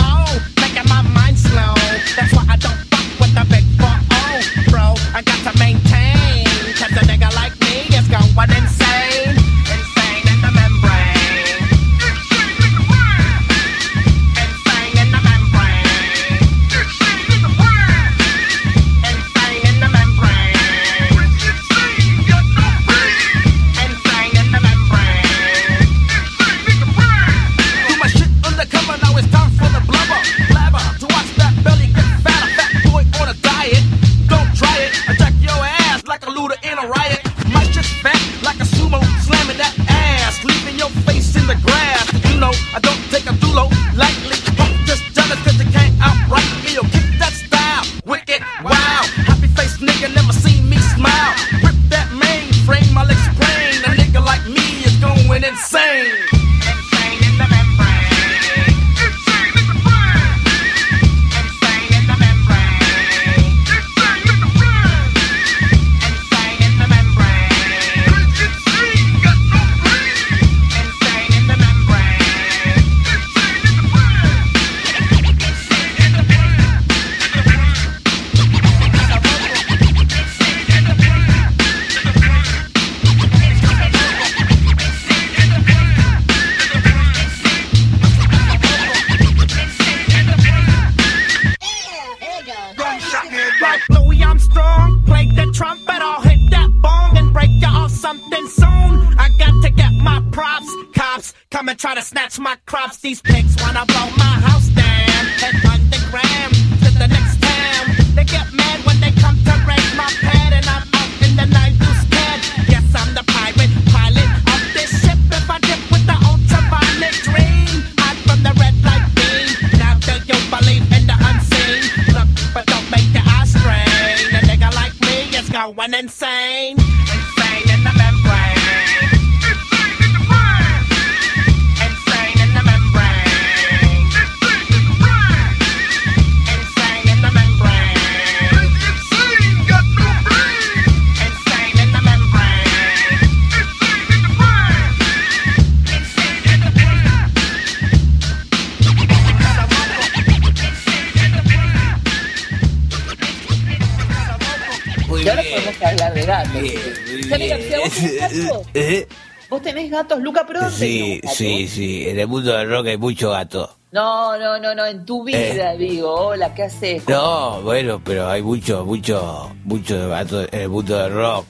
Sí, 160.80 161.20
sí, 161.32 161.68
sí. 161.68 162.08
En 162.08 162.18
el 162.18 162.26
mundo 162.26 162.52
del 162.56 162.68
rock 162.68 162.86
hay 162.88 162.96
mucho 162.98 163.30
gato. 163.30 163.76
No, 163.92 164.38
no, 164.38 164.58
no, 164.58 164.74
no, 164.74 164.86
en 164.86 165.04
tu 165.04 165.24
vida, 165.24 165.72
digo. 165.74 166.12
Hola, 166.14 166.54
¿qué 166.54 166.64
haces? 166.64 167.02
Eh. 167.02 167.04
No, 167.08 167.60
bueno, 167.62 168.00
pero 168.04 168.28
hay 168.28 168.42
mucho, 168.42 168.84
mucho, 168.84 169.52
mucho 169.64 170.08
gato 170.08 170.42
en 170.42 170.48
el 170.60 170.68
mundo 170.68 170.96
del 170.98 171.12
rock. 171.12 171.46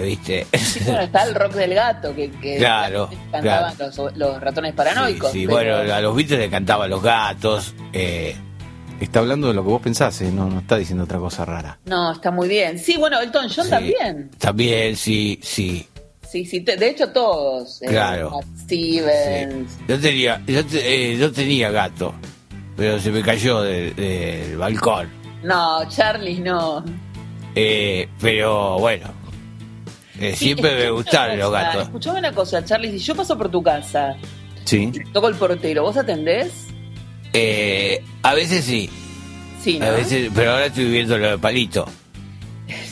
¿Viste? 0.00 0.46
Sí, 0.56 0.80
bueno, 0.84 1.00
está 1.00 1.24
el 1.24 1.34
rock 1.34 1.54
del 1.54 1.74
gato, 1.74 2.14
que, 2.14 2.30
que 2.30 2.58
Claro, 2.58 3.10
cantaban 3.32 3.74
los, 3.78 3.98
los 4.16 4.40
ratones 4.40 4.72
paranoicos. 4.74 5.32
Sí, 5.32 5.40
sí, 5.40 5.46
pero- 5.48 5.78
bueno, 5.78 5.92
a 5.94 6.00
los 6.00 6.14
Beatles 6.14 6.38
le 6.38 6.50
cantaban 6.50 6.88
los 6.90 7.02
gatos. 7.02 7.74
Eh, 7.92 8.36
Está 9.00 9.20
hablando 9.20 9.46
de 9.46 9.54
lo 9.54 9.62
que 9.62 9.68
vos 9.70 9.80
pensás, 9.80 10.20
¿eh? 10.22 10.30
no, 10.32 10.48
no 10.48 10.58
está 10.58 10.76
diciendo 10.76 11.04
otra 11.04 11.18
cosa 11.18 11.44
rara. 11.44 11.78
No, 11.84 12.10
está 12.10 12.32
muy 12.32 12.48
bien. 12.48 12.80
Sí, 12.80 12.96
bueno, 12.98 13.20
Elton 13.20 13.46
John 13.48 13.64
sí. 13.66 13.70
también. 13.70 14.30
También, 14.38 14.96
sí, 14.96 15.38
sí. 15.40 15.86
Sí, 16.30 16.44
sí, 16.44 16.60
te- 16.60 16.76
de 16.76 16.90
hecho 16.90 17.08
todos. 17.10 17.80
eh, 17.82 17.86
Claro. 17.88 18.40
Stevens. 18.64 19.72
sí. 19.72 19.84
Yo 19.88 19.98
tenía, 20.00 20.42
yo, 20.46 20.64
te- 20.66 21.12
eh, 21.12 21.16
yo 21.16 21.32
tenía 21.32 21.70
gato, 21.70 22.14
pero 22.76 23.00
se 23.00 23.10
me 23.10 23.22
cayó 23.22 23.62
del, 23.62 23.94
del 23.96 24.56
balcón. 24.58 25.08
No, 25.42 25.88
Charlie 25.88 26.40
no. 26.40 26.84
Eh, 27.54 28.08
pero 28.20 28.78
bueno, 28.78 29.06
eh, 30.20 30.34
siempre 30.36 30.74
me 30.76 30.90
gustaron 30.90 31.38
los 31.38 31.50
gatos. 31.50 31.84
Escuchame 31.84 32.18
una 32.18 32.32
cosa, 32.32 32.64
Charlie, 32.64 32.90
si 32.92 32.98
yo 32.98 33.14
paso 33.14 33.36
por 33.38 33.50
tu 33.50 33.62
casa, 33.62 34.16
Sí. 34.64 34.92
toco 35.12 35.28
el 35.28 35.34
portero, 35.36 35.82
¿vos 35.84 35.96
atendés? 35.96 36.66
Eh, 37.32 38.02
a 38.22 38.34
veces 38.34 38.64
sí, 38.64 38.90
Sí, 39.62 39.78
¿no? 39.78 39.86
a 39.86 39.90
veces, 39.92 40.30
pero 40.34 40.52
ahora 40.52 40.66
estoy 40.66 40.84
viviendo 40.84 41.16
lo 41.18 41.30
de 41.30 41.38
Palito. 41.38 41.86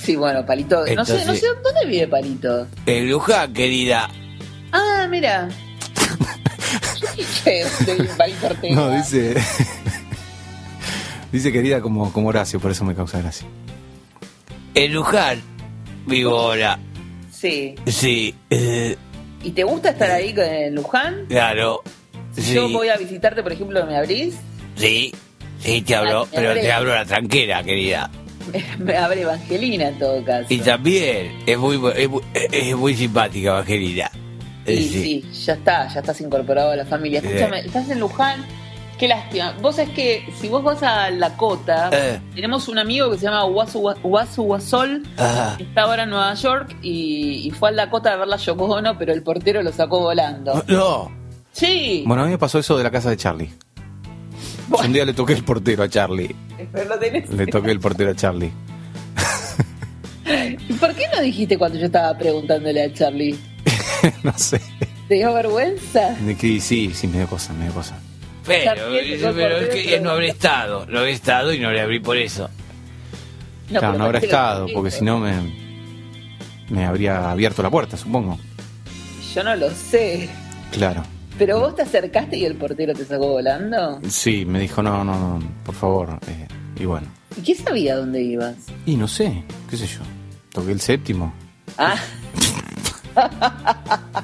Sí, 0.07 0.14
bueno, 0.14 0.47
Palito. 0.47 0.85
no 0.95 1.05
sé, 1.05 1.25
no 1.25 1.35
sé 1.35 1.47
dónde 1.64 1.85
vive 1.85 2.07
Palito. 2.07 2.69
En 2.87 3.11
Luján, 3.11 3.53
querida. 3.53 4.09
Ah, 4.71 5.09
mira. 5.11 5.49
¿Qué 7.42 7.64
dónde 7.64 8.03
vive 8.05 8.14
Palito 8.16 8.47
Ortega? 8.47 8.75
No, 8.77 8.90
dice. 8.90 9.35
dice 11.33 11.51
querida 11.53 11.81
como, 11.81 12.12
como 12.12 12.29
Horacio, 12.29 12.61
por 12.61 12.71
eso 12.71 12.85
me 12.85 12.95
causa 12.95 13.19
gracia. 13.21 13.49
En 14.75 14.92
Luján 14.95 15.42
vivo 16.07 16.38
ahora. 16.38 16.79
Sí. 17.33 17.75
Sí, 17.87 18.33
eh, 18.51 18.97
¿Y 19.42 19.51
te 19.51 19.64
gusta 19.64 19.90
estar 19.90 20.09
ahí 20.12 20.33
en 20.38 20.77
Luján? 20.77 21.27
claro. 21.29 21.83
Si 22.33 22.42
Sí, 22.42 22.55
yo 22.55 22.69
voy 22.69 22.90
a 22.90 22.97
visitarte, 22.97 23.42
por 23.42 23.51
ejemplo, 23.53 23.85
¿me 23.87 23.97
abrís? 23.97 24.37
sí, 24.77 25.12
sí, 25.59 25.83
te 25.83 25.97
hablo, 25.97 26.27
me 26.27 26.37
pero 26.37 26.53
te 26.55 26.71
hablo 26.71 26.92
a 26.92 26.97
la 26.97 27.05
tranquera, 27.07 27.64
querida. 27.64 28.09
Me 28.79 28.97
abre 28.97 29.23
Evangelina 29.23 29.89
en 29.89 29.99
todo 29.99 30.25
caso. 30.25 30.47
Y 30.49 30.59
también 30.59 31.33
es 31.47 31.59
muy, 31.59 31.81
es 31.97 32.09
muy, 32.09 32.23
es 32.35 32.77
muy 32.77 32.95
simpática, 32.95 33.51
Evangelina. 33.51 34.11
Y 34.67 34.83
sí, 34.89 35.25
ya 35.45 35.53
está, 35.55 35.87
ya 35.89 36.01
estás 36.01 36.21
incorporado 36.21 36.73
a 36.73 36.77
la 36.77 36.85
familia. 36.85 37.21
Sí. 37.21 37.29
Escúchame, 37.29 37.61
estás 37.61 37.89
en 37.89 38.01
Luján, 38.01 38.45
qué 38.99 39.07
lástima. 39.07 39.55
Vos 39.63 39.77
sabés 39.77 39.91
que 39.91 40.29
si 40.41 40.49
vos 40.49 40.65
vas 40.65 40.83
a 40.83 41.09
La 41.11 41.37
Cota, 41.37 41.89
Eh. 41.93 42.21
tenemos 42.35 42.67
un 42.67 42.79
amigo 42.79 43.09
que 43.11 43.17
se 43.19 43.27
llama 43.27 43.45
Wasu 43.45 43.79
Wasu 44.03 44.43
Wasol, 44.43 45.05
Ah, 45.19 45.55
que 45.57 45.63
está 45.65 45.83
ahora 45.83 46.03
en 46.03 46.11
Nueva 46.11 46.35
York 46.35 46.77
y, 46.83 47.47
y 47.47 47.51
fue 47.53 47.69
a 47.69 47.73
La 47.73 47.91
Cota 47.91 48.13
a 48.13 48.17
ver 48.17 48.27
la 48.27 48.39
Yoko 48.39 48.65
Ono, 48.65 48.99
pero 48.99 49.13
el 49.13 49.23
portero 49.23 49.63
lo 49.63 49.71
sacó 49.73 50.01
volando. 50.01 50.61
no, 50.67 51.11
Sí, 51.53 52.03
Bueno, 52.07 52.23
a 52.23 52.27
mí 52.27 52.33
me 52.33 52.39
pasó 52.39 52.59
eso 52.59 52.77
de 52.77 52.83
la 52.85 52.91
casa 52.91 53.09
de 53.09 53.17
Charlie. 53.17 53.51
Un 54.70 54.92
día 54.92 55.05
le 55.05 55.12
toqué 55.14 55.33
el 55.35 55.44
portero 55.44 55.83
a 55.85 55.88
Charlie. 55.88 56.35
pero 56.72 56.88
lo 56.88 56.98
tenés. 56.98 57.29
Le 57.31 57.46
toqué 57.46 57.70
el 57.70 57.81
portero 57.81 58.11
a 58.11 58.14
Charlie. 58.14 58.50
¿Y 60.68 60.72
por 60.74 60.92
qué 60.94 61.05
no 61.14 61.20
dijiste 61.22 61.57
cuando 61.57 61.79
yo 61.79 61.87
estaba 61.87 62.16
preguntándole 62.18 62.83
a 62.83 62.92
Charlie? 62.92 63.38
no 64.24 64.37
sé. 64.37 64.61
¿Te 65.09 65.14
dio 65.14 65.33
vergüenza? 65.33 66.16
Que 66.40 66.61
sí, 66.61 66.90
sí, 66.92 67.07
me 67.07 67.18
dio 67.18 67.29
cosa, 67.29 67.52
me 67.52 67.64
dio 67.66 67.74
cosa. 67.74 67.96
pero, 68.44 68.83
pero 69.35 69.57
es 69.59 69.68
que 69.87 70.00
no 70.00 70.11
habré 70.11 70.29
estado, 70.29 70.85
no 70.87 70.98
habré 70.98 71.12
estado 71.12 71.52
y 71.52 71.61
no 71.61 71.70
le 71.70 71.81
abrí 71.81 72.00
por 72.00 72.16
eso. 72.16 72.50
No, 73.70 73.79
claro, 73.81 73.98
no 73.98 74.05
habrá 74.05 74.20
¿por 74.20 74.29
qué 74.29 74.33
lo 74.33 74.38
estado, 74.38 74.61
dijiste? 74.64 74.74
porque 74.74 74.90
si 74.90 75.05
no 75.05 75.18
me, 75.20 75.33
me 76.70 76.85
habría 76.85 77.31
abierto 77.31 77.62
la 77.62 77.70
puerta, 77.70 77.96
supongo. 77.96 78.38
Yo 79.35 79.44
no 79.44 79.55
lo 79.55 79.70
sé. 79.70 80.29
Claro. 80.72 81.05
¿Pero 81.38 81.61
vos 81.61 81.77
te 81.77 81.83
acercaste 81.83 82.37
y 82.38 82.44
el 82.44 82.55
portero 82.56 82.94
te 82.94 83.04
sacó 83.04 83.29
volando? 83.29 84.00
Sí, 84.08 84.44
me 84.46 84.58
dijo, 84.61 84.83
no, 84.83 85.04
no, 85.04 85.38
no, 85.38 85.46
por 85.65 85.75
favor. 85.75 86.19
eh, 86.29 86.48
y 86.81 86.85
bueno. 86.87 87.06
¿Y 87.37 87.40
quién 87.42 87.58
sabía 87.58 87.96
dónde 87.96 88.23
ibas? 88.23 88.54
Y 88.87 88.96
no 88.96 89.06
sé, 89.06 89.44
qué 89.69 89.77
sé 89.77 89.87
yo. 89.87 90.00
Toqué 90.52 90.73
el 90.73 90.81
séptimo. 90.81 91.33
Ah, 91.77 91.96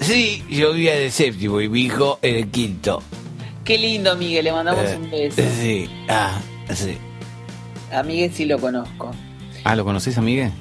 Sí, 0.00 0.44
yo 0.50 0.72
vivía 0.72 0.96
en 0.96 1.04
el 1.04 1.10
séptimo 1.12 1.60
y 1.60 1.68
mi 1.68 1.82
hijo 1.82 2.18
en 2.22 2.36
el 2.36 2.48
quinto. 2.50 3.02
qué 3.64 3.78
lindo, 3.78 4.14
Miguel. 4.16 4.44
Le 4.44 4.52
mandamos 4.52 4.84
Eh, 4.84 4.96
un 4.96 5.10
beso. 5.10 5.42
Sí, 5.60 5.88
ah, 6.08 6.38
sí. 6.74 6.96
A 7.92 8.02
Miguel 8.02 8.32
sí 8.32 8.44
lo 8.44 8.58
conozco. 8.58 9.10
Ah, 9.64 9.74
¿lo 9.74 9.84
conocés, 9.84 10.16
amigue? 10.18 10.52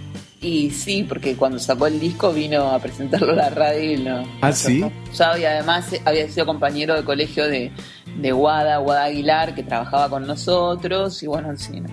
Y 0.46 0.70
sí, 0.70 1.04
porque 1.10 1.36
cuando 1.36 1.58
sacó 1.58 1.88
el 1.88 2.00
disco 2.00 2.32
vino 2.32 2.70
a 2.70 2.78
presentarlo 2.78 3.32
a 3.32 3.36
la 3.36 3.50
radio 3.50 3.94
y 3.94 3.98
no. 3.98 4.24
¿Ah, 4.42 4.52
sí? 4.52 4.86
Ya, 5.16 5.40
y 5.40 5.44
además 5.44 5.88
había 6.06 6.30
sido 6.30 6.46
compañero 6.46 6.94
de 6.96 7.04
colegio 7.04 7.48
de, 7.48 7.72
de 8.16 8.32
Guada, 8.32 8.78
Guada 8.78 9.06
Aguilar, 9.06 9.56
que 9.56 9.64
trabajaba 9.64 10.08
con 10.08 10.28
nosotros. 10.28 11.24
Y 11.24 11.26
bueno, 11.26 11.58
sí. 11.58 11.82
¿no? 11.82 11.90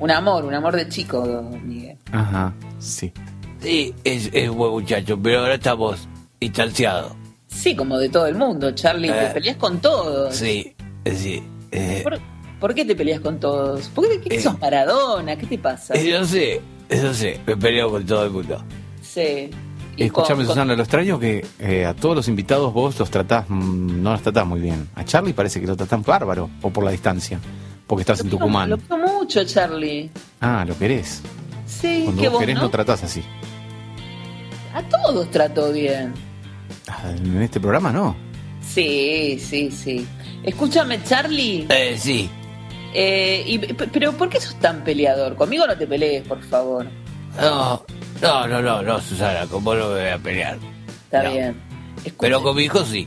Un 0.00 0.10
amor, 0.10 0.44
un 0.44 0.54
amor 0.54 0.74
de 0.74 0.88
chico, 0.88 1.48
Miguel. 1.62 1.98
Ajá, 2.10 2.52
sí. 2.80 3.12
Sí, 3.60 3.94
es, 4.02 4.28
es 4.32 4.48
un 4.48 4.56
buen 4.56 4.72
muchacho, 4.72 5.16
pero 5.22 5.38
ahora 5.38 5.54
estamos 5.54 6.08
distanciados. 6.40 7.12
Sí, 7.46 7.76
como 7.76 7.96
de 7.96 8.08
todo 8.08 8.26
el 8.26 8.34
mundo, 8.34 8.72
Charlie. 8.72 9.08
Eh. 9.08 9.26
Te 9.28 9.34
peleas 9.34 9.56
con 9.56 9.80
todos. 9.80 10.34
Sí, 10.34 10.74
sí. 11.14 11.44
eh, 11.70 12.00
¿Por, 12.02 12.18
¿Por 12.62 12.74
qué 12.74 12.84
te 12.86 12.94
peleas 12.96 13.20
con 13.20 13.38
todos? 13.40 13.88
¿Por 13.88 14.08
qué, 14.08 14.20
qué 14.20 14.36
Eh. 14.36 14.40
sos 14.40 14.58
Maradona? 14.60 15.36
¿Qué 15.36 15.46
te 15.46 15.58
pasa? 15.58 15.94
Eso 15.94 16.24
sé, 16.24 16.60
eso 16.88 17.12
sé, 17.12 17.40
me 17.44 17.56
peleo 17.56 17.90
con 17.90 18.06
todo 18.06 18.24
el 18.24 18.30
mundo. 18.30 18.64
Sí. 19.02 19.50
Escúchame, 19.98 20.44
Susana, 20.46 20.74
lo 20.76 20.82
extraño 20.82 21.18
que 21.18 21.44
eh, 21.58 21.84
a 21.84 21.92
todos 21.94 22.14
los 22.16 22.28
invitados 22.28 22.72
vos 22.72 22.96
los 22.98 23.10
tratás, 23.10 23.44
mm, 23.48 24.00
no 24.02 24.12
los 24.12 24.22
tratás 24.22 24.46
muy 24.46 24.60
bien. 24.60 24.88
A 24.94 25.04
Charlie 25.04 25.32
parece 25.34 25.60
que 25.60 25.66
lo 25.66 25.76
tratás 25.76 26.02
bárbaro, 26.04 26.48
o 26.62 26.70
por 26.70 26.84
la 26.84 26.92
distancia, 26.92 27.38
porque 27.86 28.02
estás 28.02 28.20
en 28.20 28.26
Lo 28.26 28.30
quiero- 28.30 28.44
Tucumán. 28.46 28.70
Lo 28.70 28.78
quiero 28.78 28.96
mucho, 29.08 29.44
Charlie. 29.44 30.08
Ah, 30.40 30.64
lo 30.66 30.78
querés. 30.78 31.20
Sí, 31.66 32.02
Cuando 32.04 32.22
que 32.22 32.28
vos 32.28 32.32
vos 32.34 32.40
querés 32.40 32.54
no. 32.56 32.62
no 32.62 32.70
tratás 32.70 33.02
así. 33.02 33.22
A 34.72 34.82
todos 34.82 35.30
trató 35.30 35.72
bien. 35.72 36.14
Ah, 36.88 37.10
En 37.14 37.42
este 37.42 37.60
programa 37.60 37.92
no. 37.92 38.16
Sí, 38.66 39.38
sí, 39.38 39.70
sí. 39.70 40.06
Escúchame, 40.42 41.02
Charlie. 41.04 41.66
Eh, 41.68 41.96
sí. 41.98 42.30
Eh, 42.94 43.42
y- 43.46 43.58
pero 43.58 44.12
¿por 44.12 44.28
qué 44.28 44.40
sos 44.40 44.54
tan 44.60 44.82
peleador? 44.84 45.36
Conmigo 45.36 45.66
no 45.66 45.76
te 45.76 45.86
pelees, 45.86 46.26
por 46.26 46.42
favor. 46.42 46.86
No, 47.40 47.84
no, 48.20 48.46
no, 48.46 48.60
no, 48.62 48.82
no, 48.82 49.00
Susana, 49.00 49.46
con 49.46 49.64
vos 49.64 49.76
no 49.78 49.88
me 49.88 50.00
voy 50.02 50.08
a 50.10 50.18
pelear. 50.18 50.58
Está 51.04 51.22
No. 51.24 51.32
bien. 51.32 51.56
Escucha- 52.04 52.16
Pero 52.20 52.42
con 52.42 52.56
mi 52.56 52.64
hijo 52.64 52.84
sí, 52.84 53.06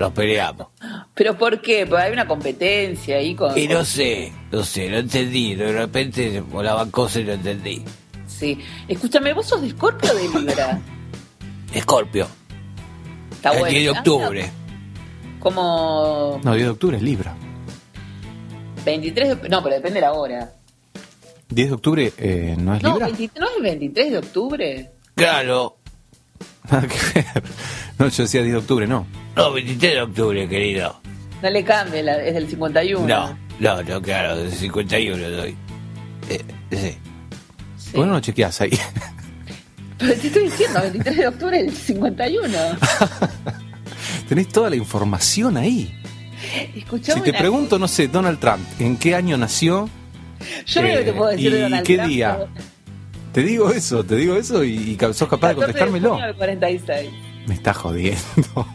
nos 0.00 0.12
peleamos. 0.12 0.68
¿Pero 1.14 1.36
por 1.38 1.60
qué? 1.60 1.86
Porque 1.86 2.02
hay 2.04 2.12
una 2.12 2.26
competencia 2.26 3.16
ahí 3.18 3.34
con... 3.34 3.56
Y 3.56 3.68
no 3.68 3.84
sé, 3.84 4.32
no 4.50 4.62
sé, 4.64 4.88
no 4.88 4.98
entendí, 4.98 5.54
de 5.54 5.72
repente 5.72 6.40
volaban 6.40 6.90
cosas 6.90 7.22
y 7.22 7.24
no 7.24 7.32
entendí. 7.32 7.84
Sí. 8.26 8.58
Escúchame, 8.88 9.32
¿vos 9.34 9.46
sos 9.46 9.60
de 9.60 9.68
Escorpio 9.68 10.10
o 10.10 10.14
de 10.14 10.40
Libra? 10.40 10.80
Escorpio, 11.74 12.26
Está 13.32 13.52
el 13.52 13.58
bueno. 13.60 13.70
10 13.78 13.82
de 13.84 13.88
Ah, 13.88 13.98
octubre. 14.00 14.50
Como 15.40 16.40
No, 16.42 16.54
10 16.54 16.66
de 16.66 16.70
octubre 16.70 16.96
es 16.96 17.02
Libra. 17.02 17.34
23 18.84 19.42
de... 19.42 19.48
No, 19.48 19.62
pero 19.62 19.74
depende 19.76 19.96
de 19.96 20.06
la 20.06 20.12
hora. 20.12 20.52
10 21.48 21.68
de 21.68 21.74
octubre 21.74 22.12
eh, 22.16 22.56
no 22.58 22.74
es 22.74 22.82
No, 22.82 22.90
Libra. 22.92 23.06
23 23.06 23.40
¿no 23.40 23.46
es 23.50 23.56
el 23.56 23.62
23 23.62 24.10
de 24.12 24.18
octubre? 24.18 24.90
Claro, 25.14 25.76
Nada 26.70 26.86
que 26.88 26.96
ver. 27.20 27.42
No, 27.98 28.08
yo 28.08 28.22
decía 28.22 28.40
10 28.42 28.52
de 28.52 28.58
octubre, 28.58 28.86
no. 28.86 29.06
no, 29.36 29.52
23 29.52 29.94
de 29.94 30.02
octubre, 30.02 30.48
querido. 30.48 31.00
No 31.42 31.50
le 31.50 31.64
cambie, 31.64 32.02
la- 32.02 32.22
es 32.22 32.34
del 32.34 32.48
51. 32.48 33.06
No, 33.06 33.38
no, 33.58 33.82
no, 33.82 34.00
claro, 34.02 34.36
de 34.36 34.50
51 34.50 35.28
doy. 35.30 35.56
Eh, 36.30 36.40
sí. 36.70 36.76
Sí. 37.76 37.90
¿Por 37.92 38.02
qué 38.04 38.06
no 38.06 38.12
lo 38.14 38.20
chequeás 38.20 38.60
ahí? 38.60 38.70
Pero 39.98 40.14
te 40.14 40.26
estoy 40.28 40.44
diciendo, 40.44 40.80
23 40.80 41.16
de 41.16 41.26
octubre 41.28 41.62
del 41.62 41.72
51. 41.76 42.48
Tenés 44.28 44.48
toda 44.48 44.70
la 44.70 44.76
información 44.76 45.56
ahí. 45.56 45.92
Escuchame 46.76 47.18
Si 47.20 47.24
te 47.24 47.30
una 47.30 47.38
pregunto, 47.38 47.78
no 47.78 47.88
sé, 47.88 48.08
Donald 48.08 48.38
Trump, 48.38 48.60
¿en 48.78 48.96
qué 48.96 49.14
año 49.14 49.36
nació? 49.36 49.88
Yo 50.66 50.80
creo 50.80 50.98
que 50.98 51.04
te 51.04 51.12
puedo 51.12 51.30
Eh, 51.30 51.36
decir 51.36 51.52
de 51.52 51.58
¿y 51.58 51.62
Donald 51.62 51.86
qué 51.86 51.94
Trump, 51.96 52.08
día? 52.10 52.36
pero- 52.38 52.50
Te 53.32 53.42
digo 53.42 53.70
eso, 53.70 54.04
te 54.04 54.16
digo 54.16 54.36
eso 54.36 54.62
y, 54.64 54.72
y 54.74 54.98
sos 55.14 55.28
capaz 55.28 55.48
de 55.50 55.54
14 55.54 55.56
contestármelo. 55.56 56.16
del 56.18 56.34
46. 56.34 57.10
Me 57.46 57.54
está 57.54 57.72
jodiendo. 57.72 58.66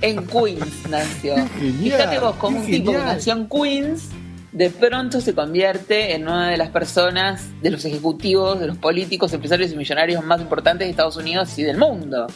En 0.00 0.26
Queens 0.26 0.88
nació. 0.88 1.34
Genial, 1.58 1.98
Fíjate 1.98 2.18
vos, 2.20 2.36
como 2.36 2.58
un 2.60 2.66
tipo 2.66 2.92
que 2.92 2.98
genial. 2.98 3.16
nació 3.16 3.32
en 3.34 3.48
Queens, 3.48 4.08
de 4.52 4.70
pronto 4.70 5.20
se 5.20 5.34
convierte 5.34 6.14
en 6.14 6.22
una 6.22 6.50
de 6.50 6.56
las 6.56 6.70
personas, 6.70 7.48
de 7.62 7.70
los 7.70 7.84
ejecutivos, 7.84 8.60
de 8.60 8.68
los 8.68 8.76
políticos, 8.78 9.32
empresarios 9.32 9.72
y 9.72 9.76
millonarios 9.76 10.24
más 10.24 10.40
importantes 10.40 10.86
de 10.86 10.90
Estados 10.90 11.16
Unidos 11.16 11.56
y 11.58 11.62
del 11.64 11.78
mundo. 11.78 12.26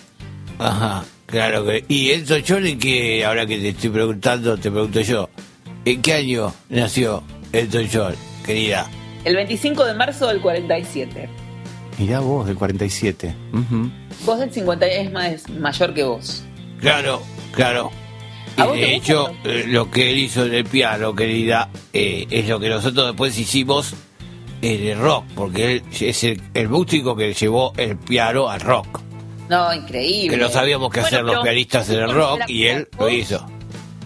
Ajá, 0.59 1.05
claro 1.33 1.64
que. 1.66 1.85
Y 1.89 2.11
Elton 2.11 2.43
John, 2.47 2.66
¿en 2.66 2.78
qué, 2.78 3.24
ahora 3.24 3.45
que 3.47 3.59
te 3.59 3.70
estoy 3.70 3.91
preguntando, 3.91 4.57
te 4.57 4.70
pregunto 4.70 5.01
yo, 5.01 5.28
¿en 5.85 6.01
qué 6.01 6.12
año 6.12 6.55
nació 6.68 7.24
Elton 7.53 7.89
John, 7.93 8.14
querida? 8.47 8.89
El 9.24 9.35
25 9.35 9.85
de 9.85 9.95
marzo 9.95 10.28
del 10.28 10.41
47. 10.41 11.28
Mirá 11.99 12.20
vos, 12.20 12.47
del 12.47 12.57
47. 12.57 13.35
Ujú. 13.53 13.91
Vos 14.24 14.39
del 14.39 14.53
50 14.53 14.87
es 14.87 15.12
más 15.12 15.49
mayor 15.51 15.95
que 15.95 16.05
vos. 16.05 16.45
Claro, 16.80 17.22
claro. 17.53 17.91
¿A 18.57 18.64
Y 18.64 18.68
vos 18.68 18.76
de 18.76 18.95
hecho, 18.95 19.30
eh, 19.45 19.64
lo 19.66 19.91
que 19.91 20.11
él 20.11 20.18
hizo 20.18 20.45
en 20.45 20.55
el 20.55 20.64
piano, 20.64 21.14
querida, 21.14 21.68
eh, 21.93 22.26
es 22.30 22.49
lo 22.49 22.61
que 22.61 22.68
nosotros 22.68 23.07
después 23.07 23.39
hicimos 23.39 23.95
en 24.61 24.87
el 24.87 24.99
rock, 24.99 25.24
porque 25.35 25.72
él 25.74 25.83
es 26.01 26.24
el, 26.24 26.41
el 26.55 26.68
músico 26.68 27.16
que 27.16 27.33
llevó 27.35 27.72
el 27.76 27.97
piano 27.97 28.49
al 28.49 28.61
rock. 28.61 29.01
No, 29.53 29.75
increíble. 29.75 30.37
Que 30.37 30.43
no 30.43 30.49
sabíamos 30.49 30.91
qué 30.91 31.01
Bueno, 31.01 31.17
hacer 31.17 31.25
los 31.27 31.43
pianistas 31.43 31.89
en 31.91 32.01
el 32.01 32.13
rock 32.13 32.41
y 32.49 32.67
él 32.67 32.89
lo 32.99 33.09
hizo. 33.11 33.47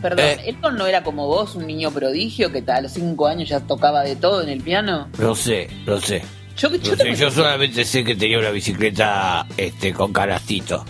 Perdón, 0.02 0.24
Eh. 0.26 0.38
Elton 0.46 0.76
no 0.76 0.86
era 0.86 1.02
como 1.02 1.26
vos, 1.26 1.54
un 1.54 1.66
niño 1.66 1.90
prodigio 1.90 2.50
que 2.52 2.62
a 2.66 2.80
los 2.80 2.92
5 2.92 3.26
años 3.28 3.48
ya 3.48 3.60
tocaba 3.60 4.02
de 4.02 4.16
todo 4.16 4.42
en 4.42 4.48
el 4.48 4.60
piano. 4.60 5.08
No 5.18 5.34
sé, 5.34 5.68
no 5.86 6.00
sé. 6.00 6.22
Yo, 6.56 6.70
yo 6.70 6.90
No 6.92 6.96
te- 6.96 7.14
sé, 7.14 7.16
yo 7.16 7.30
solamente 7.30 7.84
sé 7.84 8.02
que 8.04 8.14
tenía 8.16 8.38
una 8.38 8.50
bicicleta 8.50 9.46
este 9.56 9.92
con 9.92 10.12
canastito. 10.12 10.84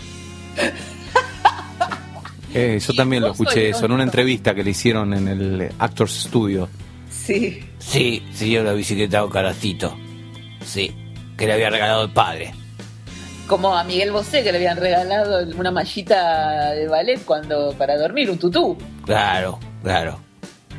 Eh, 2.53 2.79
yo 2.85 2.93
también 2.95 3.21
lo 3.23 3.31
escuché 3.31 3.69
eso 3.69 3.85
en 3.85 3.91
una 3.91 4.03
entrevista 4.03 4.55
que 4.55 4.63
le 4.63 4.71
hicieron 4.71 5.13
en 5.13 5.27
el 5.27 5.69
Actors 5.77 6.13
Studio. 6.23 6.67
Sí. 7.11 7.59
Sí, 7.77 8.23
tenía 8.37 8.61
una 8.61 8.73
bicicleta 8.73 9.21
con 9.21 9.29
canastito. 9.29 9.95
Sí, 10.65 10.91
que 11.37 11.45
le 11.45 11.53
había 11.53 11.69
regalado 11.69 12.03
el 12.05 12.11
padre. 12.11 12.53
Como 13.47 13.75
a 13.75 13.83
Miguel 13.85 14.11
Bosé 14.11 14.43
que 14.43 14.51
le 14.51 14.57
habían 14.57 14.77
regalado 14.77 15.47
una 15.57 15.71
mallita 15.71 16.71
de 16.71 16.87
ballet 16.87 17.23
cuando 17.23 17.73
para 17.77 17.97
dormir, 17.97 18.29
un 18.29 18.37
tutú. 18.37 18.77
Claro, 19.05 19.57
claro. 19.83 20.19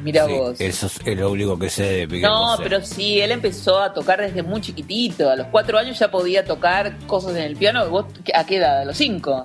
Mira 0.02 0.26
Sí, 0.26 0.32
vos. 0.32 0.60
Eso 0.60 0.86
es 0.86 1.18
lo 1.18 1.30
único 1.30 1.58
que 1.58 1.70
sé 1.70 1.82
de 1.84 2.06
Miguel 2.06 2.22
No, 2.30 2.50
Bosé. 2.52 2.62
pero 2.62 2.84
sí, 2.84 3.20
él 3.20 3.32
empezó 3.32 3.80
a 3.80 3.92
tocar 3.92 4.20
desde 4.20 4.42
muy 4.42 4.60
chiquitito. 4.60 5.28
A 5.30 5.34
los 5.36 5.46
cuatro 5.48 5.78
años 5.78 5.98
ya 5.98 6.10
podía 6.10 6.44
tocar 6.44 6.98
cosas 7.06 7.32
en 7.36 7.42
el 7.42 7.56
piano. 7.56 7.88
¿Vos 7.88 8.04
a 8.34 8.44
qué 8.44 8.56
edad? 8.58 8.80
¿A 8.82 8.84
los 8.84 8.96
cinco? 8.96 9.42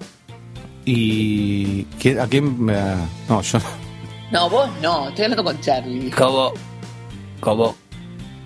¿Y 0.85 1.83
qué- 1.99 2.19
a 2.19 2.27
quién? 2.27 2.61
me- 2.63 2.73
no, 3.29 3.41
yo 3.41 3.59
No, 4.31 4.49
vos 4.49 4.69
no. 4.81 5.07
Estoy 5.09 5.25
hablando 5.25 5.43
con 5.45 5.59
Charlie. 5.61 6.11
¿Cómo? 6.11 6.51
¿Cómo? 7.39 7.75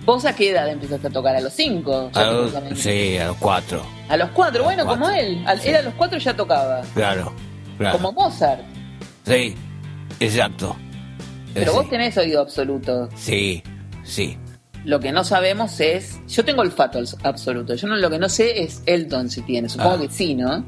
¿Vos 0.04 0.24
a 0.24 0.34
qué 0.34 0.50
edad 0.50 0.68
empezaste 0.68 1.08
a 1.08 1.10
tocar? 1.10 1.34
¿A 1.36 1.40
los 1.40 1.52
cinco? 1.52 2.10
A 2.14 2.20
Ya 2.20 2.30
los- 2.30 2.78
sí, 2.78 3.18
a 3.18 3.26
los 3.26 3.36
cuatro. 3.38 3.82
A 4.08 4.16
los 4.16 4.30
cuatro, 4.30 4.64
bueno, 4.64 4.86
como 4.86 5.08
él. 5.10 5.42
Al- 5.46 5.60
Sí. 5.60 5.68
Él 5.68 5.76
a 5.76 5.82
los 5.82 5.94
cuatro 5.94 6.18
ya 6.18 6.34
tocaba. 6.34 6.80
Claro, 6.94 7.32
claro. 7.76 7.98
Como 7.98 8.12
Mozart. 8.12 8.62
Sí, 9.26 9.54
exacto. 10.20 10.76
Pero 11.54 11.72
vos 11.72 11.88
tenés 11.90 12.16
oído 12.16 12.40
absoluto. 12.40 13.08
Sí, 13.16 13.62
sí. 14.04 14.36
Lo 14.84 15.00
que 15.00 15.12
no 15.12 15.24
sabemos 15.24 15.80
es. 15.80 16.20
Yo 16.28 16.44
tengo 16.44 16.62
olfato 16.62 17.00
abs- 17.00 17.18
absoluto. 17.24 17.74
Yo 17.74 17.88
no, 17.88 17.96
lo 17.96 18.08
que 18.08 18.18
no 18.18 18.28
sé 18.28 18.62
es 18.62 18.82
Elton 18.86 19.28
si 19.28 19.42
tiene. 19.42 19.68
Supongo 19.68 19.94
Ah. 19.96 20.00
que 20.00 20.08
sí, 20.08 20.34
¿no? 20.34 20.64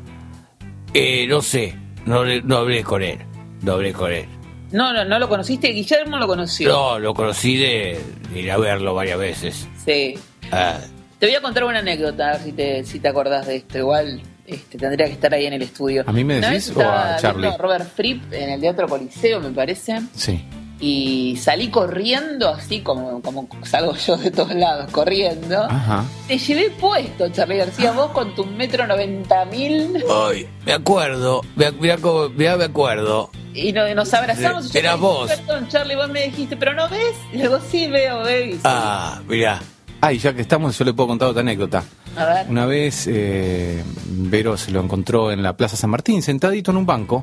Eh, 0.93 1.27
no 1.29 1.41
sé, 1.41 1.77
no, 2.07 2.25
no 2.25 2.57
hablé 2.59 2.83
con 2.83 3.03
él. 3.03 3.19
No 3.63 3.73
hablé 3.75 3.93
con 3.93 4.11
él. 4.13 4.27
No, 4.73 4.93
no, 4.93 5.05
no 5.05 5.19
lo 5.19 5.29
conociste. 5.29 5.69
Guillermo 5.69 6.17
lo 6.19 6.27
conoció. 6.27 6.69
No, 6.69 6.99
lo 6.99 7.15
conocí 7.15 7.57
de, 7.57 8.01
de 8.33 8.41
ir 8.41 8.51
a 8.51 8.57
verlo 8.59 8.95
varias 8.95 9.19
veces. 9.19 9.69
Sí. 9.85 10.15
Ah, 10.51 10.79
Te 11.21 11.27
voy 11.27 11.35
a 11.37 11.41
contar 11.43 11.65
una 11.65 11.79
anécdota, 11.81 12.31
a 12.31 12.33
ver 12.33 12.41
si 12.43 12.53
te, 12.53 12.83
si 12.85 12.99
te 12.99 13.09
acordás 13.09 13.47
de 13.47 13.57
esto. 13.57 13.77
Igual 13.79 14.23
este, 14.47 14.79
tendría 14.79 15.07
que 15.07 15.13
estar 15.13 15.33
ahí 15.35 15.45
en 15.47 15.53
el 15.53 15.63
estudio. 15.63 16.03
¿A 16.07 16.13
mí 16.13 16.25
me 16.25 16.41
decís 16.41 16.73
o 16.75 16.81
a 16.81 16.83
estaba 16.83 17.17
Charlie? 17.19 17.51
Robert 17.59 17.89
Fripp 17.95 18.33
en 18.33 18.49
el 18.51 18.61
Teatro 18.61 18.89
Coliseo, 18.89 19.39
me 19.41 19.51
parece. 19.51 20.01
sí. 20.15 20.43
Y 20.83 21.37
salí 21.37 21.69
corriendo, 21.69 22.49
así 22.49 22.81
como, 22.81 23.21
como 23.21 23.47
salgo 23.67 23.95
yo 23.97 24.17
de 24.17 24.31
todos 24.31 24.55
lados, 24.55 24.91
corriendo. 24.91 25.65
Ajá. 25.65 26.07
Te 26.27 26.39
llevé 26.39 26.71
puesto, 26.71 27.29
Charlie 27.29 27.59
García, 27.59 27.93
vos 27.97 28.13
con 28.13 28.35
tu 28.35 28.47
metro 28.47 28.87
noventa 28.87 29.45
mil. 29.45 30.03
Ay, 30.11 30.49
me 30.65 30.73
acuerdo, 30.73 31.43
me, 31.55 31.71
mirá 31.71 32.57
me 32.57 32.65
acuerdo. 32.65 33.31
Y 33.53 33.75
no- 33.75 33.95
nos 33.95 34.15
abrazamos. 34.15 34.75
Era 34.75 34.95
vos. 34.95 35.31
Perdón, 35.31 35.69
Charlie, 35.69 35.97
vos 35.97 36.09
me 36.09 36.23
dijiste, 36.25 36.57
pero 36.57 36.73
no 36.73 36.89
ves. 36.89 37.15
Y 37.31 37.37
luego 37.37 37.61
sí 37.71 37.87
veo, 37.89 38.21
baby. 38.21 38.59
Ah, 38.65 39.21
mirá. 39.29 39.61
Ah, 40.03 40.13
y 40.13 40.19
ya 40.19 40.33
que 40.35 40.41
estamos, 40.41 40.79
yo 40.79 40.85
le 40.85 40.95
puedo 40.95 41.09
contar 41.09 41.29
otra 41.29 41.43
anécdota. 41.43 41.85
A 42.17 42.25
ver. 42.25 42.47
Una 42.49 42.65
vez 42.67 43.07
eh, 43.07 43.83
Vero 44.07 44.57
se 44.57 44.71
lo 44.71 44.81
encontró 44.83 45.31
en 45.31 45.43
la 45.43 45.57
Plaza 45.57 45.77
San 45.77 45.91
Martín, 45.91 46.23
sentadito 46.23 46.71
en 46.71 46.79
un 46.79 46.87
banco, 46.87 47.23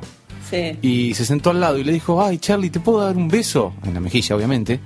Sí. 0.50 0.78
y 0.82 1.14
se 1.14 1.26
sentó 1.26 1.50
al 1.50 1.60
lado 1.60 1.78
y 1.78 1.84
le 1.84 1.92
dijo, 1.92 2.24
ay, 2.24 2.38
Charlie, 2.38 2.70
¿te 2.70 2.80
puedo 2.80 3.02
dar 3.02 3.18
un 3.18 3.28
beso? 3.28 3.74
En 3.84 3.94
la 3.96 4.00
mejilla, 4.00 4.36
obviamente. 4.36 4.80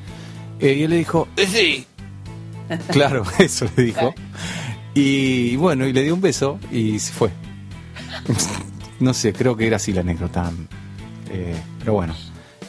Eh, 0.59 0.73
y 0.79 0.83
él 0.83 0.89
le 0.91 0.97
dijo, 0.97 1.27
Eh, 1.35 1.45
Sí, 1.47 1.85
claro, 2.91 3.23
eso 3.39 3.65
le 3.75 3.83
dijo. 3.83 4.13
Y 4.93 5.55
bueno, 5.57 5.85
y 5.85 5.93
le 5.93 6.03
dio 6.03 6.13
un 6.15 6.21
beso 6.21 6.59
y 6.71 6.97
se 6.99 7.11
fue. 7.13 7.29
no 8.99 9.13
sé, 9.13 9.33
creo 9.33 9.55
que 9.55 9.67
era 9.67 9.75
así 9.77 9.91
la 9.93 10.01
anécdota. 10.01 10.51
Eh, 11.29 11.55
pero 11.79 11.93
bueno, 11.93 12.15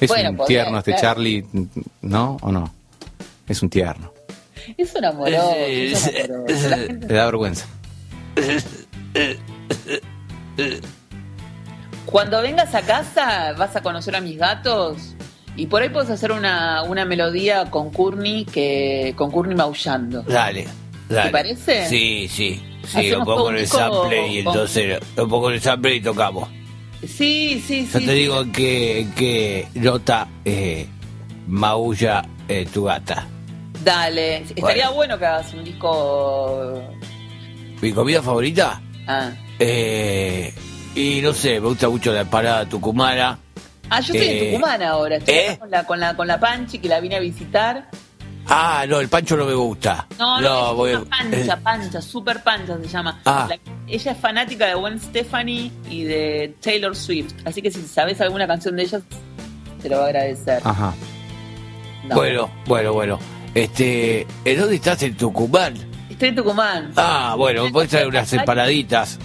es 0.01 0.09
Bueno, 0.09 0.31
un 0.31 0.37
podría, 0.37 0.63
tierno 0.65 0.79
este 0.79 0.93
claro. 0.93 1.03
Charlie, 1.15 1.47
¿no? 2.03 2.37
¿O 2.43 2.53
no? 2.53 2.73
Es 3.49 3.63
un 3.63 3.71
tierno. 3.71 4.13
Es 4.77 4.95
un 4.95 5.05
amoroso. 5.05 5.53
Eh, 5.57 5.93
es 5.93 6.07
un 6.07 6.15
eh, 6.17 6.25
amoroso. 6.35 6.69
La 6.69 6.77
eh, 6.77 6.87
gente- 6.87 7.07
Le 7.09 7.15
da 7.15 7.25
vergüenza. 7.27 7.67
Cuando 12.07 12.43
vengas 12.43 12.75
a 12.75 12.83
casa, 12.83 13.53
vas 13.57 13.75
a 13.77 13.83
conocer 13.83 14.15
a 14.17 14.21
mis 14.21 14.37
gatos 14.39 15.15
Y 15.57 15.67
por 15.67 15.83
ahí 15.83 15.89
puedes 15.89 16.11
hacer 16.11 16.33
una, 16.33 16.83
una 16.83 17.05
melodía 17.05 17.71
con 17.71 17.91
Courtney 17.91 18.45
que 18.45 19.15
con 19.17 19.31
Courtney 19.31 19.55
maullando. 19.57 20.23
Dale, 20.23 20.67
dale. 21.09 21.27
¿Te 21.27 21.31
parece? 21.31 21.89
Sí, 21.89 22.29
sí. 22.29 22.63
Sí, 22.87 23.11
lo 23.11 23.25
pongo 23.25 23.51
en 23.51 23.59
el 23.59 23.67
sample 23.67 24.27
y 24.29 24.43
con- 24.45 24.55
entonces 24.55 24.99
lo 25.17 25.29
pongo 25.29 25.51
en 25.51 25.55
el 25.57 25.61
sample 25.61 25.95
y 25.97 26.01
tocamos. 26.01 26.49
Sí, 27.07 27.63
sí, 27.67 27.89
Yo 27.93 27.99
sí. 28.01 28.07
te 28.07 28.13
sí. 28.13 28.19
digo 28.19 28.41
en 28.43 28.53
qué 28.53 29.69
nota 29.75 30.27
eh, 30.45 30.87
maulla 31.47 32.25
eh, 32.49 32.67
tu 32.73 32.85
gata. 32.85 33.27
Dale. 33.85 34.45
Estaría 34.55 34.91
bueno 34.91 35.19
que 35.19 35.27
hagas 35.27 35.53
un 35.55 35.65
disco. 35.65 36.83
¿Mi 37.81 37.93
comida 37.93 38.23
favorita? 38.23 38.81
Ah, 39.07 39.31
Eh, 39.59 40.55
y 40.95 41.21
no 41.23 41.33
sé, 41.33 41.61
me 41.61 41.69
gusta 41.69 41.89
mucho 41.89 42.13
la 42.13 42.21
empanada 42.23 42.65
tucumana. 42.67 43.39
Ah, 43.91 44.01
yo 44.01 44.15
estoy 44.15 44.29
Eh, 44.29 44.39
en 44.45 44.53
Tucumán 44.55 44.83
ahora. 44.83 45.17
Estoy 45.17 45.35
¿eh? 45.35 45.57
con, 45.59 45.71
la, 45.71 45.85
con, 45.85 46.01
la, 46.01 46.17
con 46.17 46.27
la 46.27 46.39
Panchi 46.41 46.79
que 46.79 46.89
la 46.89 47.01
vine 47.01 47.17
a 47.17 47.21
visitar. 47.21 47.89
Ah, 48.49 48.85
no, 48.89 48.99
el 49.01 49.09
pancho 49.09 49.37
no 49.37 49.45
me 49.45 49.55
gusta. 49.55 50.07
No, 50.19 50.41
no, 50.41 50.71
es 50.71 50.77
voy- 50.77 50.95
una 50.95 51.05
pancha, 51.05 51.57
pancha, 51.59 52.03
super 52.03 52.43
pancha 52.43 52.77
se 52.83 52.89
llama. 52.89 53.21
Ah. 53.25 53.47
La- 53.49 53.59
ella 53.87 54.13
es 54.13 54.19
fanática 54.19 54.67
de 54.67 54.75
Gwen 54.75 55.01
Stefani 55.01 55.71
y 55.89 56.03
de 56.05 56.55
Taylor 56.61 56.95
Swift. 56.97 57.35
Así 57.45 57.63
que 57.63 57.71
si 57.71 57.83
sabes 57.83 58.21
alguna 58.21 58.47
canción 58.49 58.75
de 58.77 58.83
ellas, 58.83 59.03
te 59.81 59.89
lo 59.89 59.99
va 59.99 60.05
a 60.05 60.07
agradecer. 60.07 60.61
Ajá. 60.65 60.93
No. 62.09 62.17
Bueno, 62.17 62.51
bueno, 62.67 62.93
bueno. 62.93 63.19
Este, 63.55 64.27
¿en 64.45 64.59
dónde 64.61 64.77
estás 64.77 65.03
en 65.03 65.17
Tucumán? 65.17 65.75
Estoy 66.09 66.31
en 66.31 66.37
Tucumán. 66.37 66.93
Ah, 66.97 67.35
bueno, 67.37 67.65
me 67.65 67.71
puedes 67.71 67.91
traer 67.91 68.07
unas 68.09 68.33
empanaditas. 68.33 69.19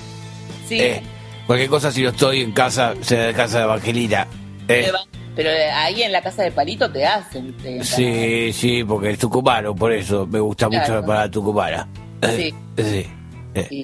sí. 0.68 0.80
Eh, 0.80 1.02
cualquier 1.46 1.70
cosa 1.70 1.92
si 1.92 2.04
no 2.04 2.10
estoy 2.10 2.42
en 2.42 2.52
casa, 2.52 2.94
sea 3.02 3.28
de 3.28 3.34
casa 3.34 3.60
de 3.60 3.64
Evangelina. 3.64 4.28
Eh, 4.68 4.92
Pero 5.36 5.50
eh, 5.50 5.72
ahí 5.72 6.02
en 6.04 6.12
la 6.12 6.22
casa 6.22 6.44
de 6.44 6.52
Palito 6.52 6.92
te 6.92 7.06
hacen. 7.06 7.54
te- 7.58 7.84
sí, 7.84 8.52
sí, 8.52 8.84
porque 8.84 9.12
es 9.12 9.20
tucumano, 9.20 9.74
por 9.76 9.94
eso 9.94 10.28
me 10.28 10.40
gusta 10.42 10.68
mucho 10.68 10.92
la 10.92 11.00
empanada 11.00 11.32
tucumana. 11.32 11.88
Eh, 12.22 12.54
sí. 12.76 13.08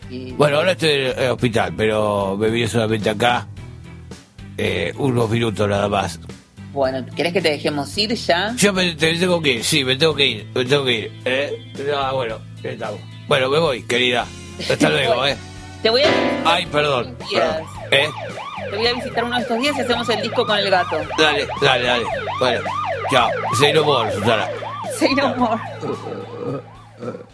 y- 0.10 0.32
Bueno, 0.34 0.58
ahora 0.58 0.72
estoy 0.74 0.90
en 0.90 1.20
el 1.20 1.32
hospital, 1.32 1.74
pero 1.78 2.36
me 2.38 2.50
vine 2.50 2.68
solamente 2.68 3.10
acá 3.10 3.48
eh, 4.58 4.92
unos 4.98 5.30
minutos 5.30 5.68
nada 5.70 5.88
más. 5.88 6.20
Bueno, 6.74 7.06
¿querés 7.16 7.32
que 7.34 7.42
te 7.42 7.52
dejemos 7.52 7.96
ir 7.98 8.14
ya? 8.16 8.54
Yo 8.58 8.74
me, 8.74 8.94
te- 8.96 9.14
tengo 9.18 9.40
que 9.42 9.54
ir, 9.54 9.64
sí, 9.64 9.84
me 9.84 9.96
tengo 9.96 10.16
que 10.16 10.26
ir, 10.26 10.48
me 10.56 10.66
tengo 10.66 10.84
que 10.86 10.92
ir. 10.94 11.22
¿eh? 11.24 11.72
Ah, 11.96 12.12
bueno. 12.14 12.40
Bueno, 13.28 13.50
me 13.50 13.60
voy, 13.60 13.84
querida. 13.84 14.26
Hasta 14.70 14.90
luego. 14.90 15.26
¿eh? 15.28 15.38
Te 15.84 15.90
voy 15.92 16.02
a 16.02 16.08
visitar 16.08 16.42
Ay, 16.46 16.66
perdón. 16.66 17.16
días. 17.30 17.62
¿Eh? 17.92 18.08
Te 18.72 18.78
voy 18.78 18.88
a 18.88 18.94
visitar 18.94 19.24
uno 19.24 19.36
de 19.36 19.42
estos 19.44 19.60
días 19.62 19.78
y 19.78 19.82
hacemos 19.82 20.10
el 20.10 20.22
disco 20.24 20.46
con 20.46 20.58
el 20.58 20.70
gato. 20.72 20.98
Dale, 21.18 21.48
dale, 21.62 21.86
dale. 21.86 22.06
Bueno, 22.40 22.62
chao. 23.12 23.30
Say 23.60 23.72
no 23.74 23.84
more, 23.84 24.12
Susana. 24.14 24.48
Say 24.98 25.14
no 25.14 25.36
more. 25.36 25.62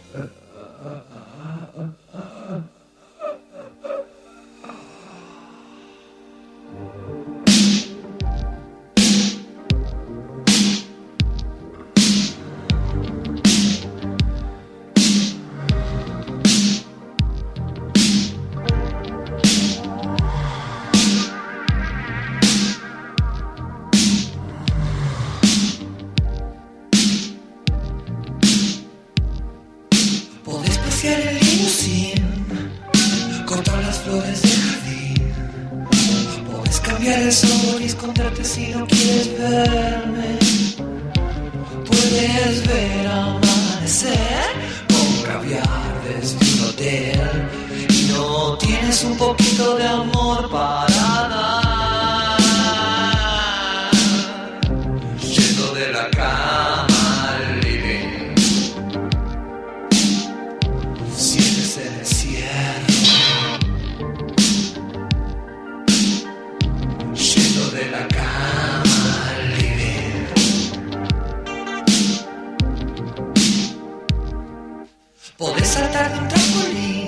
Podés 75.38 75.68
saltar 75.68 76.12
de 76.12 76.20
un 76.20 76.28
trampolín 76.28 77.08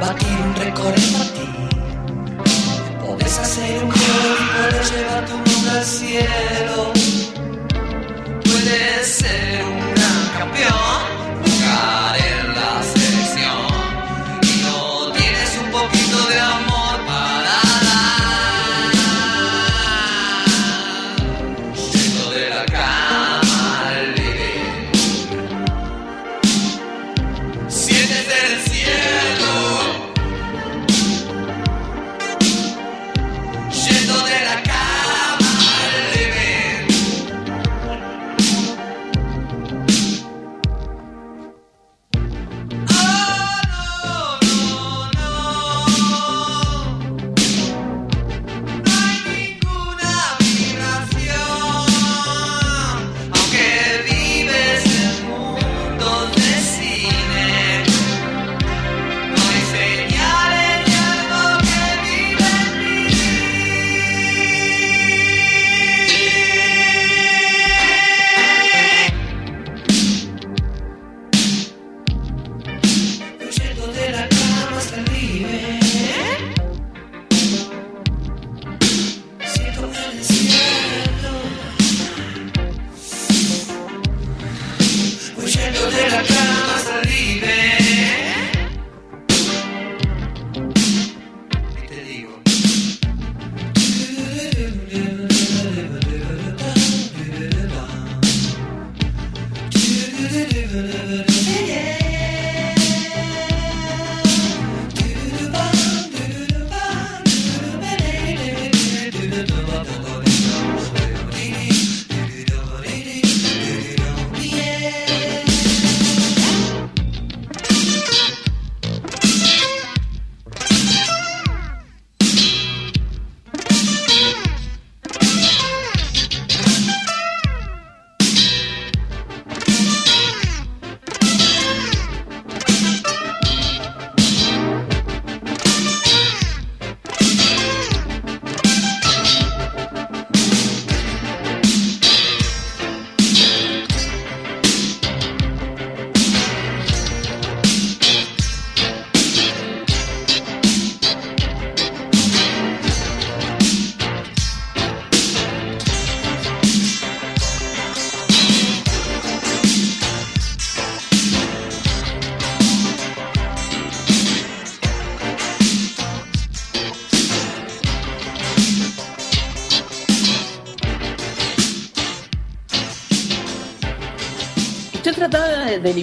Batir 0.00 0.38
un 0.46 0.54
récord 0.56 0.94
en 0.96 1.12
patín. 1.12 1.68
Podés 3.04 3.38
hacer 3.38 3.82
un 3.82 3.88
gol 3.88 4.36
y 4.40 4.46
podés 4.54 4.90
llevar 4.92 5.24
tu 5.26 5.36
mundo 5.36 5.70
al 5.70 5.84
cielo. 5.84 6.92
Puedes 8.44 9.06
ser 9.06 9.64
un 9.64 10.38
campeón 10.38 10.91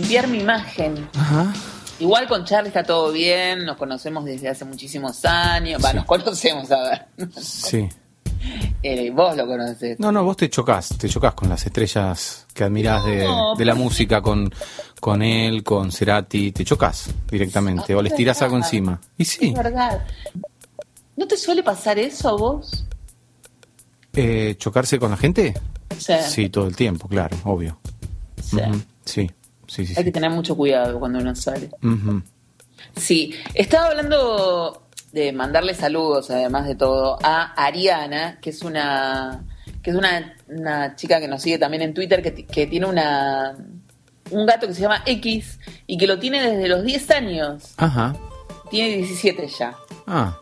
limpiar 0.10 0.28
mi 0.28 0.40
imagen. 0.40 1.08
Ajá. 1.16 1.54
Igual 2.00 2.28
con 2.28 2.46
Charlie 2.46 2.70
está 2.70 2.84
todo 2.84 3.12
bien, 3.12 3.66
nos 3.66 3.78
conocemos 3.78 4.24
desde 4.26 4.50
hace 4.50 4.66
muchísimos 4.66 5.24
años. 5.26 5.84
Va, 5.84 5.92
Sí. 5.92 5.96
nos 5.98 6.06
conocemos, 6.06 6.72
a 6.72 6.82
ver. 6.90 7.06
Sí. 7.42 7.88
Eh, 8.82 9.12
vos 9.12 9.36
lo 9.36 9.46
conoces. 9.46 10.00
No, 10.00 10.14
no, 10.14 10.24
vos 10.24 10.38
te 10.38 10.50
chocás, 10.50 10.98
te 10.98 11.10
chocás 11.10 11.34
con 11.34 11.50
las 11.50 11.66
estrellas 11.66 12.48
que 12.54 12.64
admirás 12.64 13.04
de, 13.06 13.26
No, 13.26 13.54
de 13.54 13.66
la 13.66 13.76
música, 13.76 14.22
con, 14.22 14.50
con 15.02 15.22
él, 15.22 15.62
con 15.62 15.92
Cerati, 15.92 16.54
te 16.54 16.64
chocas 16.64 17.10
directamente, 17.30 17.94
o 17.94 18.02
les 18.02 18.16
tirás 18.16 18.42
algo 18.42 18.56
encima. 18.56 19.02
Y 19.18 19.26
sí, 19.26 19.50
Es 19.50 19.54
verdad. 19.56 20.06
¿No 21.18 21.28
te 21.28 21.36
suele 21.36 21.64
pasar 21.64 22.00
eso 22.00 22.30
a 22.30 22.34
vos? 22.38 22.86
eh, 24.14 24.56
chocarse 24.58 24.98
con 24.98 25.12
la 25.12 25.18
gente, 25.18 25.54
Sí. 25.98 26.14
sí, 26.26 26.50
todo 26.50 26.66
el 26.66 26.78
tiempo, 26.78 27.10
claro, 27.10 27.36
obvio. 27.44 27.78
Sí. 28.42 28.58
Sí, 29.04 29.32
sí, 29.70 29.86
sí. 29.86 29.94
Hay 29.98 30.04
que 30.04 30.12
tener 30.12 30.30
mucho 30.32 30.56
cuidado 30.58 31.00
cuando 31.00 31.20
uno 31.20 31.36
sale. 31.36 31.70
Sí, 32.96 33.34
estaba 33.54 33.88
hablando 33.88 34.84
de 35.12 35.32
mandarle 35.32 35.74
saludos, 35.74 36.30
además 36.30 36.68
de 36.68 36.76
todo, 36.76 37.18
a 37.24 37.54
Ariana, 37.54 38.40
que 38.42 38.50
es 38.50 38.62
una 38.64 39.44
que 39.82 39.92
es 39.92 39.96
una, 39.96 40.36
una 40.48 40.96
chica 40.96 41.22
que 41.22 41.28
nos 41.28 41.42
sigue 41.42 41.58
también 41.58 41.84
en 41.84 41.94
Twitter, 41.94 42.22
que, 42.22 42.46
que 42.46 42.68
tiene 42.68 42.86
una 42.86 43.56
un 44.32 44.46
gato 44.46 44.68
que 44.68 44.74
se 44.74 44.82
llama 44.82 45.02
X 45.06 45.60
y 45.88 45.98
que 45.98 46.08
lo 46.08 46.20
tiene 46.20 46.52
desde 46.52 46.68
los 46.68 46.84
10 46.84 47.12
años. 47.12 47.74
Ajá. 47.78 48.16
Tiene 48.70 48.98
17 48.98 49.48
ya. 49.48 49.76
Ah, 50.06 50.38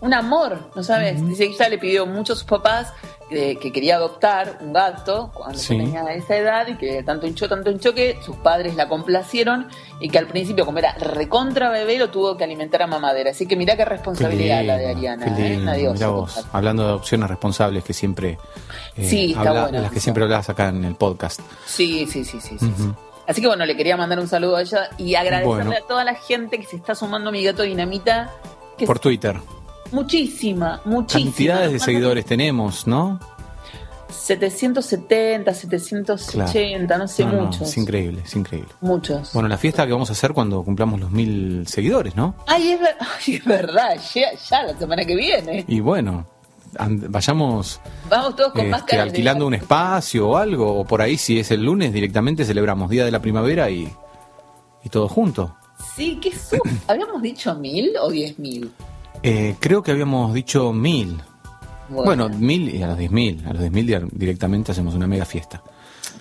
Un 0.00 0.14
amor, 0.14 0.70
¿no 0.76 0.82
sabes? 0.84 1.26
Dice 1.26 1.48
que 1.48 1.56
ya 1.56 1.68
le 1.68 1.76
pidió 1.78 2.06
mucho 2.06 2.32
a 2.34 2.36
sus 2.36 2.44
papás 2.44 2.92
eh, 3.30 3.56
que 3.60 3.72
quería 3.72 3.96
adoptar 3.96 4.58
un 4.60 4.72
gato 4.72 5.30
cuando 5.34 5.58
Sí. 5.58 5.76
tenía 5.76 6.02
esa 6.14 6.36
edad 6.36 6.66
y 6.68 6.76
que 6.76 7.02
tanto 7.02 7.26
hinchó, 7.26 7.48
tanto 7.48 7.68
hinchó 7.70 7.92
que 7.94 8.16
sus 8.24 8.36
padres 8.36 8.76
la 8.76 8.88
complacieron 8.88 9.66
y 10.00 10.08
que 10.08 10.18
al 10.18 10.28
principio, 10.28 10.64
como 10.64 10.78
era 10.78 10.94
recontra 10.94 11.68
bebé, 11.70 11.98
lo 11.98 12.10
tuvo 12.10 12.36
que 12.36 12.44
alimentar 12.44 12.82
a 12.82 12.86
mamadera. 12.86 13.32
Así 13.32 13.46
que 13.46 13.56
mirá 13.56 13.74
qué 13.74 13.78
qué 13.78 13.84
responsabilidad 13.86 14.64
la 14.64 14.76
de 14.76 14.88
Ariana. 14.88 15.26
¿eh? 15.36 15.58
Mirá 15.92 16.08
vos, 16.08 16.46
hablando 16.52 16.84
de 16.84 16.88
adopciones 16.90 17.28
responsables 17.28 17.82
que 17.84 17.92
siempre 17.92 18.38
eh, 18.96 19.04
Sí, 19.08 19.30
está 19.32 19.40
habla- 19.48 19.62
bueno 19.62 19.76
de 19.78 19.82
las 19.82 19.92
que 19.92 20.00
siempre 20.00 20.22
hablas 20.24 20.48
acá 20.48 20.68
en 20.68 20.84
el 20.84 20.94
podcast. 20.94 21.40
Sí, 21.66 22.06
sí, 22.06 22.24
sí, 22.24 22.40
sí. 22.40 22.56
sí. 22.58 22.72
Así 23.26 23.40
que 23.42 23.46
bueno, 23.48 23.66
le 23.66 23.76
quería 23.76 23.96
mandar 23.96 24.20
un 24.20 24.28
saludo 24.28 24.56
a 24.56 24.62
ella 24.62 24.88
y 24.96 25.16
agradecerle 25.16 25.64
Bueno. 25.64 25.72
a 25.72 25.86
toda 25.86 26.04
la 26.04 26.14
gente 26.14 26.58
que 26.58 26.64
se 26.66 26.76
está 26.76 26.94
sumando 26.94 27.28
a 27.30 27.32
mi 27.32 27.42
gato 27.44 27.62
dinamita. 27.64 28.30
Que 28.78 28.86
Por 28.86 29.00
Twitter. 29.00 29.36
Muchísima, 29.92 30.80
muchísima. 30.84 31.24
Cantidades 31.30 31.72
de 31.72 31.78
seguidores 31.78 32.24
tenemos, 32.24 32.86
¿no? 32.86 33.18
770, 34.10 35.54
780, 35.54 36.98
no 36.98 37.08
sé, 37.08 37.24
No, 37.24 37.32
no, 37.32 37.42
muchos. 37.44 37.62
es 37.68 37.76
increíble, 37.78 38.22
es 38.24 38.34
increíble. 38.36 38.68
Muchos. 38.80 39.32
Bueno, 39.32 39.48
la 39.48 39.56
fiesta 39.58 39.86
que 39.86 39.92
vamos 39.92 40.10
a 40.10 40.12
hacer 40.12 40.32
cuando 40.32 40.62
cumplamos 40.62 41.00
los 41.00 41.10
mil 41.10 41.66
seguidores, 41.66 42.14
¿no? 42.16 42.34
Ay, 42.46 42.72
es, 42.72 42.80
ver- 42.80 42.96
ay, 43.26 43.34
es 43.36 43.44
verdad, 43.44 43.96
ya, 44.14 44.32
ya 44.50 44.62
la 44.64 44.76
semana 44.78 45.04
que 45.04 45.14
viene. 45.16 45.64
Y 45.68 45.80
bueno, 45.80 46.26
vayamos 46.78 47.80
Vamos 48.08 48.36
todos 48.36 48.52
con 48.52 48.66
este, 48.66 48.96
de- 48.96 49.02
alquilando 49.02 49.46
un 49.46 49.54
espacio 49.54 50.28
o 50.28 50.36
algo, 50.36 50.78
o 50.78 50.84
por 50.84 51.00
ahí 51.00 51.16
si 51.16 51.38
es 51.38 51.50
el 51.50 51.64
lunes 51.64 51.92
directamente 51.92 52.44
celebramos 52.44 52.90
Día 52.90 53.04
de 53.04 53.10
la 53.10 53.20
Primavera 53.22 53.70
y, 53.70 53.90
y 54.84 54.88
todo 54.90 55.08
junto. 55.08 55.56
Sí, 55.96 56.18
¿qué 56.20 56.32
su- 56.36 56.60
¿Habíamos 56.88 57.22
dicho 57.22 57.54
mil 57.54 57.92
o 58.00 58.10
diez 58.10 58.38
mil? 58.38 58.70
Eh, 59.22 59.56
creo 59.60 59.82
que 59.82 59.90
habíamos 59.90 60.32
dicho 60.34 60.72
mil. 60.72 61.20
Bueno, 61.88 62.28
mil 62.28 62.74
y 62.74 62.82
a 62.82 62.88
los 62.88 62.98
diez 62.98 63.10
mil. 63.10 63.42
A 63.46 63.50
los 63.52 63.60
diez 63.60 63.72
mil 63.72 63.86
di- 63.86 63.96
directamente 64.12 64.72
hacemos 64.72 64.94
una 64.94 65.06
mega 65.06 65.24
fiesta. 65.24 65.62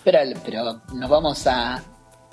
pero, 0.03 0.19
pero 0.45 0.81
nos 0.93 1.09
vamos 1.09 1.45
a 1.47 1.83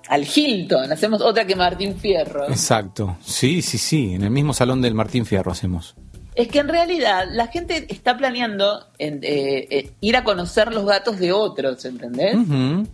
al 0.09 0.27
Hilton, 0.27 0.93
hacemos 0.93 1.23
otra 1.23 1.47
que 1.47 1.57
Martín 1.57 1.97
Fierro. 1.97 2.49
Exacto. 2.49 3.17
Sí, 3.25 3.63
sí, 3.63 3.79
sí. 3.79 4.15
En 4.15 4.23
el 4.23 4.31
mismo 4.31 4.53
salón 4.53 4.81
del 4.83 4.95
Martín 4.95 5.25
Fierro 5.27 5.51
hacemos. 5.51 5.95
Es 6.35 6.49
que 6.49 6.59
en 6.59 6.69
realidad 6.69 7.25
la 7.31 7.47
gente 7.47 7.87
está 7.89 8.17
planeando 8.17 8.87
en- 8.99 9.21
eh, 9.23 9.67
eh, 9.71 9.91
ir 10.01 10.17
a 10.17 10.25
conocer 10.25 10.73
los 10.75 10.85
gatos 10.85 11.19
de 11.19 11.33
otros, 11.33 11.85
¿entendés? 11.85 12.37
Ujú. 12.37 12.87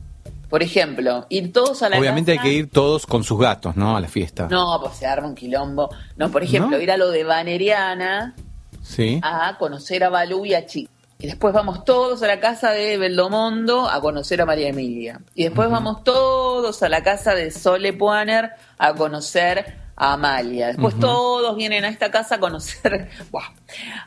Por 0.50 0.62
ejemplo, 0.64 1.26
ir 1.30 1.52
todos 1.52 1.82
a 1.82 1.88
la 1.88 1.98
Obviamente 1.98 2.32
hay 2.32 2.38
que 2.40 2.52
ir 2.52 2.68
todos 2.70 3.06
con 3.06 3.22
sus 3.24 3.38
gatos, 3.38 3.76
¿no? 3.76 3.96
A 3.96 4.00
la 4.00 4.08
fiesta. 4.08 4.48
No, 4.50 4.78
pues 4.82 4.96
se 4.98 5.06
arma 5.06 5.28
un 5.28 5.34
quilombo. 5.36 5.88
No, 6.16 6.30
por 6.30 6.42
ejemplo, 6.42 6.76
¿No? 6.76 6.82
ir 6.82 6.90
a 6.90 6.96
lo 6.96 7.10
de 7.10 7.22
Vaneriana 7.24 8.34
Sí. 8.82 9.20
a 9.22 9.56
conocer 9.58 10.02
a 10.04 10.08
Balú 10.10 10.44
y 10.44 10.54
a 10.54 10.66
Chi. 10.66 10.88
Y 11.20 11.26
después 11.26 11.52
vamos 11.54 11.84
todos 11.84 12.22
a 12.22 12.26
la 12.26 12.40
casa 12.40 12.70
de 12.72 12.96
Beldomondo 12.98 13.88
a 13.88 14.00
conocer 14.00 14.40
a 14.40 14.46
María 14.46 14.68
Emilia. 14.68 15.20
Y 15.34 15.44
después 15.44 15.70
vamos 15.70 16.02
todos 16.02 16.82
a 16.82 16.88
la 16.88 17.02
casa 17.02 17.34
de 17.34 17.50
Sole 17.50 17.92
Puaner 17.92 18.50
a 18.78 18.94
conocer 18.94 19.76
a 19.96 20.14
Amalia. 20.14 20.68
Después 20.68 20.98
todos 20.98 21.54
vienen 21.56 21.84
a 21.84 21.88
esta 21.90 22.10
casa 22.10 22.36
a 22.36 22.40
conocer 22.40 23.10
buah, 23.30 23.52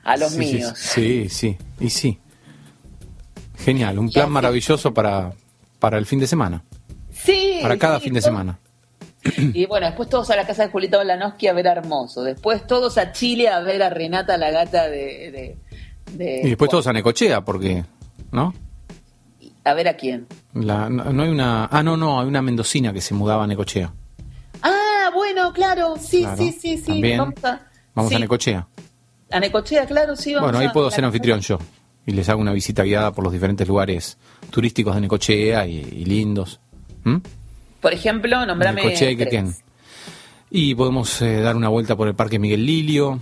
a 0.03 0.17
los 0.17 0.31
Sí, 0.31 0.39
míos. 0.39 0.73
Sí, 0.75 1.29
sí, 1.29 1.55
y 1.79 1.89
sí. 1.91 2.19
Genial, 3.59 3.99
un 3.99 4.09
plan 4.11 4.31
maravilloso 4.31 4.93
para, 4.93 5.31
para 5.83 5.97
el 5.97 6.05
fin 6.05 6.17
de 6.19 6.27
semana. 6.27 6.63
Sí, 7.11 7.59
Para 7.61 7.77
cada 7.77 7.97
sí, 7.97 8.05
fin 8.05 8.13
de 8.13 8.21
todo- 8.21 8.29
semana. 8.29 8.59
Y 9.53 9.65
bueno, 9.65 9.85
después 9.87 10.07
todos 10.07 10.29
a 10.29 10.37
la 10.37 10.47
casa 10.47 10.63
de 10.63 10.71
Julieta 10.71 10.95
Balanowski 10.95 11.47
a 11.47 11.53
ver 11.53 11.67
a 11.67 11.73
Hermoso. 11.73 12.23
Después 12.23 12.65
todos 12.65 12.97
a 12.97 13.11
Chile 13.11 13.49
a 13.49 13.59
ver 13.59 13.83
a 13.83 13.89
Renata, 13.89 14.37
la 14.37 14.49
gata 14.49 14.87
de... 14.87 15.29
de- 15.31 15.57
de- 16.13 16.41
Y 16.45 16.47
después 16.51 16.71
todos 16.71 16.87
a 16.87 16.93
Necochea, 16.93 17.41
porque, 17.43 17.83
¿no? 18.31 18.53
A 19.65 19.73
ver 19.73 19.89
a 19.89 19.95
quién. 19.97 20.25
La- 20.53 20.87
no, 20.89 21.03
no 21.11 21.23
hay 21.23 21.29
una. 21.29 21.65
Ah, 21.69 21.83
no, 21.83 21.97
no, 21.97 22.21
hay 22.21 22.27
una 22.27 22.41
mendocina 22.41 22.93
que 22.93 23.01
se 23.01 23.13
mudaba 23.13 23.43
a 23.43 23.47
Necochea. 23.47 23.93
Ah, 24.61 25.09
bueno, 25.13 25.51
claro, 25.51 25.95
sí, 25.99 26.21
Claro, 26.21 26.37
sí, 26.37 26.51
sí, 26.53 26.77
sí. 26.77 26.83
también. 26.85 27.17
Vamos 27.17 27.43
a, 27.43 27.61
Vamos 27.93 28.09
sí, 28.09 28.15
a 28.15 28.19
Necochea. 28.19 28.67
a 29.31 29.39
Necochea, 29.41 29.85
claro, 29.85 30.15
sí. 30.15 30.33
Vamos 30.33 30.47
Bueno, 30.47 30.59
ahí 30.59 30.67
a- 30.67 30.71
puedo 30.71 30.89
ser 30.89 31.03
anfitrión 31.03 31.41
yo. 31.41 31.59
Y 32.05 32.11
les 32.11 32.27
hago 32.29 32.41
una 32.41 32.53
visita 32.53 32.83
guiada 32.83 33.11
por 33.13 33.23
los 33.23 33.31
diferentes 33.31 33.67
lugares 33.67 34.17
turísticos 34.49 34.95
de 34.95 35.01
Necochea 35.01 35.65
y, 35.67 35.77
y 35.77 36.05
lindos. 36.05 36.59
¿Mm? 37.03 37.17
Por 37.81 37.93
ejemplo, 37.93 38.45
nombrame 38.45 38.83
Necochea 38.83 39.11
y. 39.11 39.17
Quequén. 39.17 39.55
Y 40.49 40.75
podemos 40.75 41.21
eh, 41.21 41.41
dar 41.41 41.55
una 41.55 41.69
vuelta 41.69 41.95
por 41.95 42.07
el 42.07 42.15
Parque 42.15 42.37
Miguel 42.39 42.65
Lilio, 42.65 43.19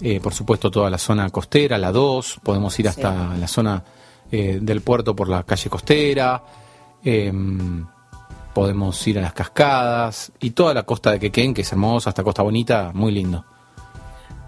eh, 0.00 0.20
por 0.20 0.34
supuesto 0.34 0.70
toda 0.70 0.90
la 0.90 0.98
zona 0.98 1.30
costera, 1.30 1.78
la 1.78 1.90
2, 1.90 2.40
podemos 2.42 2.78
ir 2.78 2.88
hasta 2.88 3.34
la 3.34 3.48
zona 3.48 3.82
eh, 4.30 4.58
del 4.60 4.82
puerto 4.82 5.16
por 5.16 5.28
la 5.28 5.42
calle 5.42 5.70
costera, 5.70 6.42
eh, 7.02 7.32
podemos 8.52 9.06
ir 9.06 9.18
a 9.18 9.22
las 9.22 9.32
cascadas 9.32 10.32
y 10.38 10.50
toda 10.50 10.74
la 10.74 10.82
costa 10.82 11.12
de 11.12 11.18
Quequén, 11.18 11.54
que 11.54 11.62
es 11.62 11.72
hermosa, 11.72 12.10
hasta 12.10 12.22
Costa 12.22 12.42
Bonita, 12.42 12.90
muy 12.92 13.12
lindo. 13.12 13.44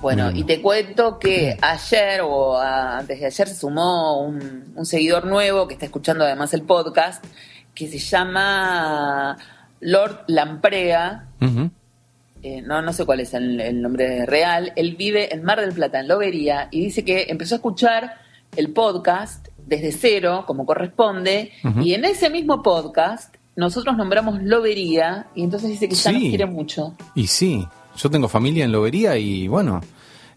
Bueno, 0.01 0.30
y 0.30 0.44
te 0.44 0.62
cuento 0.62 1.18
que 1.18 1.57
ayer 1.61 2.20
o 2.22 2.57
a- 2.57 2.99
antes 2.99 3.18
de 3.20 3.26
ayer 3.26 3.49
se 3.49 3.55
sumó 3.55 4.20
un, 4.22 4.72
un 4.76 4.86
seguidor 4.86 5.26
nuevo 5.26 5.66
que 5.66 5.74
está 5.74 5.86
escuchando 5.86 6.24
además 6.24 6.55
el 6.55 6.62
podcast, 6.62 7.24
que 7.74 7.88
se 7.88 7.99
llama 7.99 9.36
Lord 9.80 10.24
Lamprea. 10.28 11.26
Eh, 12.42 12.62
no, 12.62 12.80
no 12.82 12.92
sé 12.92 13.05
cuál 13.05 13.18
es 13.20 13.34
el, 13.34 13.61
el 13.61 13.82
nombre 13.82 14.24
real, 14.24 14.72
él 14.76 14.94
vive 14.96 15.34
en 15.34 15.42
Mar 15.42 15.61
del 15.61 15.72
Plata, 15.72 15.99
en 15.99 16.07
Lobería, 16.07 16.68
y 16.70 16.84
dice 16.84 17.05
que 17.05 17.26
empezó 17.28 17.57
a 17.57 17.59
escuchar 17.59 18.14
el 18.57 18.72
podcast 18.72 19.49
desde 19.66 19.90
cero, 19.90 20.44
como 20.46 20.64
corresponde, 20.64 21.51
y 21.82 21.94
en 21.94 22.05
ese 22.05 22.30
mismo 22.30 22.62
podcast 22.62 23.34
nosotros 23.57 23.96
nombramos 23.96 24.40
Lobería, 24.40 25.26
y 25.34 25.42
entonces 25.42 25.68
dice 25.70 25.88
que 25.88 25.96
ya 25.96 26.12
nos 26.12 26.22
Sí. 26.22 26.28
quiere 26.28 26.46
mucho. 26.46 26.94
Y 27.16 27.26
sí, 27.26 27.66
yo 27.99 28.11
tengo 28.11 28.28
familia 28.28 28.64
en 28.64 28.72
Lobería 28.72 29.16
y 29.16 29.46
bueno, 29.49 29.80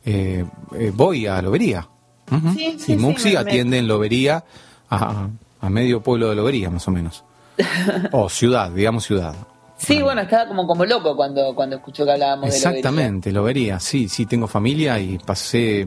eh, 0.06 0.44
eh, 0.78 0.92
voy 0.94 1.28
a 1.28 1.42
Lobería. 1.42 1.88
Sí, 2.30 2.40
sí, 2.56 2.70
y 2.76 2.80
sí, 2.80 2.96
Muxi 2.96 3.32
me- 3.32 3.38
atiende 3.38 3.78
en 3.78 3.88
Lobería 3.88 4.44
a, 4.90 5.28
a 5.60 5.70
medio 5.70 6.02
pueblo 6.02 6.30
de 6.30 6.36
Lobería, 6.36 6.70
más 6.70 6.88
o 6.88 6.92
menos. 6.92 7.24
o 8.12 8.30
ciudad, 8.30 8.72
digamos 8.72 9.04
ciudad. 9.06 9.36
Sí, 9.78 10.02
bueno, 10.02 10.22
estaba 10.22 10.48
como, 10.48 10.68
como 10.68 10.86
loco 10.86 11.16
cuando, 11.16 11.56
cuando 11.56 11.76
escuchó 11.78 12.06
que 12.06 12.12
hablábamos 12.12 12.52
de 12.52 12.58
Lobería. 12.60 12.70
Exactamente, 12.70 13.32
Lobería. 13.32 13.80
Sí, 13.80 14.08
sí, 14.08 14.26
tengo 14.28 14.48
familia 14.48 15.00
y 15.00 15.18
pasé 15.18 15.86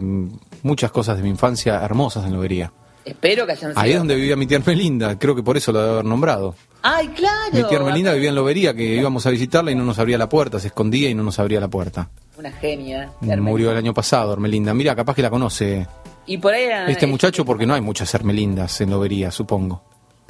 muchas 0.62 0.91
cosas 0.91 1.16
de 1.16 1.22
mi 1.22 1.31
infancia 1.31 1.81
hermosas 1.83 2.25
en 2.27 2.33
Lobería. 2.35 2.72
Espero 3.05 3.47
que 3.47 3.53
hayan 3.53 3.70
sido. 3.70 3.81
Ahí 3.81 3.93
es 3.93 3.99
donde 3.99 4.16
vivía 4.16 4.35
mi 4.37 4.47
tía 4.47 4.57
Ermelinda, 4.59 5.18
creo 5.18 5.35
que 5.37 5.43
por 5.43 5.57
eso 5.57 5.70
lo 5.72 5.79
debe 5.81 5.93
haber 5.93 6.05
nombrado. 6.07 6.55
¡Ay, 6.87 7.09
claro! 7.09 7.51
Mi 7.55 7.62
tía 7.64 7.78
Ermelinda 7.78 8.12
vivía 8.12 8.28
en 8.28 8.35
Lobería, 8.35 8.74
que 8.74 8.85
íbamos 8.97 9.24
a 9.26 9.30
visitarla 9.30 9.70
y 9.70 9.74
no 9.74 9.85
nos 9.85 9.99
abría 9.99 10.18
la 10.18 10.28
puerta, 10.28 10.61
se 10.61 10.66
escondía 10.68 11.09
y 11.09 11.14
no 11.14 11.22
nos 11.22 11.39
abría 11.39 11.59
la 11.59 11.68
puerta. 11.68 12.11
Una 12.39 12.53
genia. 12.53 13.11
Murió 13.20 13.70
el 13.72 13.78
año 13.78 13.95
pasado, 13.95 14.35
Ermelinda. 14.35 14.74
Mira, 14.74 14.95
capaz 14.95 15.14
que 15.14 15.22
la 15.22 15.30
conoce 15.30 15.87
Y 16.26 16.37
por 16.39 16.53
ahí 16.53 16.64
era- 16.64 16.87
este 16.91 17.07
muchacho 17.07 17.45
porque 17.45 17.64
no 17.66 17.72
hay 17.74 17.80
muchas 17.80 18.12
Hermelindas 18.14 18.80
en 18.82 18.91
Lobería, 18.91 19.30
supongo. 19.30 19.82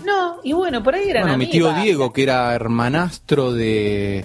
No, 0.05 0.37
y 0.45 0.53
bueno, 0.53 0.81
por 0.83 0.95
ahí 0.95 1.09
eran 1.09 1.23
Bueno, 1.25 1.39
mi 1.39 1.51
tío. 1.51 1.73
Diego, 1.73 2.13
que 2.13 2.23
era 2.23 2.55
hermanastro 2.55 3.53
de, 3.53 4.25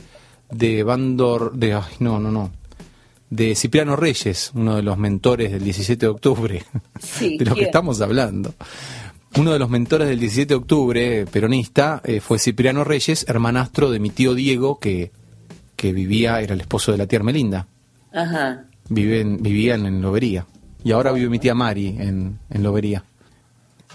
de 0.51 0.83
Bandor, 0.83 1.53
de, 1.53 1.73
ay, 1.73 1.81
no, 1.99 2.19
no, 2.19 2.29
no, 2.31 2.51
de 3.29 3.55
Cipriano 3.55 3.95
Reyes, 3.95 4.51
uno 4.53 4.75
de 4.75 4.83
los 4.83 4.97
mentores 4.97 5.51
del 5.51 5.63
17 5.63 6.05
de 6.05 6.09
octubre, 6.11 6.63
Sí, 6.99 7.37
de 7.39 7.45
lo 7.45 7.55
que 7.55 7.63
estamos 7.63 8.01
hablando. 8.01 8.53
Uno 9.37 9.53
de 9.53 9.59
los 9.59 9.69
mentores 9.69 10.07
del 10.07 10.19
17 10.19 10.49
de 10.49 10.55
octubre, 10.55 11.25
peronista, 11.27 12.01
eh, 12.03 12.19
fue 12.19 12.39
Cipriano 12.39 12.83
Reyes, 12.83 13.25
hermanastro 13.27 13.91
de 13.91 13.99
mi 13.99 14.09
tío 14.09 14.33
Diego, 14.33 14.79
que, 14.79 15.11
que 15.75 15.93
vivía, 15.93 16.41
era 16.41 16.55
el 16.55 16.61
esposo 16.61 16.91
de 16.91 16.97
la 16.97 17.07
tía 17.07 17.17
Ermelinda. 17.17 17.67
Ajá. 18.11 18.65
Viven, 18.89 19.41
vivían 19.41 19.85
en 19.85 20.01
Lobería. 20.01 20.45
Y 20.83 20.91
ahora 20.91 21.11
vive 21.11 21.29
mi 21.29 21.39
tía 21.39 21.53
Mari 21.53 21.87
en, 21.99 22.39
en 22.49 22.63
Lobería. 22.63 23.03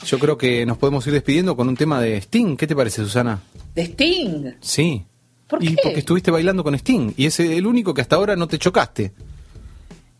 Yo 0.07 0.19
creo 0.19 0.37
que 0.39 0.65
nos 0.67 0.79
podemos 0.79 1.07
ir 1.07 1.13
despidiendo 1.15 1.57
con 1.57 1.69
un 1.69 1.77
tema 1.77 2.01
de 2.01 2.17
Sting. 2.19 2.57
¿Qué 2.57 2.67
te 2.67 2.77
parece, 2.77 3.03
Susana? 3.03 3.41
¿De 3.75 3.83
Sting? 3.83 4.53
Sí. 4.61 5.05
¿Por 5.49 5.63
y 5.63 5.69
qué? 5.75 5.77
porque 5.83 5.99
estuviste 6.01 6.31
bailando 6.31 6.63
con 6.63 6.75
Sting. 6.75 7.13
Y 7.17 7.27
es 7.27 7.41
el 7.41 7.67
único 7.67 7.93
que 7.95 8.03
hasta 8.03 8.17
ahora 8.17 8.37
no 8.37 8.47
te 8.47 8.59
chocaste. 8.59 9.13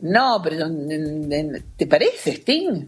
No, 0.01 0.41
pero 0.43 0.67
¿te 1.77 1.87
parece 1.87 2.33
Sting? 2.33 2.87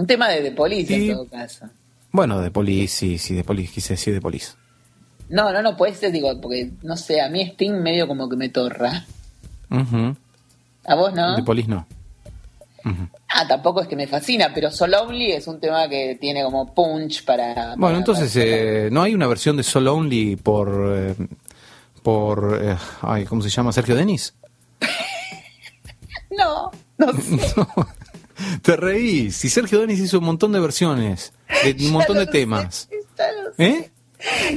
Un 0.00 0.06
tema 0.06 0.28
de 0.28 0.40
The 0.40 0.52
Police 0.52 0.86
Sí. 0.94 1.10
en 1.10 1.14
todo 1.16 1.26
caso. 1.28 1.66
Bueno, 2.12 2.40
de 2.40 2.50
Police, 2.50 2.88
sí, 2.96 3.18
sí, 3.18 3.34
de 3.34 3.44
Police, 3.44 3.72
quise 3.72 3.92
decir 3.92 4.14
de 4.14 4.20
Police. 4.20 4.52
No, 5.28 5.52
no, 5.52 5.60
no 5.62 5.76
puede 5.76 5.94
ser, 5.94 6.10
digo, 6.10 6.40
porque 6.40 6.70
no 6.82 6.96
sé, 6.96 7.20
a 7.20 7.28
mí 7.28 7.42
Sting 7.42 7.82
medio 7.82 8.08
como 8.08 8.28
que 8.28 8.36
me 8.36 8.48
torra. 8.48 9.04
Ujú. 9.70 10.16
¿A 10.86 10.94
vos 10.94 11.12
no? 11.14 11.36
De 11.36 11.42
Police 11.42 11.68
no. 11.68 11.86
Ujú. 12.84 13.08
Ah, 13.28 13.46
tampoco 13.46 13.82
es 13.82 13.88
que 13.88 13.94
me 13.94 14.06
fascina, 14.06 14.50
pero 14.54 14.70
So 14.70 14.86
Lonely 14.86 15.32
es 15.32 15.46
un 15.46 15.60
tema 15.60 15.86
que 15.88 16.16
tiene 16.20 16.42
como 16.42 16.74
punch 16.74 17.24
para. 17.26 17.74
Bueno, 17.76 17.98
entonces, 17.98 18.32
para- 18.32 18.46
eh, 18.46 18.88
¿no 18.90 19.02
hay 19.02 19.14
una 19.14 19.26
versión 19.26 19.56
de 19.58 19.62
Soul 19.62 19.86
Only 19.86 20.36
por. 20.36 20.94
eh, 20.96 21.14
por. 22.02 22.58
eh, 22.62 22.76
ay, 23.02 23.24
¿Cómo 23.26 23.42
se 23.42 23.50
llama? 23.50 23.70
Sergio 23.72 23.94
Denis? 23.94 24.32
No, 26.30 26.70
no 26.96 27.12
sé. 27.12 27.36
Te 28.62 28.76
reís. 28.76 29.36
Si 29.36 29.48
Sergio 29.48 29.80
Denis 29.80 30.00
hizo 30.00 30.18
un 30.18 30.24
montón 30.24 30.52
de 30.52 30.60
versiones, 30.60 31.32
de 31.64 31.76
un 31.86 31.92
montón 31.92 32.16
de 32.16 32.26
temas. 32.26 32.88
sé. 33.56 33.66
¿Eh? 33.66 33.90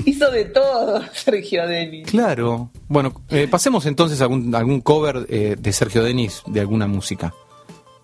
Hizo 0.05 0.29
de 0.29 0.45
todo 0.45 1.01
Sergio 1.13 1.65
Denis. 1.67 2.07
Claro. 2.09 2.69
Bueno, 2.87 3.13
eh, 3.29 3.47
pasemos 3.49 3.85
entonces 3.85 4.19
a 4.21 4.25
algún, 4.25 4.53
algún 4.53 4.81
cover 4.81 5.25
eh, 5.29 5.55
de 5.57 5.73
Sergio 5.73 6.03
Denis 6.03 6.41
de 6.45 6.59
alguna 6.59 6.87
música. 6.87 7.33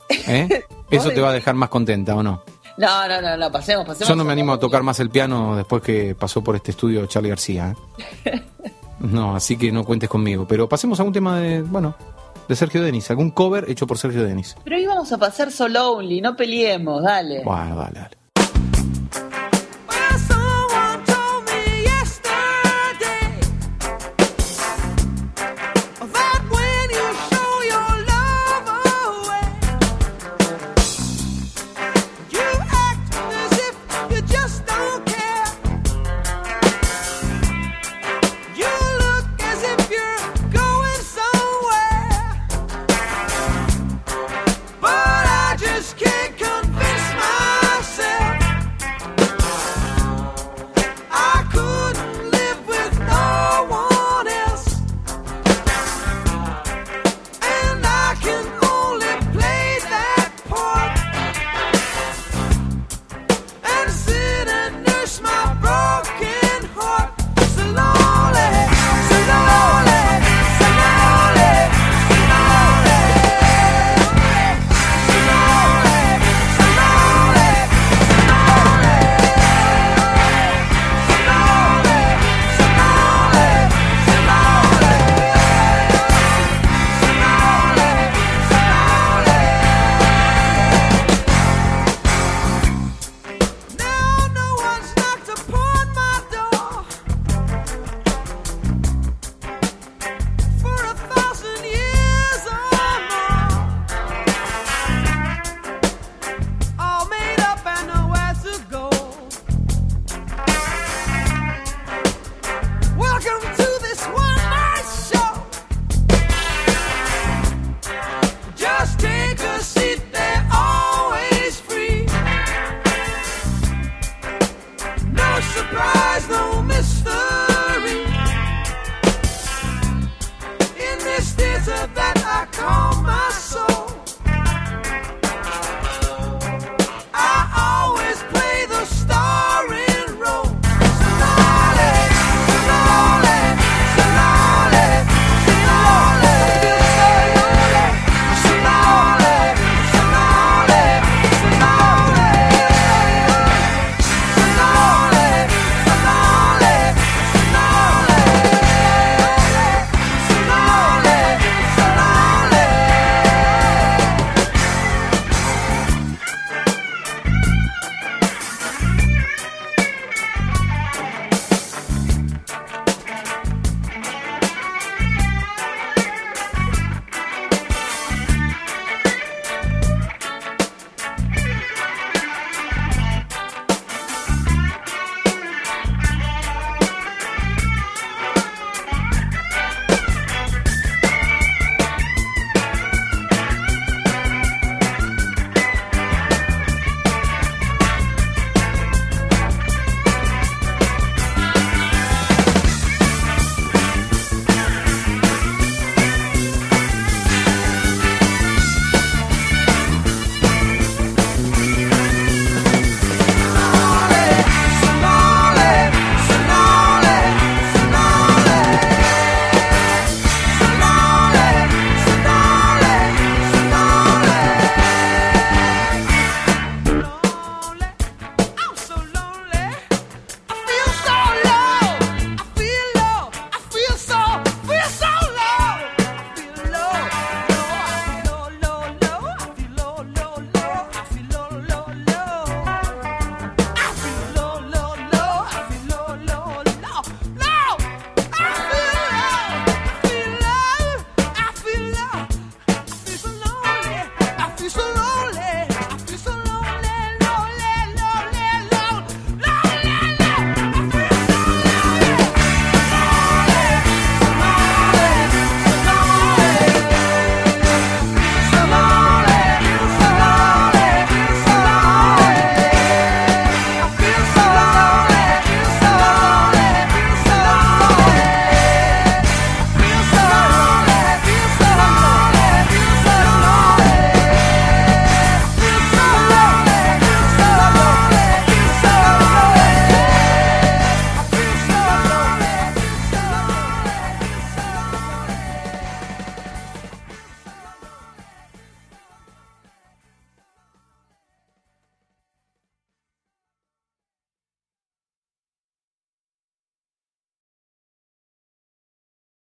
¿Eh? 0.09 0.63
Eso 0.89 1.09
te 1.11 1.21
va 1.21 1.29
a 1.29 1.33
dejar 1.33 1.53
más 1.55 1.69
contenta, 1.69 2.15
¿o 2.15 2.23
no? 2.23 2.43
No, 2.77 3.07
no, 3.07 3.21
no, 3.21 3.37
no, 3.37 3.51
pasemos, 3.51 3.85
pasemos. 3.85 4.07
Yo 4.07 4.15
no 4.15 4.23
me 4.23 4.31
animo 4.31 4.53
a 4.53 4.59
tocar 4.59 4.81
más 4.83 4.99
el 5.01 5.09
piano 5.09 5.55
después 5.55 5.83
que 5.83 6.15
pasó 6.15 6.41
por 6.41 6.55
este 6.55 6.71
estudio 6.71 7.05
Charlie 7.05 7.29
García. 7.29 7.75
¿eh? 8.25 8.41
No, 8.99 9.35
así 9.35 9.57
que 9.57 9.71
no 9.71 9.83
cuentes 9.83 10.09
conmigo. 10.09 10.47
Pero 10.47 10.67
pasemos 10.67 10.99
a 10.99 11.03
un 11.03 11.11
tema 11.11 11.39
de, 11.39 11.61
bueno, 11.61 11.95
de 12.49 12.55
Sergio 12.55 12.83
Denis, 12.83 13.09
algún 13.11 13.29
cover 13.29 13.69
hecho 13.69 13.87
por 13.87 13.97
Sergio 13.99 14.23
Denis. 14.23 14.57
Pero 14.63 14.77
íbamos 14.77 15.11
a 15.13 15.17
pasar 15.17 15.51
So 15.51 15.69
Lonely, 15.69 16.19
no 16.19 16.35
peleemos, 16.35 17.03
dale. 17.03 17.43
Bueno, 17.45 17.77
dale, 17.77 17.99
dale. 17.99 18.18